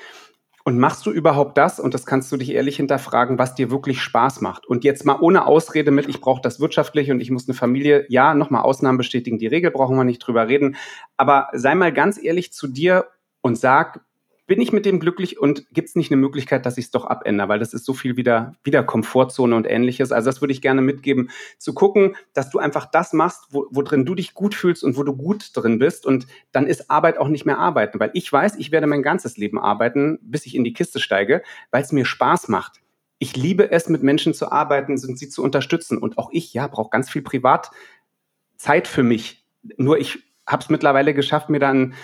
Und 0.67 0.79
machst 0.79 1.05
du 1.05 1.11
überhaupt 1.11 1.59
das, 1.59 1.79
und 1.79 1.93
das 1.93 2.07
kannst 2.07 2.33
du 2.33 2.39
dich 2.39 2.51
ehrlich 2.51 2.77
hinterfragen, 2.77 3.39
was 3.39 3.55
dir 3.55 3.71
wirklich 3.71 4.01
Spaß 4.01 4.41
macht? 4.41 4.67
Und 4.67 4.83
jetzt 4.83 5.05
mal 5.05 5.19
ohne 5.21 5.47
Ausrede 5.47 5.91
mit, 5.91 6.09
ich 6.09 6.23
brauche 6.23 6.41
das 6.41 6.59
wirtschaftlich 6.59 7.11
und 7.11 7.21
ich 7.21 7.31
muss 7.31 7.47
eine 7.47 7.55
Familie, 7.55 8.07
ja, 8.09 8.33
nochmal 8.33 8.63
Ausnahmen 8.63 8.97
bestätigen, 8.97 9.39
die 9.39 9.47
Regel 9.47 9.71
brauchen 9.71 9.95
wir 9.95 10.05
nicht 10.05 10.21
drüber 10.21 10.49
reden. 10.49 10.77
Aber 11.19 11.49
sei 11.53 11.75
mal 11.75 11.93
ganz 11.93 12.19
ehrlich 12.23 12.55
zu 12.55 12.67
dir 12.67 13.09
und 13.43 13.59
sag, 13.59 14.01
bin 14.47 14.61
ich 14.61 14.73
mit 14.73 14.85
dem 14.85 15.01
glücklich 15.01 15.39
und 15.39 15.67
gibt 15.73 15.89
es 15.89 15.97
nicht 15.97 16.11
eine 16.11 16.21
Möglichkeit, 16.21 16.67
dass 16.67 16.77
ich 16.77 16.87
es 16.87 16.91
doch 16.91 17.07
abändere, 17.07 17.49
weil 17.49 17.59
das 17.59 17.73
ist 17.73 17.87
so 17.87 17.95
viel 17.95 18.17
wieder, 18.17 18.55
wieder 18.63 18.83
Komfortzone 18.83 19.57
und 19.57 19.67
ähnliches. 19.67 20.13
Also 20.13 20.29
das 20.29 20.43
würde 20.43 20.53
ich 20.53 20.61
gerne 20.61 20.83
mitgeben, 20.83 21.31
zu 21.59 21.73
gucken, 21.73 22.15
dass 22.35 22.51
du 22.51 22.59
einfach 22.59 22.85
das 22.91 23.15
machst, 23.15 23.45
wo, 23.51 23.67
wo 23.71 23.81
drin 23.81 24.05
du 24.05 24.15
dich 24.15 24.35
gut 24.35 24.55
fühlst 24.55 24.85
und 24.85 24.99
wo 24.99 25.03
du 25.03 25.17
gut 25.17 25.51
drin 25.55 25.79
bist. 25.79 26.05
Und 26.05 26.27
dann 26.53 26.67
ist 26.67 26.91
Arbeit 26.91 27.17
auch 27.17 27.29
nicht 27.29 27.47
mehr 27.47 27.59
arbeiten, 27.59 27.99
weil 28.01 28.11
ich 28.13 28.31
weiß, 28.31 28.57
ich 28.57 28.71
werde 28.71 28.87
mein 28.87 29.03
ganzes 29.03 29.39
Leben 29.39 29.59
arbeiten, 29.59 30.19
bis 30.21 30.45
ich 30.45 30.55
in 30.55 30.65
die 30.65 30.75
Kiste 30.75 31.01
steige, 31.01 31.43
weil 31.71 31.83
es 31.83 31.93
mir 31.93 32.05
Spaß 32.05 32.49
macht. 32.49 32.83
Ich 33.19 33.37
liebe 33.37 33.71
es, 33.71 33.89
mit 33.89 34.03
Menschen 34.03 34.35
zu 34.35 34.53
arbeiten 34.53 34.93
und 34.93 35.19
sie 35.19 35.29
zu 35.31 35.43
unterstützen. 35.43 35.97
Und 35.97 36.19
auch 36.19 36.29
ich, 36.33 36.53
ja, 36.53 36.67
brauche 36.67 36.91
ganz 36.91 37.09
viel 37.09 37.23
Privatzeit 37.23 38.89
für 38.89 39.03
mich. 39.03 39.47
Nur 39.79 39.99
ich 39.99 40.19
habe 40.47 40.63
es 40.63 40.69
mittlerweile 40.69 41.15
geschafft, 41.15 41.49
mir 41.49 41.61
dann 41.61 41.95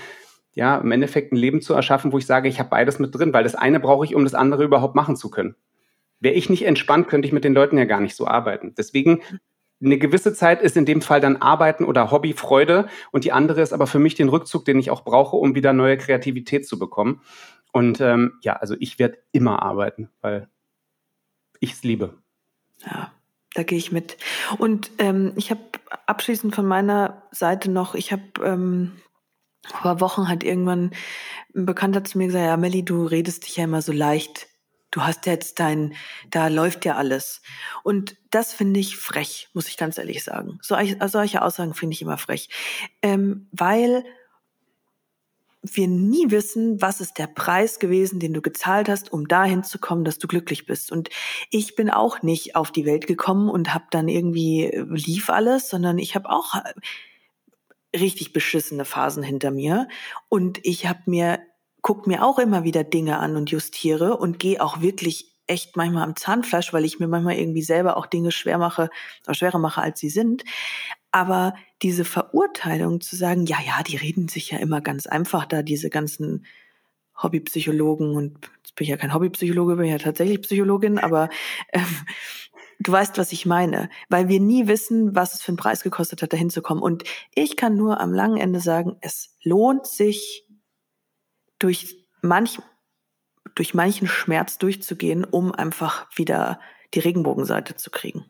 ja, 0.55 0.79
im 0.79 0.91
Endeffekt 0.91 1.33
ein 1.33 1.37
Leben 1.37 1.61
zu 1.63 1.75
erschaffen, 1.75 2.13
wo 2.13 2.19
ich 2.19 2.27
sage, 2.27 2.49
ich 2.49 2.59
habe 2.59 2.71
beides 2.71 2.99
mit 2.99 3.15
drin, 3.15 3.33
weil 3.33 3.45
das 3.45 3.55
eine 3.55 3.81
brauche 3.81 4.05
ich, 4.05 4.15
um 4.15 4.25
das 4.25 4.35
andere 4.35 4.65
überhaupt 4.65 4.95
machen 4.95 5.17
zu 5.17 5.31
können. 5.31 5.55
Wäre 6.19 6.35
ich 6.35 6.51
nicht 6.51 6.67
entspannt, 6.67 7.09
könnte 7.09 7.27
ich 7.27 7.33
mit 7.33 7.45
den 7.45 7.55
Leuten 7.55 7.79
ja 7.79 7.85
gar 7.85 8.01
nicht 8.01 8.17
so 8.17 8.27
arbeiten. 8.27 8.75
Deswegen 8.77 9.23
eine 9.83 9.97
gewisse 9.97 10.35
Zeit 10.35 10.61
ist 10.61 10.77
in 10.77 10.85
dem 10.85 11.01
Fall 11.01 11.21
dann 11.21 11.37
Arbeiten 11.37 11.85
oder 11.85 12.11
Hobby, 12.11 12.35
Freude 12.35 12.89
und 13.13 13.25
die 13.25 13.33
andere 13.33 13.63
ist 13.63 13.73
aber 13.73 13.87
für 13.87 13.99
mich 13.99 14.15
den 14.15 14.29
Rückzug, 14.29 14.65
den 14.65 14.79
ich 14.79 14.91
auch 14.91 15.05
brauche, 15.05 15.37
um 15.37 15.55
wieder 15.55 15.73
neue 15.73 15.97
Kreativität 15.97 16.67
zu 16.67 16.79
bekommen. 16.79 17.23
Und 17.73 18.01
ähm, 18.01 18.33
ja, 18.43 18.55
also 18.55 18.75
ich 18.79 18.99
werde 18.99 19.19
immer 19.33 19.63
arbeiten, 19.63 20.11
weil 20.21 20.49
ich 21.61 21.73
es 21.73 21.83
liebe. 21.83 22.19
Ja, 22.85 23.13
da 23.55 23.63
gehe 23.63 23.79
ich 23.79 23.93
mit. 23.93 24.17
Und 24.59 24.91
ähm, 24.99 25.33
ich 25.37 25.51
habe 25.51 25.61
abschließend 26.07 26.55
von 26.55 26.67
meiner 26.67 27.23
Seite 27.31 27.71
noch, 27.71 27.95
ich 27.95 28.13
habe 28.13 28.23
ähm, 28.45 28.93
vor 29.67 30.01
Wochen 30.01 30.29
hat 30.29 30.43
irgendwann 30.43 30.93
ein 31.55 31.67
Bekannter 31.67 32.05
zu 32.05 32.19
mir 32.19 32.27
gesagt, 32.27 32.45
ja, 32.45 32.57
Melli, 32.57 32.85
du 32.85 33.05
redest 33.05 33.47
dich 33.47 33.57
ja 33.57 33.65
immer 33.65 33.83
so 33.83 33.93
leicht. 33.93 34.49
Du 34.91 35.03
hast 35.03 35.27
jetzt 35.27 35.61
dein, 35.61 35.95
da 36.31 36.49
läuft 36.49 36.85
ja 36.85 36.97
alles. 36.97 37.43
Und 37.85 38.17
das 38.31 38.53
finde 38.53 38.81
ich 38.81 38.97
frech, 38.97 39.49
muss 39.53 39.69
ich 39.69 39.77
ganz 39.77 39.99
ehrlich 39.99 40.25
sagen. 40.25 40.59
So, 40.63 40.77
solche 41.07 41.43
Aussagen 41.43 41.75
finde 41.75 41.95
ich 41.95 42.03
immer 42.03 42.19
frech. 42.19 42.49
Ähm, 43.03 43.49
weil 43.53 44.05
wir 45.63 45.89
nie 45.89 46.31
wissen, 46.31 46.81
was 46.81 47.01
ist 47.01 47.19
der 47.19 47.27
Preis 47.27 47.79
gewesen, 47.79 48.19
den 48.19 48.33
du 48.33 48.41
gezahlt 48.41 48.89
hast, 48.89 49.13
um 49.13 49.29
dahin 49.29 49.63
zu 49.63 49.79
kommen, 49.79 50.05
dass 50.05 50.19
du 50.19 50.27
glücklich 50.27 50.67
bist. 50.67 50.91
Und 50.91 51.11
ich 51.51 51.77
bin 51.77 51.91
auch 51.91 52.23
nicht 52.23 52.57
auf 52.57 52.73
die 52.73 52.87
Welt 52.87 53.07
gekommen 53.07 53.51
und 53.51 53.75
habe 53.75 53.85
dann 53.91 54.09
irgendwie 54.09 54.73
lief 54.89 55.29
alles, 55.29 55.69
sondern 55.69 55.99
ich 55.99 56.15
habe 56.15 56.31
auch 56.31 56.55
richtig 57.95 58.33
beschissene 58.33 58.85
Phasen 58.85 59.23
hinter 59.23 59.51
mir 59.51 59.89
und 60.29 60.59
ich 60.63 60.87
habe 60.87 61.01
mir 61.07 61.41
guck 61.83 62.07
mir 62.07 62.25
auch 62.25 62.39
immer 62.39 62.65
wieder 62.65 62.85
Dinge 62.85 63.19
an 63.19 63.37
und 63.37 63.51
justiere 63.51 64.17
und 64.19 64.39
gehe 64.39 64.61
auch 64.63 64.81
wirklich 64.81 65.31
echt 65.47 65.77
manchmal 65.77 66.05
am 66.05 66.17
Zahnfleisch, 66.17 66.73
weil 66.73 66.85
ich 66.85 67.01
mir 67.01 67.09
manchmal 67.09 67.37
irgendwie 67.37 67.63
selber 67.63 67.97
auch 67.97 68.07
Dinge 68.07 68.31
schwer 68.31 68.59
mache 68.59 68.91
schwerer 69.33 69.59
mache, 69.59 69.83
als 69.83 69.99
sie 69.99 70.11
sind. 70.11 70.45
Aber 71.11 71.55
diese 71.83 72.05
Verurteilung 72.05 73.01
zu 73.01 73.17
sagen, 73.17 73.47
ja, 73.47 73.59
ja, 73.67 73.83
die 73.83 73.97
reden 73.97 74.29
sich 74.29 74.51
ja 74.51 74.59
immer 74.59 74.81
ganz 74.81 75.07
einfach 75.07 75.45
da, 75.47 75.63
diese 75.63 75.91
ganzen 75.91 76.47
Hobbypsychologen 77.21 78.15
und 78.15 78.39
jetzt 78.59 78.75
bin 78.77 78.85
ich 78.85 78.91
ja 78.91 78.97
kein 78.97 79.13
Hobbypsychologe, 79.13 79.77
bin 79.77 79.87
ja 79.87 79.99
tatsächlich 79.99 80.41
Psychologin, 80.43 80.99
aber 80.99 81.29
ähm, 81.73 81.85
du 82.81 82.93
weißt, 82.93 83.19
was 83.19 83.33
ich 83.33 83.47
meine, 83.47 83.89
weil 84.09 84.29
wir 84.29 84.41
nie 84.41 84.67
wissen, 84.67 85.15
was 85.15 85.35
es 85.35 85.43
für 85.43 85.49
einen 85.49 85.57
Preis 85.57 85.83
gekostet 85.83 86.23
hat, 86.23 86.33
dahin 86.33 86.51
zu 86.51 86.63
kommen. 86.63 86.83
Und 86.83 87.05
ich 87.35 87.57
kann 87.57 87.77
nur 87.77 88.01
am 88.01 88.13
langen 88.13 88.39
Ende 88.39 88.61
sagen, 88.61 88.97
es 89.01 89.37
lohnt 89.45 89.87
sich, 89.87 90.47
durch 91.59 92.07
manch, 92.23 92.59
durch 93.55 93.75
manchen 93.75 94.09
Schmerz 94.09 94.59
durchzugehen, 94.59 95.25
um 95.25 95.53
einfach 95.53 96.09
wieder 96.17 96.59
die 96.95 97.01
Regenbogenseite 97.01 97.77
zu 97.77 97.91
kriegen. 97.91 98.25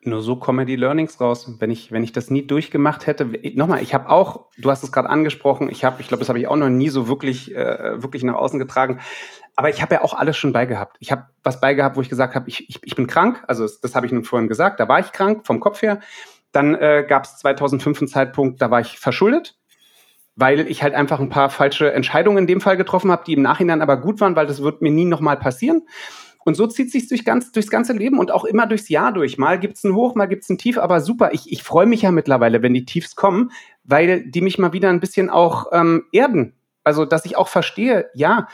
Nur 0.00 0.22
so 0.22 0.36
kommen 0.36 0.66
die 0.66 0.76
Learnings 0.76 1.20
raus. 1.20 1.52
Wenn 1.58 1.70
ich, 1.70 1.90
wenn 1.90 2.04
ich 2.04 2.12
das 2.12 2.30
nie 2.30 2.46
durchgemacht 2.46 3.06
hätte, 3.06 3.26
nochmal, 3.54 3.82
ich 3.82 3.94
habe 3.94 4.08
auch, 4.08 4.46
du 4.56 4.70
hast 4.70 4.84
es 4.84 4.92
gerade 4.92 5.10
angesprochen, 5.10 5.68
ich 5.70 5.84
habe, 5.84 6.00
ich 6.00 6.08
glaube, 6.08 6.20
das 6.20 6.28
habe 6.28 6.38
ich 6.38 6.46
auch 6.46 6.56
noch 6.56 6.68
nie 6.68 6.88
so 6.88 7.08
wirklich, 7.08 7.54
äh, 7.54 8.00
wirklich 8.00 8.22
nach 8.22 8.34
außen 8.34 8.60
getragen. 8.60 9.00
Aber 9.56 9.70
ich 9.70 9.82
habe 9.82 9.96
ja 9.96 10.02
auch 10.02 10.14
alles 10.14 10.36
schon 10.36 10.52
beigehabt. 10.52 10.96
Ich 11.00 11.10
habe 11.10 11.26
was 11.42 11.60
beigehabt, 11.60 11.96
wo 11.96 12.00
ich 12.00 12.08
gesagt 12.08 12.36
habe, 12.36 12.48
ich, 12.48 12.68
ich, 12.68 12.78
ich 12.84 12.94
bin 12.94 13.08
krank. 13.08 13.42
Also 13.48 13.64
das, 13.64 13.80
das 13.80 13.96
habe 13.96 14.06
ich 14.06 14.12
nun 14.12 14.22
vorhin 14.22 14.48
gesagt. 14.48 14.78
Da 14.78 14.88
war 14.88 15.00
ich 15.00 15.10
krank 15.10 15.44
vom 15.44 15.58
Kopf 15.58 15.82
her. 15.82 15.98
Dann 16.52 16.76
äh, 16.76 17.04
gab 17.06 17.24
es 17.24 17.38
2005 17.38 18.00
einen 18.00 18.08
Zeitpunkt, 18.08 18.62
da 18.62 18.70
war 18.70 18.80
ich 18.80 19.00
verschuldet, 19.00 19.58
weil 20.36 20.60
ich 20.60 20.82
halt 20.84 20.94
einfach 20.94 21.18
ein 21.18 21.28
paar 21.28 21.50
falsche 21.50 21.92
Entscheidungen 21.92 22.38
in 22.38 22.46
dem 22.46 22.60
Fall 22.60 22.76
getroffen 22.76 23.10
habe, 23.10 23.24
die 23.26 23.32
im 23.32 23.42
Nachhinein 23.42 23.82
aber 23.82 23.96
gut 23.96 24.20
waren, 24.20 24.36
weil 24.36 24.46
das 24.46 24.62
wird 24.62 24.80
mir 24.80 24.92
nie 24.92 25.04
nochmal 25.04 25.36
passieren. 25.36 25.82
Und 26.48 26.54
so 26.54 26.66
zieht 26.66 26.90
sich 26.90 27.06
durch 27.08 27.26
ganz, 27.26 27.52
durchs 27.52 27.68
ganze 27.68 27.92
Leben 27.92 28.18
und 28.18 28.30
auch 28.30 28.46
immer 28.46 28.66
durchs 28.66 28.88
Jahr 28.88 29.12
durch. 29.12 29.36
Mal 29.36 29.58
gibt's 29.58 29.84
ein 29.84 29.94
Hoch, 29.94 30.14
mal 30.14 30.24
gibt's 30.24 30.48
ein 30.48 30.56
Tief, 30.56 30.78
aber 30.78 31.02
super. 31.02 31.34
Ich, 31.34 31.52
ich 31.52 31.62
freue 31.62 31.84
mich 31.84 32.00
ja 32.00 32.10
mittlerweile, 32.10 32.62
wenn 32.62 32.72
die 32.72 32.86
Tiefs 32.86 33.16
kommen, 33.16 33.50
weil 33.84 34.24
die 34.24 34.40
mich 34.40 34.56
mal 34.56 34.72
wieder 34.72 34.88
ein 34.88 34.98
bisschen 34.98 35.28
auch 35.28 35.66
ähm, 35.72 36.04
erden. 36.10 36.54
Also, 36.84 37.04
dass 37.04 37.26
ich 37.26 37.36
auch 37.36 37.48
verstehe, 37.48 38.08
ja, 38.14 38.48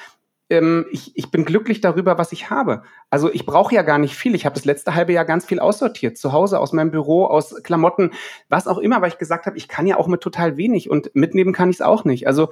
ähm, 0.51 0.86
ich, 0.90 1.16
ich 1.16 1.30
bin 1.30 1.45
glücklich 1.45 1.80
darüber, 1.82 2.18
was 2.18 2.32
ich 2.32 2.51
habe. 2.51 2.82
Also 3.11 3.32
ich 3.32 3.47
brauche 3.47 3.72
ja 3.72 3.82
gar 3.82 3.99
nicht 3.99 4.16
viel. 4.16 4.34
Ich 4.34 4.45
habe 4.45 4.57
das 4.57 4.64
letzte 4.64 4.97
halbe 4.97 5.12
Jahr 5.12 5.24
ganz 5.24 5.45
viel 5.45 5.61
aussortiert. 5.61 6.18
Zu 6.18 6.32
Hause, 6.32 6.59
aus 6.59 6.72
meinem 6.72 6.90
Büro, 6.90 7.26
aus 7.26 7.62
Klamotten, 7.62 8.11
was 8.49 8.66
auch 8.66 8.78
immer, 8.78 9.03
weil 9.03 9.11
ich 9.11 9.18
gesagt 9.18 9.47
habe, 9.47 9.57
ich 9.57 9.68
kann 9.68 9.86
ja 9.86 9.99
auch 9.99 10.09
mit 10.09 10.20
total 10.20 10.57
wenig 10.57 10.90
und 10.90 11.14
mitnehmen 11.14 11.53
kann 11.53 11.70
ich 11.70 11.76
es 11.76 11.80
auch 11.80 12.05
nicht. 12.05 12.26
Also 12.26 12.49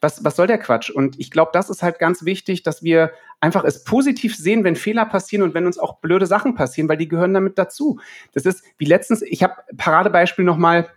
was, 0.00 0.24
was 0.24 0.34
soll 0.34 0.48
der 0.48 0.58
Quatsch? 0.58 0.90
Und 0.90 1.20
ich 1.20 1.30
glaube, 1.30 1.52
das 1.54 1.70
ist 1.70 1.84
halt 1.84 2.00
ganz 2.00 2.24
wichtig, 2.24 2.64
dass 2.64 2.82
wir 2.82 3.12
einfach 3.42 3.64
es 3.64 3.82
positiv 3.82 4.36
sehen, 4.36 4.64
wenn 4.64 4.76
Fehler 4.76 5.04
passieren 5.04 5.42
und 5.42 5.52
wenn 5.52 5.66
uns 5.66 5.78
auch 5.78 5.98
blöde 5.98 6.26
Sachen 6.26 6.54
passieren, 6.54 6.88
weil 6.88 6.96
die 6.96 7.08
gehören 7.08 7.34
damit 7.34 7.58
dazu. 7.58 7.98
Das 8.32 8.46
ist 8.46 8.62
wie 8.78 8.84
letztens, 8.84 9.20
ich 9.22 9.42
habe 9.42 9.54
Paradebeispiel 9.76 10.44
nochmal, 10.44 10.88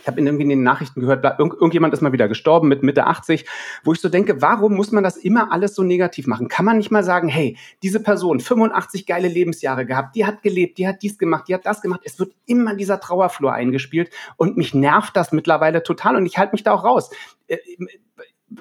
ich 0.00 0.08
habe 0.08 0.20
irgendwie 0.20 0.42
in 0.42 0.48
den 0.48 0.62
Nachrichten 0.64 1.00
gehört, 1.00 1.24
irgend, 1.38 1.54
irgendjemand 1.54 1.94
ist 1.94 2.00
mal 2.00 2.12
wieder 2.12 2.26
gestorben 2.26 2.66
mit 2.66 2.82
Mitte 2.82 3.06
80, 3.06 3.46
wo 3.84 3.92
ich 3.92 4.00
so 4.00 4.08
denke, 4.08 4.42
warum 4.42 4.74
muss 4.74 4.90
man 4.90 5.04
das 5.04 5.16
immer 5.16 5.52
alles 5.52 5.76
so 5.76 5.84
negativ 5.84 6.26
machen? 6.26 6.48
Kann 6.48 6.64
man 6.64 6.76
nicht 6.76 6.90
mal 6.90 7.04
sagen, 7.04 7.28
hey, 7.28 7.56
diese 7.84 8.02
Person, 8.02 8.40
85 8.40 9.06
geile 9.06 9.28
Lebensjahre 9.28 9.86
gehabt, 9.86 10.16
die 10.16 10.26
hat 10.26 10.42
gelebt, 10.42 10.78
die 10.78 10.88
hat 10.88 11.02
dies 11.02 11.18
gemacht, 11.18 11.44
die 11.46 11.54
hat 11.54 11.66
das 11.66 11.82
gemacht. 11.82 12.00
Es 12.04 12.18
wird 12.18 12.32
immer 12.46 12.74
dieser 12.74 12.98
Trauerflur 12.98 13.52
eingespielt 13.52 14.10
und 14.36 14.56
mich 14.56 14.74
nervt 14.74 15.16
das 15.16 15.30
mittlerweile 15.30 15.84
total 15.84 16.16
und 16.16 16.26
ich 16.26 16.36
halte 16.36 16.52
mich 16.52 16.64
da 16.64 16.72
auch 16.72 16.84
raus. 16.84 17.10
Äh, 17.46 17.58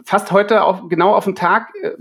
fast 0.04 0.32
heute 0.32 0.64
auch 0.64 0.90
genau 0.90 1.16
auf 1.16 1.26
den 1.26 1.36
Tag, 1.36 1.74
äh, 1.82 1.94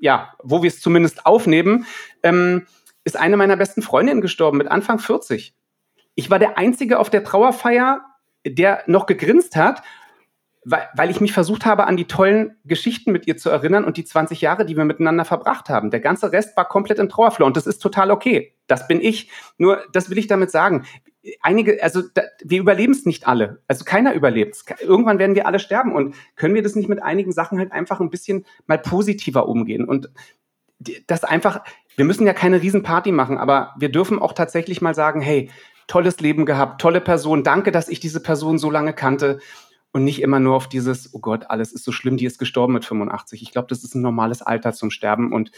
ja, 0.00 0.32
wo 0.42 0.62
wir 0.62 0.68
es 0.68 0.80
zumindest 0.80 1.26
aufnehmen, 1.26 1.86
ähm, 2.22 2.66
ist 3.04 3.16
eine 3.16 3.36
meiner 3.36 3.56
besten 3.56 3.82
Freundinnen 3.82 4.20
gestorben 4.20 4.58
mit 4.58 4.68
Anfang 4.68 4.98
40. 4.98 5.54
Ich 6.14 6.30
war 6.30 6.38
der 6.38 6.58
Einzige 6.58 6.98
auf 6.98 7.10
der 7.10 7.24
Trauerfeier, 7.24 8.04
der 8.46 8.82
noch 8.86 9.06
gegrinst 9.06 9.56
hat, 9.56 9.82
weil, 10.64 10.88
weil 10.94 11.10
ich 11.10 11.20
mich 11.20 11.32
versucht 11.32 11.64
habe, 11.64 11.86
an 11.86 11.96
die 11.96 12.06
tollen 12.06 12.56
Geschichten 12.64 13.12
mit 13.12 13.28
ihr 13.28 13.36
zu 13.36 13.50
erinnern 13.50 13.84
und 13.84 13.96
die 13.96 14.04
20 14.04 14.40
Jahre, 14.40 14.66
die 14.66 14.76
wir 14.76 14.84
miteinander 14.84 15.24
verbracht 15.24 15.68
haben. 15.68 15.90
Der 15.90 16.00
ganze 16.00 16.32
Rest 16.32 16.56
war 16.56 16.66
komplett 16.66 16.98
im 16.98 17.08
Trauerflor 17.08 17.46
und 17.46 17.56
das 17.56 17.68
ist 17.68 17.78
total 17.78 18.10
okay. 18.10 18.54
Das 18.66 18.88
bin 18.88 19.00
ich. 19.00 19.30
Nur, 19.58 19.84
das 19.92 20.10
will 20.10 20.18
ich 20.18 20.26
damit 20.26 20.50
sagen. 20.50 20.84
Einige, 21.40 21.82
also 21.82 22.02
da, 22.14 22.22
wir 22.44 22.60
überleben 22.60 22.92
es 22.92 23.06
nicht 23.06 23.26
alle. 23.26 23.62
Also 23.66 23.84
keiner 23.84 24.14
überlebt 24.14 24.54
es. 24.56 24.64
Irgendwann 24.80 25.18
werden 25.18 25.34
wir 25.34 25.46
alle 25.46 25.58
sterben. 25.58 25.92
Und 25.92 26.14
können 26.36 26.54
wir 26.54 26.62
das 26.62 26.76
nicht 26.76 26.88
mit 26.88 27.02
einigen 27.02 27.32
Sachen 27.32 27.58
halt 27.58 27.72
einfach 27.72 28.00
ein 28.00 28.10
bisschen 28.10 28.44
mal 28.66 28.78
positiver 28.78 29.48
umgehen? 29.48 29.84
Und 29.84 30.10
das 31.06 31.24
einfach, 31.24 31.62
wir 31.96 32.04
müssen 32.04 32.26
ja 32.26 32.34
keine 32.34 32.62
Riesenparty 32.62 33.12
machen, 33.12 33.38
aber 33.38 33.74
wir 33.78 33.90
dürfen 33.90 34.18
auch 34.18 34.32
tatsächlich 34.32 34.82
mal 34.82 34.94
sagen, 34.94 35.20
hey, 35.20 35.50
tolles 35.86 36.20
Leben 36.20 36.46
gehabt, 36.46 36.80
tolle 36.80 37.00
Person, 37.00 37.44
danke, 37.44 37.72
dass 37.72 37.88
ich 37.88 38.00
diese 38.00 38.20
Person 38.20 38.58
so 38.58 38.70
lange 38.70 38.92
kannte 38.92 39.38
und 39.92 40.04
nicht 40.04 40.20
immer 40.20 40.40
nur 40.40 40.56
auf 40.56 40.68
dieses, 40.68 41.14
oh 41.14 41.20
Gott, 41.20 41.46
alles 41.48 41.72
ist 41.72 41.84
so 41.84 41.92
schlimm, 41.92 42.16
die 42.16 42.26
ist 42.26 42.38
gestorben 42.38 42.74
mit 42.74 42.84
85. 42.84 43.42
Ich 43.42 43.52
glaube, 43.52 43.68
das 43.68 43.84
ist 43.84 43.94
ein 43.94 44.02
normales 44.02 44.42
Alter 44.42 44.72
zum 44.72 44.90
Sterben 44.90 45.32
und 45.32 45.52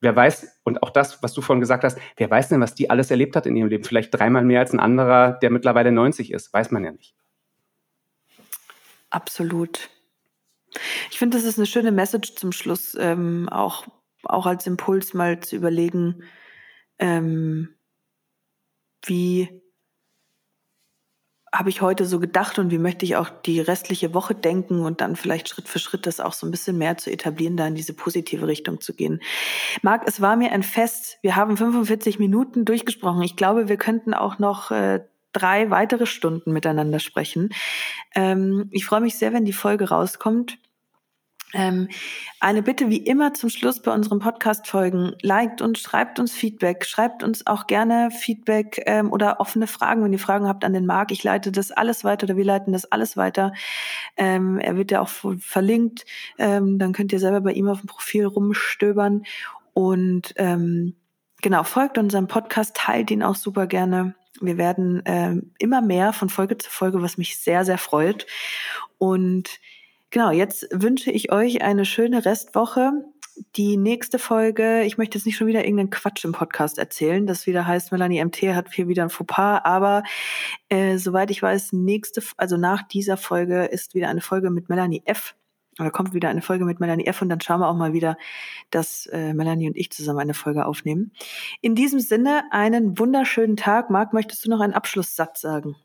wer 0.00 0.14
weiß, 0.14 0.60
und 0.64 0.82
auch 0.82 0.90
das, 0.90 1.22
was 1.22 1.32
du 1.32 1.40
vorhin 1.40 1.60
gesagt 1.60 1.84
hast, 1.84 1.98
wer 2.16 2.30
weiß 2.30 2.48
denn, 2.48 2.60
was 2.60 2.74
die 2.74 2.90
alles 2.90 3.10
erlebt 3.10 3.36
hat 3.36 3.46
in 3.46 3.56
ihrem 3.56 3.68
Leben? 3.68 3.84
Vielleicht 3.84 4.14
dreimal 4.14 4.44
mehr 4.44 4.60
als 4.60 4.72
ein 4.72 4.80
anderer, 4.80 5.32
der 5.32 5.50
mittlerweile 5.50 5.92
90 5.92 6.32
ist, 6.32 6.52
weiß 6.52 6.70
man 6.70 6.84
ja 6.84 6.92
nicht. 6.92 7.14
Absolut. 9.10 9.90
Ich 11.10 11.18
finde, 11.18 11.36
das 11.36 11.46
ist 11.46 11.58
eine 11.58 11.66
schöne 11.66 11.92
Message 11.92 12.34
zum 12.34 12.52
Schluss, 12.52 12.96
ähm, 12.98 13.48
auch, 13.48 13.86
auch 14.24 14.46
als 14.46 14.66
Impuls 14.66 15.14
mal 15.14 15.40
zu 15.40 15.56
überlegen, 15.56 16.22
ähm, 16.98 17.74
wie 19.04 19.62
habe 21.52 21.70
ich 21.70 21.80
heute 21.80 22.04
so 22.04 22.20
gedacht 22.20 22.58
und 22.58 22.70
wie 22.70 22.78
möchte 22.78 23.04
ich 23.04 23.16
auch 23.16 23.30
die 23.30 23.60
restliche 23.60 24.14
Woche 24.14 24.34
denken 24.34 24.80
und 24.80 25.00
dann 25.00 25.16
vielleicht 25.16 25.48
Schritt 25.48 25.68
für 25.68 25.78
Schritt 25.78 26.06
das 26.06 26.20
auch 26.20 26.32
so 26.32 26.46
ein 26.46 26.50
bisschen 26.50 26.78
mehr 26.78 26.98
zu 26.98 27.10
etablieren, 27.10 27.56
da 27.56 27.66
in 27.66 27.74
diese 27.74 27.94
positive 27.94 28.46
Richtung 28.46 28.80
zu 28.80 28.94
gehen. 28.94 29.20
Marc, 29.82 30.06
es 30.06 30.20
war 30.20 30.36
mir 30.36 30.52
ein 30.52 30.62
Fest. 30.62 31.18
Wir 31.22 31.36
haben 31.36 31.56
45 31.56 32.18
Minuten 32.18 32.64
durchgesprochen. 32.64 33.22
Ich 33.22 33.36
glaube, 33.36 33.68
wir 33.68 33.76
könnten 33.76 34.14
auch 34.14 34.38
noch 34.38 34.70
äh, 34.70 35.00
drei 35.32 35.70
weitere 35.70 36.06
Stunden 36.06 36.52
miteinander 36.52 36.98
sprechen. 36.98 37.50
Ähm, 38.14 38.68
ich 38.70 38.84
freue 38.84 39.00
mich 39.00 39.16
sehr, 39.16 39.32
wenn 39.32 39.44
die 39.44 39.52
Folge 39.52 39.88
rauskommt. 39.88 40.58
Ähm, 41.54 41.88
eine 42.40 42.62
Bitte 42.62 42.90
wie 42.90 42.98
immer 42.98 43.32
zum 43.32 43.48
Schluss 43.48 43.80
bei 43.80 43.92
unseren 43.92 44.18
Podcast-Folgen. 44.18 45.16
Liked 45.22 45.62
und 45.62 45.78
schreibt 45.78 46.18
uns 46.18 46.32
Feedback. 46.32 46.84
Schreibt 46.84 47.22
uns 47.22 47.46
auch 47.46 47.66
gerne 47.66 48.10
Feedback 48.10 48.82
ähm, 48.86 49.10
oder 49.10 49.40
offene 49.40 49.66
Fragen, 49.66 50.04
wenn 50.04 50.12
ihr 50.12 50.18
Fragen 50.18 50.46
habt 50.46 50.64
an 50.64 50.74
den 50.74 50.84
Marc. 50.84 51.10
Ich 51.10 51.24
leite 51.24 51.50
das 51.50 51.70
alles 51.70 52.04
weiter 52.04 52.24
oder 52.24 52.36
wir 52.36 52.44
leiten 52.44 52.72
das 52.72 52.84
alles 52.92 53.16
weiter. 53.16 53.52
Ähm, 54.16 54.58
er 54.58 54.76
wird 54.76 54.90
ja 54.90 55.00
auch 55.00 55.08
verlinkt. 55.08 56.04
Ähm, 56.36 56.78
dann 56.78 56.92
könnt 56.92 57.12
ihr 57.12 57.20
selber 57.20 57.40
bei 57.40 57.52
ihm 57.52 57.68
auf 57.68 57.80
dem 57.80 57.86
Profil 57.86 58.26
rumstöbern. 58.26 59.24
Und 59.72 60.34
ähm, 60.36 60.96
genau, 61.40 61.62
folgt 61.62 61.96
unserem 61.96 62.28
Podcast, 62.28 62.76
teilt 62.76 63.10
ihn 63.10 63.22
auch 63.22 63.36
super 63.36 63.66
gerne. 63.66 64.14
Wir 64.40 64.58
werden 64.58 65.02
ähm, 65.06 65.52
immer 65.58 65.80
mehr 65.80 66.12
von 66.12 66.28
Folge 66.28 66.58
zu 66.58 66.70
Folge, 66.70 67.00
was 67.02 67.16
mich 67.16 67.38
sehr, 67.38 67.64
sehr 67.64 67.78
freut. 67.78 68.26
Und 68.98 69.60
Genau, 70.10 70.30
jetzt 70.30 70.66
wünsche 70.72 71.10
ich 71.10 71.32
euch 71.32 71.62
eine 71.62 71.84
schöne 71.84 72.24
Restwoche. 72.24 72.92
Die 73.56 73.76
nächste 73.76 74.18
Folge, 74.18 74.82
ich 74.82 74.96
möchte 74.96 75.18
jetzt 75.18 75.26
nicht 75.26 75.36
schon 75.36 75.46
wieder 75.46 75.64
irgendeinen 75.64 75.90
Quatsch 75.90 76.24
im 76.24 76.32
Podcast 76.32 76.78
erzählen, 76.78 77.26
das 77.26 77.46
wieder 77.46 77.66
heißt, 77.66 77.92
Melanie 77.92 78.24
MT 78.24 78.42
hat 78.54 78.72
hier 78.72 78.88
wieder 78.88 79.04
ein 79.04 79.10
Fauxpas, 79.10 79.60
aber 79.64 80.02
äh, 80.70 80.96
soweit 80.96 81.30
ich 81.30 81.42
weiß, 81.42 81.72
nächste, 81.72 82.22
also 82.36 82.56
nach 82.56 82.82
dieser 82.82 83.16
Folge 83.16 83.66
ist 83.66 83.94
wieder 83.94 84.08
eine 84.08 84.22
Folge 84.22 84.50
mit 84.50 84.68
Melanie 84.68 85.02
F. 85.04 85.36
Oder 85.78 85.90
kommt 85.92 86.14
wieder 86.14 86.30
eine 86.30 86.42
Folge 86.42 86.64
mit 86.64 86.80
Melanie 86.80 87.06
F. 87.06 87.22
und 87.22 87.28
dann 87.28 87.40
schauen 87.40 87.60
wir 87.60 87.68
auch 87.68 87.76
mal 87.76 87.92
wieder, 87.92 88.16
dass 88.70 89.06
äh, 89.06 89.34
Melanie 89.34 89.68
und 89.68 89.76
ich 89.76 89.90
zusammen 89.90 90.18
eine 90.18 90.34
Folge 90.34 90.66
aufnehmen. 90.66 91.12
In 91.60 91.76
diesem 91.76 92.00
Sinne, 92.00 92.44
einen 92.50 92.98
wunderschönen 92.98 93.56
Tag. 93.56 93.90
Marc, 93.90 94.12
möchtest 94.12 94.44
du 94.44 94.50
noch 94.50 94.60
einen 94.60 94.74
Abschlusssatz 94.74 95.40
sagen? 95.40 95.76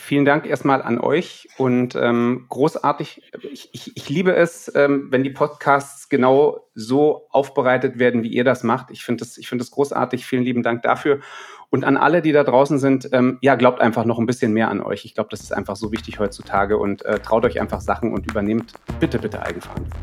Vielen 0.00 0.24
Dank 0.24 0.46
erstmal 0.46 0.82
an 0.82 0.98
euch 0.98 1.48
und 1.56 1.94
ähm, 1.94 2.46
großartig. 2.48 3.22
Ich, 3.52 3.70
ich, 3.72 3.96
ich 3.96 4.08
liebe 4.08 4.34
es, 4.34 4.72
ähm, 4.74 5.08
wenn 5.10 5.22
die 5.22 5.30
Podcasts 5.30 6.08
genau 6.08 6.68
so 6.74 7.26
aufbereitet 7.30 7.98
werden, 7.98 8.22
wie 8.22 8.28
ihr 8.28 8.44
das 8.44 8.62
macht. 8.62 8.90
Ich 8.90 9.04
finde 9.04 9.24
das, 9.24 9.38
ich 9.38 9.48
das 9.50 9.70
großartig. 9.70 10.26
Vielen 10.26 10.42
lieben 10.42 10.62
Dank 10.62 10.82
dafür. 10.82 11.20
Und 11.70 11.84
an 11.84 11.96
alle, 11.96 12.22
die 12.22 12.32
da 12.32 12.44
draußen 12.44 12.78
sind, 12.78 13.08
ähm, 13.12 13.38
ja, 13.40 13.56
glaubt 13.56 13.80
einfach 13.80 14.04
noch 14.04 14.18
ein 14.18 14.26
bisschen 14.26 14.52
mehr 14.52 14.70
an 14.70 14.80
euch. 14.80 15.04
Ich 15.04 15.14
glaube, 15.14 15.30
das 15.30 15.40
ist 15.40 15.52
einfach 15.52 15.76
so 15.76 15.90
wichtig 15.92 16.18
heutzutage 16.18 16.78
und 16.78 17.04
äh, 17.04 17.18
traut 17.18 17.44
euch 17.44 17.60
einfach 17.60 17.80
Sachen 17.80 18.12
und 18.12 18.30
übernehmt 18.30 18.72
bitte, 19.00 19.18
bitte 19.18 19.42
Eigenverantwortung. 19.42 20.00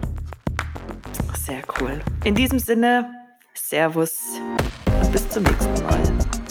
Sehr 1.38 1.62
cool. 1.80 2.00
In 2.26 2.36
diesem 2.36 2.60
Sinne, 2.60 3.10
Servus 3.54 4.20
und 5.02 5.12
bis 5.12 5.28
zum 5.30 5.44
nächsten 5.44 5.84
Mal. 5.84 6.43